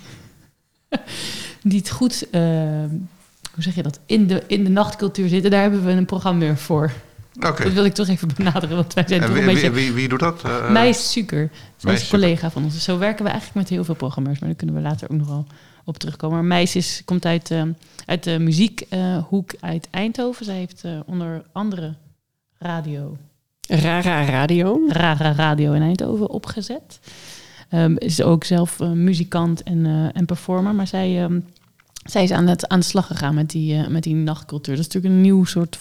niet 1.62 1.90
goed, 1.90 2.30
eh, 2.30 2.40
hoe 3.54 3.62
zeg 3.62 3.74
je 3.74 3.82
dat, 3.82 3.98
in 4.06 4.26
de, 4.26 4.42
in 4.46 4.64
de 4.64 4.70
nachtcultuur 4.70 5.28
zitten. 5.28 5.50
Daar 5.50 5.62
hebben 5.62 5.84
we 5.84 5.90
een 5.90 6.06
programmeur 6.06 6.56
voor. 6.56 6.92
Oké. 7.40 7.62
Dat 7.62 7.72
wil 7.72 7.84
ik 7.84 7.94
toch 7.94 8.08
even 8.08 8.28
benaderen, 8.36 8.76
want 8.76 8.94
wij 8.94 9.04
zijn 9.06 9.20
En 9.20 9.26
toch 9.26 9.36
wie, 9.36 9.46
een 9.46 9.54
beetje... 9.54 9.70
wie, 9.70 9.84
wie, 9.84 9.92
wie 9.92 10.08
doet 10.08 10.20
dat? 10.20 10.42
Eh, 10.44 10.70
Meis 10.70 11.12
Suker, 11.12 11.50
is 11.82 12.02
een 12.02 12.08
collega 12.08 12.50
van 12.50 12.64
ons. 12.64 12.74
Dus 12.74 12.84
zo 12.84 12.98
werken 12.98 13.24
we 13.24 13.30
eigenlijk 13.30 13.60
met 13.60 13.68
heel 13.68 13.84
veel 13.84 13.94
programmeurs, 13.94 14.38
maar 14.38 14.48
daar 14.48 14.58
kunnen 14.58 14.76
we 14.76 14.82
later 14.82 15.10
ook 15.10 15.18
nog 15.18 15.28
wel 15.28 15.46
op 15.84 15.98
terugkomen. 15.98 16.36
Maar 16.36 16.46
Meis 16.46 16.76
is, 16.76 17.02
komt 17.04 17.26
uit, 17.26 17.50
eh, 17.50 17.62
uit 18.06 18.24
de 18.24 18.38
muziekhoek 18.38 19.54
uit 19.60 19.88
Eindhoven. 19.90 20.44
Zij 20.44 20.56
heeft 20.56 20.84
eh, 20.84 21.00
onder 21.06 21.42
andere 21.52 21.94
radio 22.58 23.16
Rara 23.68 24.24
Radio. 24.24 24.80
Rara 24.88 25.32
Radio 25.32 25.72
in 25.72 25.82
Eindhoven 25.82 26.30
opgezet. 26.30 27.00
Ehm, 27.68 27.94
is 27.98 28.22
ook 28.22 28.44
zelf 28.44 28.78
muzikant 28.78 29.62
en, 29.62 29.86
eh, 29.86 30.16
en 30.16 30.24
performer. 30.26 30.74
Maar 30.74 30.86
zij, 30.86 31.22
ehm, 31.22 31.40
zij 32.04 32.22
is 32.22 32.30
aan, 32.30 32.46
het, 32.46 32.68
aan 32.68 32.78
de 32.78 32.84
slag 32.84 33.06
gegaan 33.06 33.34
met 33.34 33.50
die, 33.50 33.88
met 33.88 34.02
die 34.02 34.14
nachtcultuur. 34.14 34.76
Dat 34.76 34.86
is 34.86 34.92
natuurlijk 34.92 35.14
een 35.14 35.20
nieuw 35.20 35.44
soort 35.44 35.78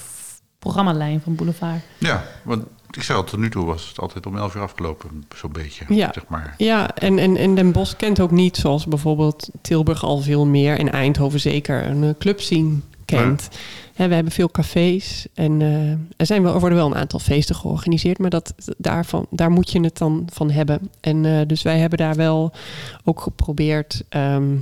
programmalijn 0.62 1.21
van 1.21 1.36
Boulevard. 1.36 1.82
Ja, 1.97 2.24
want 2.43 2.63
ik 2.91 3.04
zei 3.04 3.17
al, 3.17 3.24
tot 3.24 3.39
nu 3.39 3.50
toe 3.50 3.65
was 3.65 3.88
het 3.88 4.00
altijd 4.00 4.26
om 4.26 4.38
11 4.38 4.56
uur 4.56 4.62
afgelopen, 4.62 5.26
zo'n 5.36 5.52
beetje. 5.52 5.86
Ja. 5.88 6.10
Zeg 6.13 6.28
maar. 6.28 6.54
Ja, 6.58 6.95
en, 6.95 7.19
en, 7.19 7.38
en 7.38 7.56
Den 7.56 7.71
Bosch 7.71 7.95
kent 7.95 8.19
ook 8.19 8.32
niet, 8.32 8.58
zoals 8.58 8.86
bijvoorbeeld 8.86 9.50
Tilburg 9.62 10.04
al 10.04 10.17
veel 10.21 10.45
meer 10.45 10.80
en 10.80 10.91
Eindhoven 10.91 11.39
zeker, 11.39 11.86
een 11.86 12.04
eh, 12.04 12.10
clubscene 12.19 12.80
kent. 13.06 13.50
Hè, 13.93 14.08
we 14.08 14.13
hebben 14.13 14.34
veel 14.34 14.52
cafés 14.52 15.28
en 15.34 15.62
eh, 15.62 15.91
er, 15.91 16.26
zijn 16.26 16.43
wel, 16.43 16.54
er 16.54 16.60
worden 16.60 16.78
wel 16.78 16.88
een 16.88 16.95
aantal 16.95 17.19
feesten 17.19 17.56
georganiseerd, 17.56 18.17
maar 18.17 18.30
dat, 18.30 18.54
daarvan, 18.78 19.26
daar 19.30 19.52
moet 19.52 19.71
je 19.71 19.80
het 19.80 19.97
dan 19.97 20.28
van 20.34 20.52
hebben. 20.52 20.89
En 21.00 21.26
eh, 21.26 21.47
dus 21.47 21.62
wij 21.62 21.80
hebben 21.80 21.97
daar 21.97 22.15
wel 22.15 22.52
ook 23.04 23.21
geprobeerd, 23.21 24.04
ehm, 24.10 24.56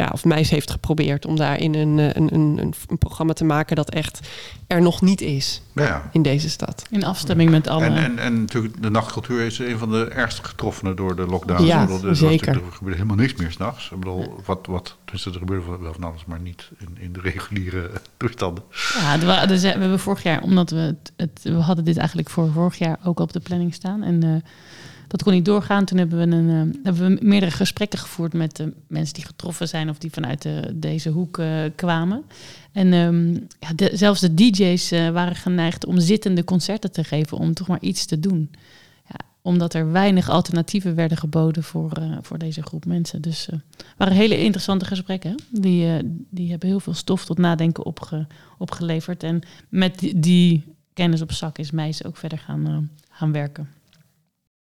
ja, 0.00 0.08
of 0.12 0.24
Meis 0.24 0.50
heeft 0.50 0.70
geprobeerd 0.70 1.26
om 1.26 1.36
daarin 1.36 1.74
een, 1.74 1.98
eh, 1.98 2.04
een, 2.06 2.34
een, 2.34 2.58
een, 2.58 2.74
een 2.88 2.98
programma 2.98 3.32
te 3.32 3.44
maken 3.44 3.76
dat 3.76 3.90
echt 3.90 4.28
er 4.66 4.82
nog 4.82 5.00
niet 5.02 5.20
is 5.20 5.62
Ja. 5.74 6.08
in 6.12 6.22
deze 6.22 6.50
stad. 6.50 6.82
In 6.90 7.04
afstemming 7.04 7.50
met 7.50 7.68
alle... 7.68 7.84
En, 7.84 7.96
en, 7.96 8.18
en 8.18 8.40
natuurlijk, 8.40 8.82
de 8.82 8.90
nachtcultuur 8.90 9.46
is 9.46 9.58
een 9.58 9.78
van 9.78 9.90
de 9.90 10.04
ergst 10.04 10.46
getroffenen 10.46 10.96
door 10.96 11.16
de 11.16 11.26
lockdown. 11.26 11.64
Ja, 11.64 11.86
bedoel, 11.86 12.04
er 12.08 12.16
zeker. 12.16 12.48
Er 12.86 12.92
helemaal 12.92 13.16
niks 13.16 13.34
meer 13.34 13.50
s'nachts. 13.50 13.90
Ik 13.90 13.98
bedoel, 13.98 14.40
wat, 14.44 14.66
wat, 14.66 14.96
dus 15.04 15.26
er 15.26 15.32
gebeurde 15.32 15.66
wel- 15.66 15.80
wel 15.80 15.92
van 15.92 16.04
alles, 16.04 16.24
maar 16.24 16.40
niet 16.40 16.70
in, 16.78 16.96
in 17.00 17.12
de 17.12 17.20
reguliere 17.20 17.90
toestanden. 18.16 18.64
Ja, 18.94 19.18
zijn- 19.56 19.74
we 19.74 19.80
hebben 19.80 19.98
vorig 19.98 20.22
jaar, 20.22 20.42
omdat 20.42 20.70
we 20.70 20.76
het, 20.78 21.12
het, 21.16 21.40
we 21.42 21.52
hadden 21.52 21.84
dit 21.84 21.96
eigenlijk 21.96 22.30
voor 22.30 22.50
vorig 22.52 22.78
jaar 22.78 22.98
ook 23.04 23.20
op 23.20 23.32
de 23.32 23.40
planning 23.40 23.74
staan. 23.74 24.02
En 24.02 24.22
eh, 24.22 24.30
dat 25.10 25.22
kon 25.22 25.32
niet 25.32 25.44
doorgaan. 25.44 25.84
Toen 25.84 25.98
hebben 25.98 26.18
we, 26.18 26.36
een, 26.36 26.48
eh, 26.48 26.84
hebben 26.84 27.16
we 27.16 27.26
meerdere 27.26 27.52
gesprekken 27.52 27.98
gevoerd 27.98 28.32
met 28.32 28.56
de 28.56 28.72
mensen 28.86 29.14
die 29.14 29.24
getroffen 29.24 29.68
zijn 29.68 29.88
of 29.88 29.98
die 29.98 30.10
vanuit 30.10 30.42
de, 30.42 30.72
deze 30.74 31.08
hoek 31.10 31.38
eh, 31.38 31.62
kwamen. 31.74 32.22
En 32.72 32.92
ehm, 32.92 33.32
ja, 33.34 33.96
zelfs 33.96 34.20
de 34.20 34.34
DJ's 34.34 34.90
eh, 34.90 35.08
waren 35.08 35.36
geneigd 35.36 35.86
om 35.86 36.00
zittende 36.00 36.44
concerten 36.44 36.92
te 36.92 37.04
geven 37.04 37.38
om 37.38 37.54
toch 37.54 37.66
maar 37.66 37.80
iets 37.80 38.06
te 38.06 38.20
doen. 38.20 38.50
Ja, 39.08 39.16
omdat 39.42 39.74
er 39.74 39.92
weinig 39.92 40.28
alternatieven 40.28 40.94
werden 40.94 41.18
geboden 41.18 41.62
voor, 41.62 41.92
eh, 41.92 42.18
voor 42.22 42.38
deze 42.38 42.62
groep 42.62 42.84
mensen. 42.84 43.22
Dus 43.22 43.48
eh 43.48 43.58
waren 43.96 44.14
hele 44.14 44.38
interessante 44.38 44.84
gesprekken. 44.84 45.34
Die, 45.50 45.86
eh, 45.86 46.04
die 46.30 46.50
hebben 46.50 46.68
heel 46.68 46.80
veel 46.80 46.94
stof 46.94 47.24
tot 47.24 47.38
nadenken 47.38 47.84
opge, 47.84 48.26
opgeleverd. 48.58 49.22
En 49.22 49.40
met 49.68 50.12
die, 50.16 50.64
kennis 50.92 51.20
op 51.20 51.32
zak 51.32 51.58
is 51.58 51.70
Meis 51.70 52.04
ook 52.04 52.16
verder 52.16 52.38
gaan, 52.38 52.66
eh, 52.66 52.76
gaan 53.10 53.32
werken. 53.32 53.68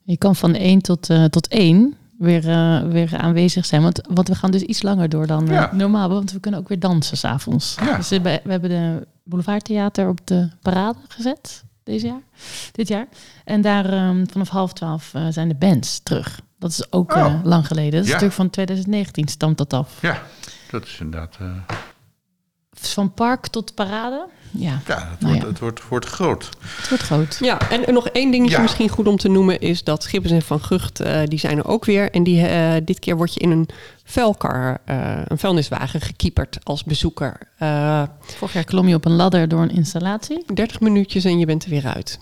Je 0.09 0.17
kan 0.17 0.35
van 0.35 0.55
1 0.55 0.81
tot, 0.81 1.09
eh, 1.09 1.23
tot 1.25 1.47
1 1.51 1.95
weer, 2.17 2.49
eh, 2.49 2.81
weer 2.81 3.17
aanwezig 3.17 3.65
zijn. 3.65 3.81
Want, 3.81 4.01
want 4.09 4.27
we 4.27 4.35
gaan 4.35 4.51
dus 4.51 4.61
iets 4.61 4.81
langer 4.81 5.09
door 5.09 5.27
dan 5.27 5.47
eh, 5.47 5.53
Ja. 5.53 5.69
normaal. 5.73 6.09
Want 6.09 6.31
we 6.31 6.39
kunnen 6.39 6.59
ook 6.59 6.67
weer 6.67 6.79
dansen 6.79 7.17
s'avonds. 7.17 7.75
Ja. 7.83 7.97
Dus 7.97 8.09
we, 8.09 8.15
hebben- 8.15 8.39
we 8.43 8.51
hebben 8.51 8.69
de 8.69 9.07
Boulevardtheater 9.23 10.07
op 10.07 10.19
de 10.27 10.49
parade 10.61 10.99
gezet. 11.07 11.63
Deze 11.83 12.05
jaar, 12.05 12.21
dit 12.71 12.87
jaar. 12.87 13.07
En 13.45 13.61
daar 13.61 13.85
ehm, 13.93 14.25
vanaf 14.31 14.49
half 14.49 14.73
twaalf 14.73 15.13
eh, 15.13 15.27
zijn 15.29 15.47
de 15.47 15.55
bands 15.55 15.99
terug. 16.03 16.41
Dat 16.59 16.71
is 16.71 16.91
ook 16.91 17.15
Oh. 17.15 17.33
lang 17.43 17.67
geleden. 17.67 17.91
Dat 17.91 17.99
is 18.01 18.07
Ja. 18.07 18.13
natuurlijk 18.13 18.39
van 18.39 18.49
2019 18.49 19.27
stamt 19.27 19.57
dat 19.57 19.73
af. 19.73 19.97
Ja, 20.01 20.21
Dat 20.71 20.85
is 20.85 20.97
inderdaad... 20.99 21.37
Van 22.87 23.13
park 23.13 23.47
tot 23.47 23.73
parade. 23.75 24.27
Ja, 24.51 24.79
ja, 24.87 25.07
het, 25.09 25.19
Nou 25.19 25.31
wordt, 25.33 25.41
ja. 25.41 25.47
het 25.47 25.59
wordt, 25.59 25.87
wordt 25.87 26.05
groot. 26.05 26.49
het 26.59 26.89
wordt 26.89 27.03
groot. 27.03 27.37
Ja, 27.41 27.69
en, 27.69 27.87
en 27.87 27.93
nog 27.93 28.07
één 28.07 28.31
dingetje 28.31 28.55
Ja. 28.55 28.61
misschien 28.61 28.89
goed 28.89 29.07
om 29.07 29.17
te 29.17 29.27
noemen... 29.29 29.59
is 29.59 29.83
dat 29.83 30.03
Schippers 30.03 30.33
en 30.33 30.41
Van 30.41 30.61
Gucht, 30.63 30.99
eh, 30.99 31.21
die 31.25 31.39
zijn 31.39 31.57
er 31.57 31.67
ook 31.67 31.85
weer. 31.85 32.11
En 32.11 32.23
die, 32.23 32.47
eh, 32.47 32.71
dit 32.83 32.99
keer 32.99 33.15
word 33.17 33.33
je 33.33 33.39
in 33.39 33.51
een 33.51 33.69
vuilkar, 34.03 34.77
eh, 34.85 35.17
een 35.27 35.37
vuilniswagen 35.39 36.01
gekieperd 36.01 36.57
als 36.63 36.83
bezoeker. 36.83 37.37
Eh 37.57 38.03
Vorig 38.37 38.53
jaar 38.53 38.63
klom 38.63 38.87
je 38.87 38.95
op 38.95 39.05
een 39.05 39.15
ladder 39.15 39.47
door 39.47 39.61
een 39.61 39.71
installatie. 39.75 40.43
30 40.53 40.79
minuutjes 40.79 41.23
en 41.23 41.39
je 41.39 41.45
bent 41.45 41.63
er 41.63 41.69
weer 41.69 41.87
uit. 41.87 42.19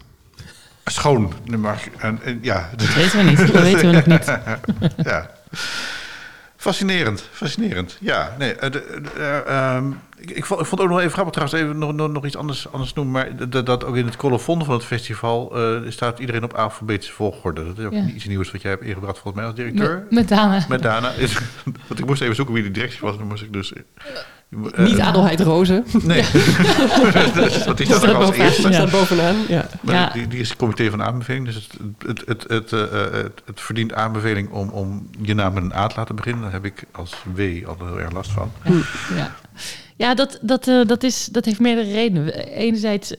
Schoon. 0.86 1.34
Maar, 1.58 1.84
en, 1.98 2.20
en, 2.24 2.40
ja, 2.42 2.70
Dat 2.76 2.94
weten 2.94 3.18
we 3.18 3.24
niet. 3.24 3.38
Dat 3.38 3.62
weten 3.62 3.90
we 3.90 3.96
nog 3.96 4.06
niet. 4.06 4.26
ja. 5.12 5.30
Fascinerend, 6.68 7.30
fascinerend. 7.32 7.98
Ja, 8.00 8.36
nee. 8.38 8.54
eh, 8.56 8.82
eh, 9.18 9.76
ehm, 9.76 9.92
ik, 10.18 10.32
ik, 10.32 10.46
vond, 10.46 10.60
ik 10.62 10.66
vond 10.66 10.82
ook 10.82 10.90
nog 10.90 11.00
even 11.00 11.12
grappig 11.12 11.34
trouwens, 11.34 11.62
even 11.62 11.78
nog, 11.78 11.94
nog, 11.94 12.12
nog 12.12 12.26
iets 12.26 12.36
anders, 12.36 12.72
anders 12.72 12.94
noemen. 12.94 13.14
Maar 13.14 13.50
dat, 13.50 13.66
dat 13.66 13.84
ook 13.86 13.96
in 13.96 14.06
het 14.06 14.16
colofon 14.16 14.66
van 14.66 14.74
het 14.74 14.84
festival 14.84 15.58
eh, 15.58 15.92
staat 15.92 16.20
iedereen 16.20 16.44
op 16.44 16.54
alfabetische 16.54 17.14
volgorde. 17.14 17.66
Dat 17.66 17.78
is 17.78 17.86
ook 17.86 17.94
Ja. 17.94 18.06
iets 18.06 18.26
nieuws 18.26 18.52
wat 18.52 18.62
jij 18.62 18.72
hebt 18.72 18.84
ingebracht 18.84 19.20
volgens 19.20 19.36
mij 19.36 19.46
als 19.46 19.56
directeur. 19.56 19.96
Met, 19.96 20.12
met 20.12 20.28
Dana. 20.28 20.66
Met 20.70 20.82
Dana. 20.82 21.12
Is, 21.12 21.34
want 21.88 22.00
ik 22.00 22.06
moest 22.06 22.22
even 22.22 22.36
zoeken 22.36 22.54
wie 22.54 22.64
de 22.64 22.72
directie 22.72 23.00
was. 23.02 23.18
Dan 23.18 23.28
moest 23.28 23.44
ik 23.44 23.54
dus... 23.54 23.74
Niet 24.78 25.00
Adelheid 25.00 25.40
Rozen, 25.40 25.86
Nee. 26.04 26.22
die 27.76 27.86
staat 27.86 28.04
er 28.04 28.16
als 28.16 28.36
eerste. 28.36 28.62
dat 28.62 28.72
Ja. 28.72 28.78
staat 28.78 28.92
bovenaan. 28.92 29.36
Ja. 29.48 29.70
Maar 29.82 29.96
Ja. 29.96 30.10
die, 30.14 30.28
die 30.28 30.40
is 30.40 30.50
het 30.50 30.58
comité 30.58 30.90
van 30.90 31.04
aanbeveling. 31.04 31.46
Dus 31.46 31.56
het, 31.56 31.68
het, 32.08 32.24
het, 32.26 32.44
het, 32.48 32.72
eh, 32.74 32.82
eh, 32.84 33.12
het, 33.14 33.42
het 33.46 33.62
verdient 33.62 33.94
aanbeveling 33.94 34.50
om, 34.50 34.70
om 34.70 35.10
je 35.22 35.34
naam 35.34 35.54
met 35.54 35.64
een 35.64 35.74
A 35.74 35.88
te 35.88 35.96
laten 35.98 36.16
beginnen. 36.16 36.42
Daar 36.42 36.52
heb 36.52 36.66
ik 36.66 36.84
als 36.92 37.14
W 37.36 37.40
altijd 37.68 37.90
heel 37.90 38.00
erg 38.00 38.12
last 38.12 38.32
van. 38.32 38.52
Ja, 39.16 39.36
ja 39.96 40.16
dat, 40.16 40.40
dat, 40.42 40.68
eh, 40.68 40.82
dat, 40.86 41.04
is, 41.04 41.26
dat 41.26 41.46
heeft 41.46 41.60
meerdere 41.60 41.92
redenen. 41.92 42.34
Enerzijds 42.48 43.14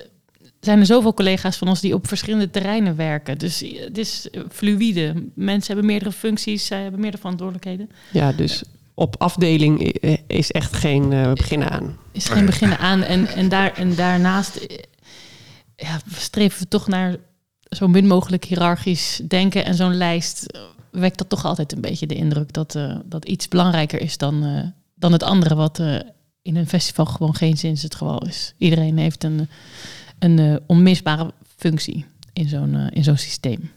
zijn 0.60 0.78
er 0.80 0.86
zoveel 0.86 1.14
collega's 1.14 1.56
van 1.56 1.68
ons 1.68 1.80
die 1.80 1.94
op 1.94 2.08
verschillende 2.08 2.50
terreinen 2.50 2.96
werken. 2.96 3.38
Dus 3.38 3.64
het 3.84 3.98
is 3.98 4.28
fluïde. 4.52 5.14
Mensen 5.34 5.66
hebben 5.72 5.86
meerdere 5.90 6.12
functies, 6.12 6.66
zij 6.66 6.82
hebben 6.82 7.00
meerdere 7.00 7.20
verantwoordelijkheden. 7.22 7.90
ja, 8.10 8.32
dus 8.32 8.62
op 8.98 9.14
afdeling 9.18 9.82
eh, 9.82 10.16
is 10.26 10.50
echt 10.50 10.76
geen 10.76 11.12
eh, 11.12 11.32
begin 11.32 11.64
aan. 11.70 11.96
Is 12.12 12.28
geen 12.28 12.46
beginnen 12.46 12.78
aan. 12.78 13.02
En, 13.02 13.26
en, 13.26 13.48
daar, 13.48 13.72
en 13.72 13.94
daarnaast 13.94 14.56
eh, 14.56 14.78
ja, 15.76 16.00
streven 16.16 16.60
we 16.60 16.68
toch 16.68 16.88
naar 16.88 17.16
zo 17.68 17.88
min 17.88 18.06
mogelijk 18.06 18.44
hiërarchisch 18.44 19.20
denken. 19.28 19.64
En 19.64 19.74
zo'n 19.74 19.96
lijst 19.96 20.46
wekt 20.90 21.18
dat 21.18 21.28
toch 21.28 21.44
altijd 21.44 21.72
een 21.72 21.80
beetje 21.80 22.06
de 22.06 22.14
indruk 22.14 22.52
dat, 22.52 22.74
eh, 22.74 22.96
dat 23.04 23.24
iets 23.24 23.48
belangrijker 23.48 24.00
is 24.00 24.16
dan, 24.16 24.44
eh, 24.44 24.66
dan 24.94 25.12
het 25.12 25.22
andere, 25.22 25.54
wat 25.54 25.78
eh, 25.78 25.98
in 26.42 26.56
een 26.56 26.68
festival 26.68 27.06
gewoon 27.06 27.34
geen 27.34 27.56
zins 27.56 27.82
het 27.82 27.94
geval 27.94 28.26
is. 28.26 28.54
Iedereen 28.58 28.98
heeft 28.98 29.24
een, 29.24 29.48
een 30.18 30.38
eh, 30.38 30.56
onmisbare 30.66 31.32
functie 31.56 32.06
in 32.32 32.48
zo'n 32.48 32.74
in 32.90 33.04
zo'n 33.04 33.16
systeem. 33.16 33.70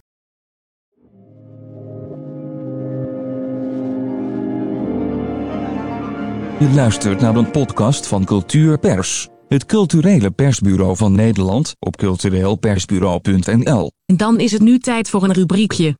Je 6.62 6.70
luistert 6.70 7.22
naar 7.22 7.36
een 7.36 7.52
podcast 7.52 8.08
van 8.08 8.26
Cultuur 8.26 8.78
Pers. 8.78 9.28
Het 9.48 9.66
culturele 9.66 10.32
persbureau 10.32 10.98
van 10.98 11.16
Nederland 11.16 11.76
op 11.80 11.98
cultureelpersbureau.nl. 11.98 13.92
En 14.06 14.18
dan 14.18 14.40
is 14.40 14.52
het 14.52 14.62
nu 14.62 14.80
tijd 14.80 15.10
voor 15.10 15.24
een 15.24 15.34
rubriekje. 15.34 15.98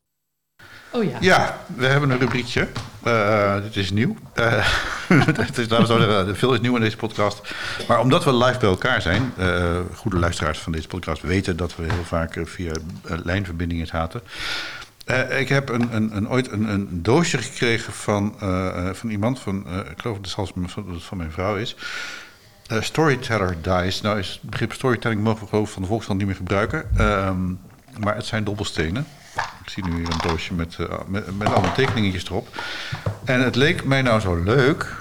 Oh 0.92 1.04
ja. 1.04 1.18
Ja, 1.20 1.58
we 1.76 1.86
hebben 1.86 2.10
een 2.10 2.20
rubriekje. 2.20 2.68
Eh, 3.04 3.62
dit 3.62 3.76
is 3.76 3.92
nieuw. 3.92 4.16
Eh, 4.34 4.68
het 5.26 5.58
is, 5.58 5.70
laten 5.70 5.98
we 5.98 6.04
zeggen, 6.04 6.38
veel 6.38 6.54
is 6.54 6.60
nieuw 6.60 6.76
in 6.76 6.82
deze 6.82 6.98
podcast. 6.98 7.42
Maar 7.88 8.00
omdat 8.00 8.24
we 8.24 8.36
live 8.36 8.60
bij 8.60 8.70
elkaar 8.70 9.02
zijn, 9.02 9.34
eh, 9.38 9.80
goede 9.96 10.18
luisteraars 10.18 10.60
van 10.60 10.72
deze 10.72 10.88
podcast 10.88 11.22
weten 11.22 11.58
dat 11.58 11.76
we 11.76 11.84
heel 11.84 12.04
vaak 12.04 12.38
via 12.44 12.72
lijnverbindingen 13.24 13.88
zaten. 13.88 14.22
Eh, 15.12 15.40
ik 15.40 15.50
heb 15.50 15.70
een, 15.70 15.96
een, 15.96 16.16
een, 16.16 16.30
ooit 16.30 16.52
een, 16.52 16.70
een 16.70 16.88
doosje 17.04 17.38
gekregen 17.38 17.94
van, 17.94 18.36
eh, 18.40 18.88
eh, 18.88 18.94
van 18.94 19.10
iemand, 19.10 19.40
van, 19.40 19.66
ik 19.92 20.02
geloof 20.02 20.18
dat 20.18 20.36
het 20.36 20.72
van, 20.72 21.00
van 21.00 21.18
mijn 21.18 21.32
vrouw 21.32 21.56
is. 21.56 21.76
Storyteller 22.80 23.58
dice. 23.62 24.04
Nou 24.04 24.20
is 24.20 24.40
het 24.42 24.50
begrip 24.50 24.74
storytelling 24.74 25.22
mogen 25.22 25.48
we 25.60 25.66
van 25.66 25.82
de 25.82 25.88
Volkskrant 25.88 26.20
niet 26.20 26.28
meer 26.28 26.38
gebruiken. 26.38 26.90
Ehm, 26.98 27.54
maar 28.00 28.16
het 28.16 28.26
zijn 28.26 28.44
dobbelstenen. 28.44 29.06
Ik 29.64 29.70
zie 29.70 29.86
nu 29.86 29.96
hier 29.96 30.12
een 30.12 30.30
doosje 30.30 30.54
met, 30.54 30.78
met, 31.08 31.38
met 31.38 31.54
allemaal 31.54 31.74
tekeningetjes 31.74 32.26
erop. 32.26 32.48
En 33.26 33.42
het 33.44 33.56
leek 33.56 33.84
mij 33.84 34.02
nou 34.02 34.20
zo 34.20 34.36
leuk. 34.44 34.96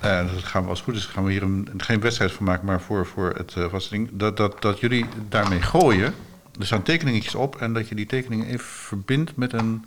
En 0.00 0.30
dat 0.34 0.44
gaan 0.44 0.62
we 0.62 0.68
als 0.68 0.78
het 0.78 0.88
goed 0.88 0.96
is, 0.96 1.04
gaan 1.04 1.24
we 1.24 1.32
hier 1.32 1.42
een, 1.42 1.68
geen 1.76 2.00
wedstrijd 2.00 2.32
van 2.32 2.44
maken, 2.44 2.66
maar 2.66 2.80
voor, 2.80 3.06
voor 3.06 3.32
het 3.36 3.54
uh. 3.56 4.06
Dat, 4.10 4.36
dat, 4.36 4.62
dat 4.62 4.80
jullie 4.80 5.06
daarmee 5.28 5.62
gooien. 5.62 6.14
Er 6.60 6.66
staan 6.66 6.82
tekeningetjes 6.82 7.34
op 7.34 7.56
en 7.56 7.72
dat 7.72 7.88
je 7.88 7.94
die 7.94 8.06
tekeningen 8.06 8.46
even 8.46 8.64
verbindt 8.66 9.36
met 9.36 9.52
een 9.52 9.84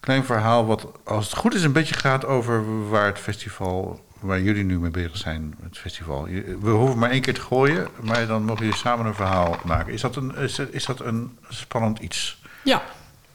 klein 0.00 0.24
verhaal. 0.24 0.66
Wat 0.66 0.86
als 1.04 1.24
het 1.24 1.36
goed 1.36 1.54
is 1.54 1.62
een 1.64 1.72
beetje 1.72 1.94
gaat 1.94 2.24
over 2.24 2.88
waar 2.88 3.06
het 3.06 3.18
festival, 3.18 4.04
waar 4.20 4.40
jullie 4.40 4.64
nu 4.64 4.78
mee 4.78 4.90
bezig 4.90 5.16
zijn, 5.16 5.54
het 5.62 5.78
festival. 5.78 6.28
Je- 6.28 6.58
We 6.60 6.70
hoeven 6.70 6.98
maar 6.98 7.10
één 7.10 7.20
keer 7.20 7.34
te 7.34 7.40
gooien, 7.40 7.88
maar 8.02 8.26
dan 8.26 8.44
mogen 8.44 8.64
jullie 8.64 8.78
samen 8.80 9.06
een 9.06 9.14
verhaal 9.14 9.56
maken. 9.64 9.92
Is 9.92 10.00
dat 10.00 10.16
een, 10.16 10.36
is, 10.36 10.58
is 10.58 10.84
dat 10.84 11.00
een 11.00 11.38
spannend 11.48 11.98
iets? 11.98 12.42
Ja, 12.64 12.82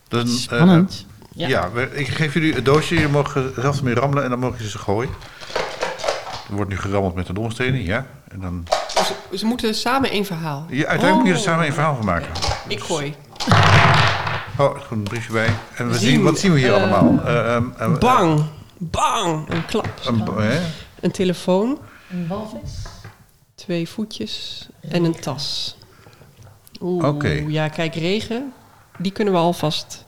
Dat 0.08 0.28
is 0.28 0.32
een, 0.32 0.38
eh, 0.38 0.42
Spannend. 0.64 1.06
ja, 1.34 1.48
Ja. 1.48 1.72
we- 1.72 1.90
ik 1.96 2.08
geef 2.08 2.34
jullie 2.34 2.54
het 2.54 2.66
doosje. 2.66 2.94
Jullie 2.94 3.10
mogen 3.10 3.54
zelf 3.62 3.78
ermee 3.78 3.94
rammelen 3.94 4.24
en 4.24 4.30
dan 4.30 4.40
mogen 4.40 4.60
ze 4.64 4.70
ze 4.70 4.78
gooien. 4.78 5.12
Er 6.50 6.56
wordt 6.56 6.70
nu 6.70 6.78
gerammeld 6.78 7.16
met 7.16 7.28
de 7.28 7.34
domstenen, 7.34 7.84
ja. 7.84 8.06
En 8.28 8.40
dan, 8.40 8.64
ze, 9.38 9.46
moeten 9.46 9.76
samen 9.76 10.10
één 10.10 10.26
verhaal. 10.26 10.66
ja 10.70 10.86
uiteindelijk 10.88 11.16
moet 11.18 11.26
je 11.28 11.32
er 11.34 11.38
Oh. 11.40 11.44
samen 11.46 11.66
een 11.68 11.74
verhaal 11.74 11.96
van 11.96 12.06
maken. 12.06 12.28
Ik 12.68 12.80
gooi. 12.80 13.16
Oh, 14.58 14.66
er 14.66 14.72
komt 14.88 14.90
een 14.92 15.04
briefje 15.04 15.32
bij. 15.34 15.50
En 15.76 15.88
we 15.88 15.98
Zien, 15.98 16.10
zien, 16.10 16.24
wat 16.24 16.40
zien 16.40 16.54
we 16.54 16.60
hier 16.60 16.74
eh, 16.74 16.82
allemaal? 16.82 17.26
Eh, 17.26 17.56
ehm, 17.56 17.64
eh, 17.78 17.98
Bang, 17.98 18.44
bang, 18.78 19.50
een 19.50 19.66
klap. 19.66 19.88
Een, 21.02 21.12
telefoon, 21.12 21.80
Een 22.12 22.28
walvis. 22.28 22.72
twee 23.56 23.90
voetjes 23.90 24.68
en 24.90 25.04
een 25.04 25.20
tas. 25.20 25.78
Oeh, 26.82 27.08
Oké. 27.08 27.44
ja, 27.48 27.68
kijk, 27.68 27.96
regen, 27.96 28.54
die 28.98 29.12
kunnen 29.12 29.34
we 29.34 29.40
alvast 29.40 30.06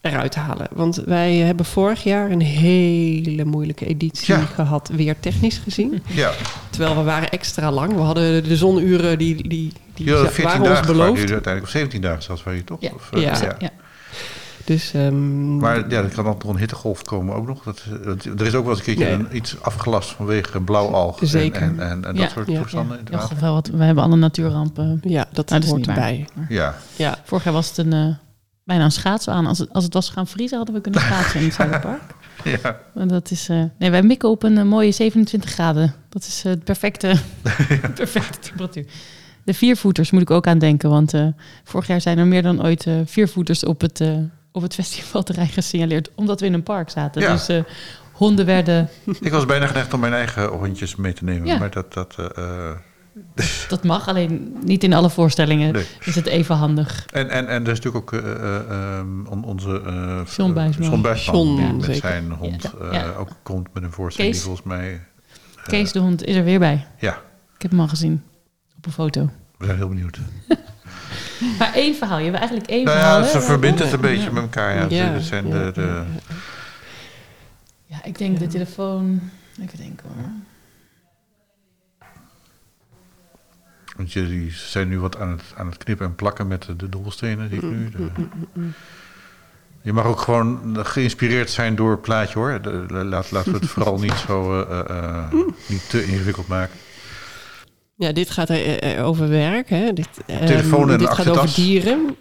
eruit 0.00 0.34
halen. 0.34 0.66
Want 0.72 0.96
wij 0.96 1.34
hebben 1.36 1.66
vorig 1.66 2.02
jaar 2.02 2.30
een 2.30 2.40
hele 2.40 3.44
moeilijke 3.44 3.86
editie 3.86 4.34
Ja. 4.34 4.40
gehad, 4.40 4.90
weer 4.94 5.20
technisch 5.20 5.58
gezien. 5.58 6.02
Ja, 6.06 6.30
Terwijl 6.70 6.96
we 6.96 7.02
waren 7.02 7.30
extra 7.30 7.70
lang. 7.72 7.94
We 7.94 8.00
hadden 8.00 8.44
de 8.44 8.56
zonuren, 8.56 9.18
die, 9.18 9.48
die, 9.48 9.72
die 9.94 10.10
hadden 10.12 10.32
14 10.32 10.44
waren 10.44 10.60
ons 10.60 10.68
dagen 10.68 10.86
waren 10.86 10.96
beloofd. 10.96 11.18
jullie 11.20 11.32
uiteindelijk. 11.34 11.74
Of 11.74 11.80
17 11.80 12.00
dagen 12.00 12.22
zelfs 12.22 12.42
waren 12.42 12.58
jullie 12.60 12.78
toch? 12.78 12.90
Ja. 12.90 12.96
Of, 12.96 13.12
eh, 13.12 13.20
Ja. 13.42 13.56
Ja. 13.58 13.70
Dus, 14.64 14.92
ehm, 14.94 15.56
Maar 15.56 15.76
ja, 15.90 15.96
er 16.02 16.08
kan 16.08 16.24
dan 16.24 16.38
toch 16.38 16.50
een 16.50 16.58
hittegolf 16.58 17.02
komen 17.02 17.34
ook 17.34 17.46
nog. 17.46 17.62
Dat, 17.62 17.82
dat- 18.04 18.24
er 18.24 18.46
is 18.46 18.54
ook 18.54 18.62
wel 18.64 18.70
eens 18.70 18.78
een 18.78 18.84
keertje 18.84 19.04
Nee. 19.04 19.14
een, 19.14 19.36
iets 19.36 19.60
afgelast 19.62 20.10
vanwege 20.10 20.60
blauwalg. 20.60 21.18
Zeker. 21.22 21.62
En, 21.62 21.80
en, 21.80 21.90
en, 21.90 22.04
en 22.04 22.14
Ja. 22.14 22.20
dat 22.20 22.30
soort 22.30 22.48
Ja. 22.50 22.60
toestanden 22.60 23.00
Ja, 23.10 23.28
wel 23.40 23.54
wat, 23.54 23.66
we 23.68 23.84
hebben 23.84 24.04
alle 24.04 24.16
natuurrampen. 24.16 25.00
ja, 25.04 25.26
dat, 25.32 25.48
Nou, 25.48 25.66
hoort 25.66 25.86
erbij. 25.86 26.26
Ja, 26.48 26.76
Ja, 26.96 27.18
Vorig 27.24 27.44
jaar 27.44 27.52
was 27.52 27.68
het 27.68 27.78
een, 27.78 27.92
eh, 27.92 28.06
bijna 28.68 28.84
een 28.84 28.92
schaatsen 28.92 29.32
aan. 29.32 29.46
Als 29.46 29.58
het, 29.58 29.72
als 29.72 29.84
het 29.84 29.94
was 29.94 30.10
gaan 30.10 30.26
vriezen, 30.26 30.56
hadden 30.56 30.74
we 30.74 30.80
kunnen 30.80 31.00
schaatsen 31.00 31.40
in 31.40 31.46
het 31.46 31.54
Zuiderpark. 31.54 32.14
ja. 32.62 32.80
En 32.94 33.08
dat 33.08 33.30
is, 33.30 33.48
eh, 33.48 33.62
nee, 33.78 33.90
wij 33.90 34.02
mikken 34.02 34.28
op 34.28 34.42
een 34.42 34.58
eh, 34.58 34.64
mooie 34.64 34.92
27 34.92 35.50
graden. 35.50 35.94
Dat 36.08 36.22
is 36.22 36.42
eh, 36.44 36.50
het 36.50 36.64
perfecte, 36.64 37.14
perfecte 37.94 38.38
temperatuur. 38.38 38.86
De 39.48 39.54
viervoeters 39.54 40.10
moet 40.10 40.22
ik 40.22 40.30
ook 40.30 40.46
aan 40.46 40.58
denken. 40.58 40.90
Want 40.90 41.14
eh, 41.14 41.26
vorig 41.64 41.86
jaar 41.86 42.00
zijn 42.00 42.18
er 42.18 42.26
meer 42.26 42.42
dan 42.42 42.62
ooit 42.64 42.86
eh, 42.86 42.94
viervoeters 43.04 43.64
op 43.64 43.80
het, 43.80 44.00
eh, 44.00 44.16
op 44.52 44.62
het 44.62 44.74
festivalterrein 44.74 45.48
gesignaleerd. 45.48 46.10
Omdat 46.14 46.40
we 46.40 46.46
in 46.46 46.52
een 46.52 46.62
park 46.62 46.90
zaten. 46.90 47.22
Ja. 47.22 47.32
Dus 47.32 47.48
eh, 47.48 47.60
honden 48.12 48.46
werden... 48.46 48.88
Ik 49.20 49.32
was 49.32 49.46
bijna 49.46 49.66
geneigd 49.66 49.94
om 49.94 50.00
mijn 50.00 50.12
eigen 50.12 50.46
hondjes 50.46 50.96
mee 50.96 51.12
te 51.12 51.24
nemen. 51.24 51.46
Ja. 51.46 51.58
Maar 51.58 51.70
dat... 51.70 51.92
dat 51.92 52.14
eh, 52.18 52.24
eh, 52.36 52.76
Dat 53.68 53.84
mag, 53.84 54.08
alleen 54.08 54.56
niet 54.64 54.84
in 54.84 54.92
alle 54.92 55.10
voorstellingen 55.10 55.72
Nee. 55.72 55.86
is 56.04 56.14
het 56.14 56.26
even 56.26 56.54
handig. 56.56 57.06
En, 57.12 57.28
en, 57.30 57.48
en 57.48 57.64
er 57.66 57.70
is 57.72 57.80
natuurlijk 57.80 58.14
ook 58.14 58.20
ehm, 58.22 59.26
on- 59.26 59.44
onze 59.44 59.82
uh, 59.86 60.20
John 60.36 60.52
Buisman. 60.52 61.00
John, 61.22 61.56
die 61.56 61.72
met 61.72 61.84
zeker. 61.84 62.00
zijn 62.00 62.30
hond 62.32 62.62
Ja, 62.62 62.86
eh, 62.86 62.92
ja. 62.92 63.10
ook 63.18 63.28
komt 63.42 63.68
met 63.74 63.82
een 63.82 63.92
voorstelling 63.92 64.32
Kees. 64.34 64.44
die 64.44 64.52
volgens 64.54 64.74
mij... 64.76 65.00
Kees 65.66 65.92
de 65.92 65.98
hond 65.98 66.24
is 66.24 66.34
er 66.36 66.44
weer 66.44 66.58
bij. 66.58 66.86
Ja, 66.98 67.12
Ik 67.56 67.62
heb 67.62 67.70
hem 67.70 67.80
al 67.80 67.88
gezien 67.88 68.22
op 68.76 68.86
een 68.86 68.92
foto. 68.92 69.30
we 69.58 69.64
zijn 69.64 69.76
heel 69.76 69.88
benieuwd. 69.88 70.18
Maar 71.58 71.72
één 71.74 71.94
verhaal. 71.94 72.18
Je 72.18 72.24
hebt 72.24 72.36
eigenlijk 72.36 72.68
één 72.68 72.84
Nou 72.84 72.96
verhaal. 72.98 73.20
ja, 73.20 73.26
ze 73.26 73.40
verbindt 73.40 73.78
het 73.78 73.92
een 73.92 74.00
Ja. 74.00 74.08
beetje 74.08 74.30
met 74.30 74.42
elkaar. 74.42 74.74
Ja. 74.92 75.04
Ja, 75.12 75.18
zijn 75.18 75.46
ja, 75.48 75.52
de, 75.64 75.70
de, 75.72 75.80
ja, 75.80 76.04
Ja, 77.86 78.04
ik 78.04 78.18
denk 78.18 78.38
de 78.38 78.46
telefoon. 78.46 79.20
Even 79.62 79.78
denken 79.78 80.06
hoor. 80.08 80.28
Want 83.98 84.12
jullie 84.12 84.52
zijn 84.52 84.88
nu 84.88 85.00
wat 85.00 85.18
aan 85.18 85.30
het, 85.30 85.42
aan 85.56 85.66
het 85.66 85.76
knippen 85.76 86.06
en 86.06 86.14
plakken 86.14 86.46
met 86.46 86.62
de, 86.62 86.76
de 86.76 86.88
dobbelstenen 86.88 87.48
die 87.48 87.58
ik 87.58 87.64
nu... 87.70 87.90
De, 87.90 88.08
Je 89.82 89.92
mag 89.92 90.04
ook 90.04 90.20
gewoon 90.20 90.76
geïnspireerd 90.86 91.50
zijn 91.50 91.74
door 91.74 91.90
het 91.90 92.00
plaatje 92.00 92.38
hoor. 92.38 92.62
De- 92.62 92.86
laat, 92.88 93.30
laten 93.30 93.52
we 93.52 93.58
het 93.58 93.68
vooral 93.74 93.98
niet 93.98 94.24
zo 94.26 94.60
eh, 94.62 94.80
eh, 94.80 94.98
eh, 94.98 95.32
niet 95.66 95.90
te 95.90 96.04
ingewikkeld 96.04 96.48
maken. 96.48 96.78
Ja, 97.94 98.12
dit 98.12 98.30
gaat 98.30 98.50
over 98.98 99.28
werk. 99.28 99.68
Hè? 99.68 99.92
Dit, 99.92 100.08
ehm, 100.26 100.46
Telefoon 100.46 100.90
en 100.90 100.98
dit 100.98 101.08
de 101.08 101.14
gaat 101.14 101.28
over 101.28 101.54
dieren. 101.54 102.16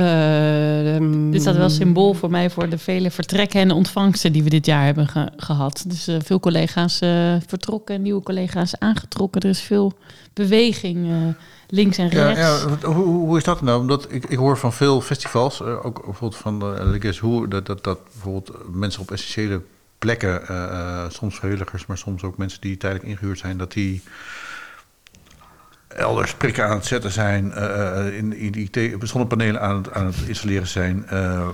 Eh, 0.00 0.94
ehm, 0.94 1.30
Dit 1.30 1.40
staat 1.40 1.56
wel 1.56 1.68
symbool 1.70 2.14
voor 2.14 2.30
mij 2.30 2.50
voor 2.50 2.68
de 2.68 2.78
vele 2.78 3.10
vertrekken 3.10 3.60
en 3.60 3.70
ontvangsten 3.70 4.32
die 4.32 4.42
we 4.42 4.50
dit 4.50 4.66
jaar 4.66 4.84
hebben 4.84 5.08
ge- 5.08 5.30
gehad. 5.36 5.84
Dus 5.86 6.06
eh, 6.08 6.16
veel 6.24 6.40
collega's 6.40 7.00
eh, 7.00 7.34
vertrokken, 7.46 8.02
nieuwe 8.02 8.22
collega's 8.22 8.78
aangetrokken. 8.78 9.40
Er 9.40 9.48
is 9.48 9.60
veel 9.60 9.92
beweging 10.32 11.06
eh, 11.10 11.14
links 11.68 11.98
en 11.98 12.08
Ja, 12.10 12.24
rechts. 12.32 12.40
ja, 12.40 12.68
wat- 12.68 12.82
hoe, 12.82 13.04
hoe 13.04 13.36
is 13.36 13.44
dat 13.44 13.62
nou? 13.62 13.80
Omdat 13.80 14.06
ik, 14.10 14.24
ik 14.26 14.38
hoor 14.38 14.58
van 14.58 14.72
veel 14.72 15.00
festivals, 15.00 15.60
eh, 15.62 15.86
ook 15.86 16.04
bijvoorbeeld 16.04 16.36
van 16.40 16.74
uh, 16.74 17.00
Guess 17.00 17.20
Who, 17.20 17.48
dat, 17.48 17.66
dat, 17.66 17.84
dat 17.84 17.98
bijvoorbeeld 18.12 18.52
mensen 18.74 19.00
op 19.02 19.10
essentiële 19.10 19.60
plekken, 19.98 20.48
eh, 20.48 20.62
eh, 20.64 21.04
soms 21.10 21.36
vrijwilligers, 21.36 21.86
maar 21.86 21.98
soms 21.98 22.22
ook 22.22 22.36
mensen 22.38 22.60
die 22.60 22.76
tijdelijk 22.76 23.08
ingehuurd 23.08 23.38
zijn, 23.38 23.56
dat 23.58 23.72
die 23.72 24.02
elders 25.88 26.34
prikken 26.34 26.64
aan 26.64 26.76
het 26.76 26.86
zetten 26.86 27.10
zijn, 27.10 27.52
eh, 27.52 28.16
in, 28.16 28.32
in 28.32 28.54
IT, 28.54 29.08
zonnepanelen 29.08 29.60
aan 29.60 29.76
het, 29.76 29.92
aan 29.92 30.06
het 30.06 30.16
installeren 30.26 30.66
zijn 30.66 31.06
eh, 31.06 31.48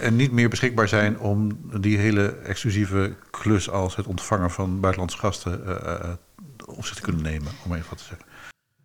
en 0.00 0.16
niet 0.16 0.32
meer 0.32 0.48
beschikbaar 0.48 0.88
zijn 0.88 1.18
om 1.18 1.58
die 1.80 1.98
hele 1.98 2.28
exclusieve 2.28 3.14
klus 3.30 3.70
als 3.70 3.96
het 3.96 4.06
ontvangen 4.06 4.50
van 4.50 4.80
buitenlandse 4.80 5.18
gasten 5.18 5.84
eh, 5.84 6.10
op 6.66 6.84
zich 6.84 6.96
te 6.96 7.02
kunnen 7.02 7.22
nemen, 7.22 7.52
om 7.64 7.74
even 7.74 7.88
wat 7.88 7.98
te 7.98 8.04
zeggen. 8.04 8.26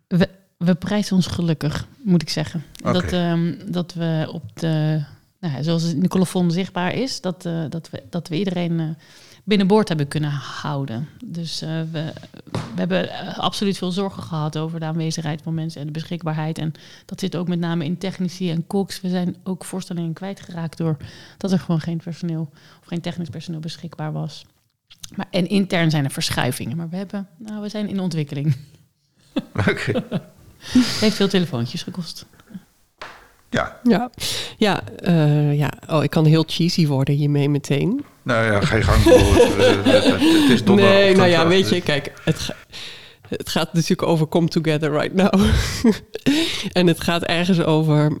We, 0.06 0.28
we 0.56 0.74
prijzen 0.74 1.16
ons 1.16 1.26
gelukkig, 1.26 1.86
moet 2.02 2.22
ik 2.22 2.30
zeggen. 2.30 2.64
Dat, 2.72 3.12
ehm, 3.12 3.54
dat 3.66 3.94
we 3.94 4.28
op 4.32 4.60
de, 4.60 5.04
nou 5.40 5.62
zoals 5.62 5.82
het 5.82 5.92
in 5.92 6.00
de 6.00 6.08
colofon 6.08 6.50
zichtbaar 6.50 6.94
is, 6.94 7.20
dat, 7.20 7.42
dat, 7.68 7.90
we, 7.90 8.02
dat 8.10 8.28
we 8.28 8.36
iedereen 8.36 8.96
binnenboord 9.44 9.88
hebben 9.88 10.08
kunnen 10.08 10.30
houden. 10.30 11.08
Dus 11.24 11.62
eh, 11.62 11.68
we, 11.92 12.12
we 12.50 12.58
hebben 12.74 13.10
eh, 13.10 13.38
absoluut 13.38 13.78
veel 13.78 13.90
zorgen 13.90 14.22
gehad 14.22 14.58
over 14.58 14.80
de 14.80 14.86
aanwezigheid 14.86 15.42
van 15.42 15.54
mensen 15.54 15.80
en 15.80 15.86
de 15.86 15.92
beschikbaarheid. 15.92 16.58
En 16.58 16.72
dat 17.06 17.20
zit 17.20 17.36
ook 17.36 17.48
met 17.48 17.58
name 17.58 17.84
in 17.84 17.98
technici 17.98 18.50
en 18.50 18.66
koks. 18.66 19.00
We 19.00 19.08
zijn 19.08 19.36
ook 19.42 19.64
voorstellingen 19.64 20.12
kwijtgeraakt 20.12 20.76
door 20.76 20.96
dat 21.38 21.52
er 21.52 21.58
gewoon 21.58 21.80
geen 21.80 22.00
personeel 22.04 22.50
of 22.80 22.86
geen 22.86 23.00
technisch 23.00 23.28
personeel 23.28 23.60
beschikbaar 23.60 24.12
was. 24.12 24.46
Maar, 25.14 25.26
en 25.30 25.48
intern 25.48 25.90
zijn 25.90 26.04
er 26.04 26.10
verschuivingen, 26.10 26.76
maar 26.76 26.88
we, 26.88 26.96
hebben, 26.96 27.28
nou, 27.38 27.62
we 27.62 27.68
zijn 27.68 27.88
in 27.88 28.00
ontwikkeling. 28.00 28.56
Oké. 29.70 30.04
Het 30.72 31.00
heeft 31.00 31.16
veel 31.16 31.28
telefoontjes 31.28 31.82
gekost. 31.82 32.26
Ja, 33.50 33.80
Ja, 33.82 34.10
ja, 34.56 34.82
eh, 34.96 35.58
ja. 35.58 35.72
Oh, 35.88 36.02
ik 36.02 36.10
kan 36.10 36.24
heel 36.24 36.44
cheesy 36.46 36.86
worden 36.86 37.14
hiermee 37.14 37.48
meteen. 37.48 38.04
Nou 38.24 38.44
ja, 38.44 38.76
je 38.76 38.82
gang. 38.82 39.02
door. 39.02 39.18
Het, 39.92 40.50
is 40.50 40.64
donderdag. 40.64 40.94
Nee, 40.94 41.16
nou 41.16 41.28
ja, 41.28 41.46
weet 41.46 41.68
je, 41.68 41.80
kijk, 41.80 42.12
het, 42.24 42.50
het 43.28 43.48
gaat 43.48 43.72
natuurlijk 43.72 44.08
over 44.08 44.28
come 44.28 44.48
together 44.48 44.90
right 44.90 45.14
now. 45.14 45.40
en 46.78 46.86
het 46.86 47.00
gaat 47.00 47.22
ergens 47.22 47.62
over. 47.62 48.18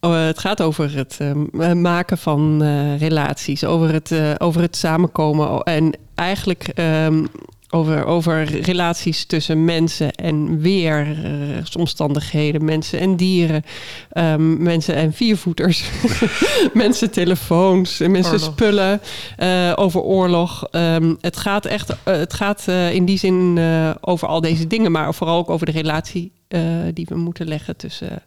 oh, 0.00 0.24
het 0.26 0.38
gaat 0.38 0.62
over 0.62 0.96
het 0.96 1.18
eh, 1.18 1.72
maken 1.72 2.18
van 2.18 2.62
eh, 2.62 2.98
relaties, 2.98 3.64
over 3.64 3.92
het, 3.92 4.12
eh, 4.12 4.34
over 4.38 4.60
het 4.60 4.76
samenkomen 4.76 5.62
en 5.62 5.92
eigenlijk 6.14 6.68
ehm, 6.74 7.24
over, 7.70 8.04
over 8.04 8.60
relaties 8.60 9.24
tussen 9.24 9.64
mensen 9.64 10.12
en 10.12 10.60
weersomstandigheden, 10.60 12.64
mensen 12.64 12.98
en 12.98 13.16
dieren, 13.16 13.62
ehm, 14.10 14.62
mensen 14.62 14.94
en 14.94 15.12
viervoeters, 15.12 15.84
mensen 16.72 17.10
telefoons, 17.10 17.98
mensen 17.98 18.32
Oorlog. 18.32 18.52
spullen, 18.52 19.00
eh, 19.36 19.72
over 19.76 20.00
oorlog. 20.00 20.64
Ehm, 20.70 21.14
het 21.20 21.36
gaat 21.36 21.64
echt, 21.64 21.90
eh, 21.90 21.96
het 22.04 22.34
gaat 22.34 22.62
eh, 22.66 22.94
in 22.94 23.04
die 23.04 23.18
zin 23.18 23.54
eh, 23.58 23.90
over 24.00 24.28
al 24.28 24.40
deze 24.40 24.66
dingen, 24.66 24.92
maar 24.92 25.14
vooral 25.14 25.38
ook 25.38 25.50
over 25.50 25.66
de 25.66 25.72
relatie 25.72 26.32
eh, 26.48 26.60
die 26.94 27.06
we 27.08 27.16
moeten 27.16 27.48
leggen 27.48 27.76
tussen 27.76 28.22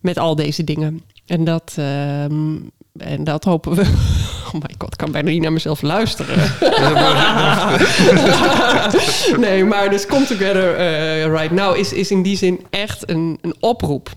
met 0.00 0.18
al 0.18 0.34
deze 0.34 0.64
dingen. 0.64 1.02
En 1.26 1.44
dat, 1.44 1.74
ehm, 1.76 2.56
en 2.98 3.24
dat 3.24 3.44
hopen 3.44 3.74
we. 3.74 3.82
Oh 4.48 4.54
my 4.54 4.74
god, 4.78 4.92
ik 4.92 4.98
kan 4.98 5.12
bijna 5.12 5.30
niet 5.30 5.42
naar 5.42 5.52
mezelf 5.52 5.82
luisteren. 5.82 6.36
nee, 9.40 9.64
maar 9.64 9.90
dus 9.90 10.06
Come 10.06 10.26
Together 10.26 10.74
eh, 10.76 11.24
Right 11.26 11.50
Now 11.50 11.76
is, 11.76 11.92
is 11.92 12.10
in 12.10 12.22
die 12.22 12.36
zin 12.36 12.66
echt 12.70 13.10
een, 13.10 13.38
een 13.40 13.54
oproep. 13.60 14.10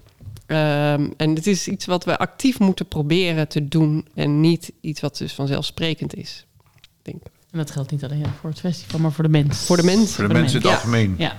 Ehm, 0.45 1.07
en 1.17 1.35
het 1.35 1.47
is 1.47 1.67
iets 1.67 1.85
wat 1.85 2.03
we 2.05 2.17
actief 2.17 2.59
moeten 2.59 2.85
proberen 2.87 3.47
te 3.47 3.67
doen. 3.67 4.07
En 4.15 4.41
niet 4.41 4.71
iets 4.81 5.01
wat 5.01 5.17
dus 5.17 5.33
vanzelfsprekend 5.33 6.15
is. 6.15 6.45
Ik 6.81 6.87
denk. 7.01 7.23
En 7.51 7.57
dat 7.57 7.71
geldt 7.71 7.91
niet 7.91 8.03
alleen 8.03 8.25
voor 8.39 8.49
het 8.49 8.59
festival, 8.59 8.99
maar 8.99 9.11
voor 9.11 9.23
de 9.23 9.29
mens. 9.29 9.65
Voor 9.65 9.77
de 9.77 9.83
mensen. 9.83 10.15
Voor 10.15 10.27
de 10.27 10.33
mensen 10.33 10.61
in 10.61 10.67
het 10.67 10.71
Ja. 10.71 10.75
algemeen. 10.77 11.15
Ja. 11.17 11.35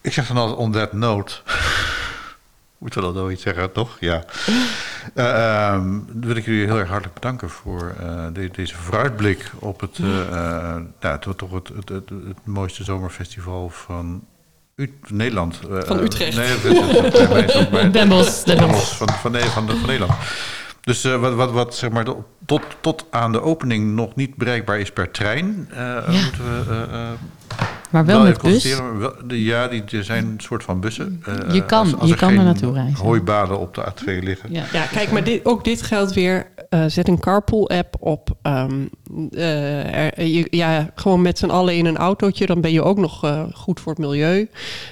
Ik 0.00 0.12
zeg 0.12 0.26
dan 0.26 0.36
altijd 0.36 0.58
on 0.58 0.72
that 0.72 0.92
note. 0.92 1.32
Moeten 2.78 3.00
we 3.00 3.12
dat 3.12 3.22
ooit 3.22 3.40
zeggen, 3.40 3.72
toch? 3.72 3.96
Ja. 4.00 4.24
Ehm, 5.14 5.98
wil 6.20 6.36
ik 6.36 6.44
jullie 6.44 6.64
heel 6.64 6.78
erg 6.78 6.88
hartelijk 6.88 7.14
bedanken 7.14 7.50
voor 7.50 7.94
eh, 8.00 8.24
de- 8.32 8.50
deze 8.52 8.76
vooruitblik 8.76 9.50
op 9.58 9.80
het, 9.80 9.98
eh, 9.98 10.76
nou, 11.00 11.18
toch 11.20 11.36
toch 11.36 11.52
het, 11.52 11.68
het, 11.68 11.88
het, 11.88 12.08
het 12.08 12.38
mooiste 12.44 12.84
zomerfestival 12.84 13.68
van 13.70 14.24
U 14.76 14.98
Nederland. 15.06 15.60
Eh, 15.70 15.78
Van 15.82 15.98
Utrecht. 15.98 16.36
Nee, 16.36 16.46
het, 16.46 17.92
Den 17.92 18.08
Bosch, 18.08 18.42
Den 18.44 18.68
Bosch. 18.68 18.96
Van, 18.96 19.08
van, 19.08 19.32
nee, 19.32 19.42
van, 19.44 19.66
de- 19.66 19.76
van 19.76 19.86
Nederland. 19.86 20.12
Dus 20.80 21.02
wat, 21.04 21.34
wat, 21.34 21.50
wat 21.50 21.74
zeg 21.74 21.90
maar, 21.90 22.04
tot, 22.46 22.62
tot 22.80 23.06
aan 23.10 23.32
de 23.32 23.42
opening 23.42 23.94
nog 23.94 24.14
niet 24.14 24.34
bereikbaar 24.36 24.78
is 24.80 24.92
per 24.92 25.10
trein, 25.10 25.46
moeten 26.06 26.44
we 26.68 27.14
Maar 27.94 28.04
wel 28.04 28.22
met 28.22 28.28
even 28.36 28.42
bus. 28.42 28.52
constateren. 28.62 28.98
Wel- 28.98 29.14
de- 29.26 29.42
Ja, 29.44 29.68
die, 29.68 29.82
er 29.92 30.04
zijn 30.04 30.24
een 30.26 30.40
soort 30.40 30.62
van 30.64 30.80
bussen. 30.80 31.22
Eh, 31.26 31.54
Je 31.54 31.64
kan- 31.64 31.94
je 32.02 32.12
er 32.12 32.16
kan 32.18 32.28
er 32.36 32.44
naartoe 32.44 32.72
reizen. 32.72 33.04
hooibaden 33.04 33.58
op 33.58 33.74
de 33.74 33.80
A2 33.84 34.22
liggen. 34.22 34.52
Ja. 34.52 34.64
Ja, 34.72 34.86
kijk, 34.86 35.10
maar 35.12 35.24
dit, 35.24 35.44
ook 35.44 35.64
dit 35.64 35.82
geldt 35.82 36.12
weer. 36.12 36.46
eh, 36.68 36.84
zet 36.86 37.08
een 37.08 37.18
carpool-app 37.20 37.96
op. 38.00 38.30
ehm, 38.42 38.72
eh, 39.30 39.94
er- 39.94 40.24
je, 40.26 40.46
ja, 40.50 40.90
gewoon 40.94 41.22
met 41.22 41.38
z'n 41.38 41.46
allen 41.50 41.76
in 41.76 41.86
een 41.86 41.96
autootje. 41.96 42.46
Dan 42.46 42.60
ben 42.60 42.72
je 42.72 42.82
ook 42.82 42.98
nog 42.98 43.24
eh, 43.24 43.42
goed 43.52 43.80
voor 43.80 43.92
het 43.92 44.00
milieu. 44.00 44.48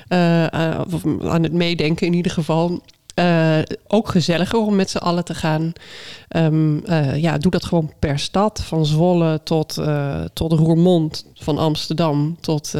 Eh, 0.09 0.53
eh, 0.73 0.81
of 0.93 1.03
aan 1.25 1.43
het 1.43 1.53
meedenken 1.53 2.07
in 2.07 2.13
ieder 2.13 2.33
geval. 2.33 2.83
Eh, 3.15 3.59
ook 3.87 4.09
gezelliger 4.09 4.59
om 4.59 4.77
met 4.77 4.91
z'n 4.91 4.99
allen 4.99 5.25
te 5.25 5.35
gaan. 5.35 5.73
Ehm, 6.29 6.79
eh, 6.79 7.17
ja, 7.17 7.39
doe 7.39 7.51
dat 7.51 7.65
gewoon 7.65 7.93
per 7.99 8.19
stad. 8.19 8.63
Van 8.65 8.87
Zwolle 8.87 9.41
tot, 9.45 9.79
eh, 9.79 10.25
tot 10.33 10.53
Roermond. 10.53 11.27
Van 11.35 11.59
Amsterdam 11.59 12.37
tot 12.41 12.75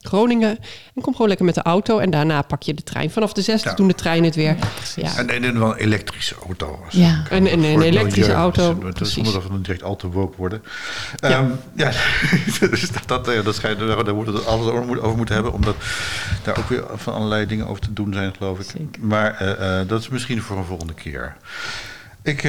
Groningen. 0.00 0.58
En 0.94 1.02
kom 1.02 1.12
gewoon 1.12 1.28
lekker 1.28 1.46
met 1.46 1.54
de 1.54 1.62
auto. 1.62 1.98
En 1.98 2.10
daarna 2.10 2.42
pak 2.42 2.62
je 2.62 2.74
de 2.74 2.82
trein. 2.82 3.10
Vanaf 3.10 3.32
de 3.32 3.42
zesde 3.42 3.68
Ja. 3.68 3.74
doen 3.74 3.88
de 3.88 3.94
trein 3.94 4.24
het 4.24 4.34
weer. 4.34 4.56
Ja. 4.96 5.16
En, 5.16 5.28
en, 5.28 5.44
en 5.44 5.58
wel 5.58 5.70
een 5.70 5.76
elektrische 5.76 6.34
auto. 6.46 6.80
was 6.84 6.94
Ja. 6.94 7.22
het. 7.28 7.30
Een- 7.32 7.64
elektrische 7.80 8.32
auto, 8.32 8.78
Dus, 8.98 9.14
dat 9.14 9.42
we 9.42 9.48
dan 9.48 9.62
direct 9.62 9.82
al 9.82 9.96
te 9.96 10.08
woke 10.10 10.36
worden. 10.36 10.62
Ja. 11.16 11.28
Ja, 11.28 11.50
ja 11.74 11.90
dus 12.70 12.90
dat, 12.90 13.02
dat, 13.06 13.28
eh, 13.28 13.44
dat 13.44 13.54
schijnt, 13.54 13.78
daar, 13.78 14.04
daar 14.04 14.14
moeten 14.14 14.32
we 14.34 14.38
het 14.38 14.48
alles 14.48 14.66
over, 14.66 15.16
moeten- 15.16 15.34
hebben. 15.34 15.52
Omdat 15.52 15.76
daar 16.44 16.58
ook 16.58 16.68
weer 16.68 16.84
van 16.94 17.14
allerlei 17.14 17.46
dingen 17.46 17.66
over 17.66 17.82
te 17.82 17.92
doen 17.92 18.12
zijn, 18.12 18.34
geloof 18.36 18.58
ik. 18.58 18.66
Zeker. 18.70 19.02
Maar 19.06 19.34
eh, 19.34 19.80
eh, 19.80 19.88
dat 19.88 20.00
is 20.00 20.08
misschien 20.08 20.42
voor 20.42 20.56
een 20.58 20.64
volgende 20.64 20.94
keer. 20.94 21.36
Ik 22.22 22.40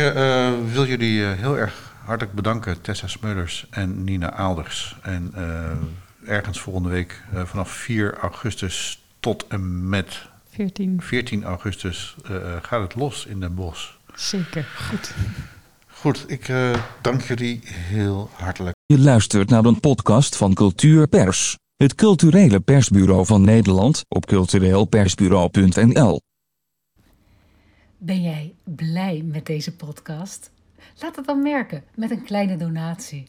wil 0.72 0.86
jullie 0.86 1.24
eh, 1.26 1.30
heel 1.38 1.58
erg 1.58 1.74
hartelijk 2.06 2.36
bedanken, 2.36 2.82
Tessa 2.82 3.08
Smeulers 3.08 3.66
en 3.70 4.04
Nina 4.04 4.34
Aalders. 4.34 4.96
En 5.02 5.32
eh, 5.36 5.44
ergens 6.26 6.60
volgende 6.60 6.90
week 6.90 7.24
eh, 7.34 7.46
vanaf 7.46 7.72
4 7.72 8.18
augustus 8.18 9.02
tot 9.20 9.48
en 9.48 9.90
met 9.90 10.30
14. 10.50 11.02
14 11.02 11.44
augustus 11.44 12.16
eh, 12.24 12.36
eh, 12.36 12.64
gaat 12.64 12.82
het 12.82 12.96
los 12.96 13.26
in 13.26 13.40
Den 13.40 13.56
Bosch. 13.56 13.92
Zeker. 14.16 14.64
Goed. 14.64 15.14
Goed, 15.88 16.24
ik 16.28 16.48
eh, 16.48 16.84
dank 17.02 17.22
jullie 17.22 17.60
heel 17.64 18.30
hartelijk. 18.34 18.76
Je 18.86 19.00
luistert 19.00 19.50
naar 19.50 19.66
een 19.66 19.80
podcast 19.80 20.36
van 20.36 20.54
Cultuur 20.54 21.08
Pers, 21.08 21.58
het 21.76 21.96
culturele 21.96 22.60
persbureau 22.60 23.26
van 23.26 23.42
Nederland 23.42 24.02
op 24.08 24.26
cultureelpersbureau.nl. 24.26 26.20
Ben 27.98 28.22
jij 28.22 28.54
blij 28.64 29.22
met 29.26 29.46
deze 29.46 29.76
podcast? 29.76 30.52
Laat 31.00 31.16
het 31.16 31.26
dan 31.26 31.42
merken 31.42 31.84
met 31.96 32.12
een 32.12 32.24
kleine 32.24 32.58
donatie. 32.58 33.28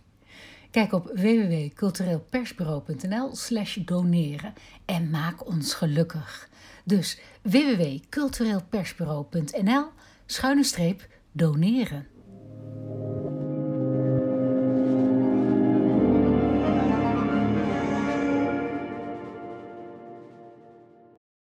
Kijk 0.72 0.92
op 0.92 1.10
www.cultureelpersbureau.nl 1.14 3.36
slash 3.36 3.76
doneren 3.76 4.52
en 4.84 5.10
maak 5.10 5.46
ons 5.46 5.74
gelukkig. 5.74 6.48
Dus 6.84 7.20
www.cultureelpersbureau.nl 7.42 9.84
schuine 10.26 10.64
streep 10.64 11.08
doneren. 11.32 12.06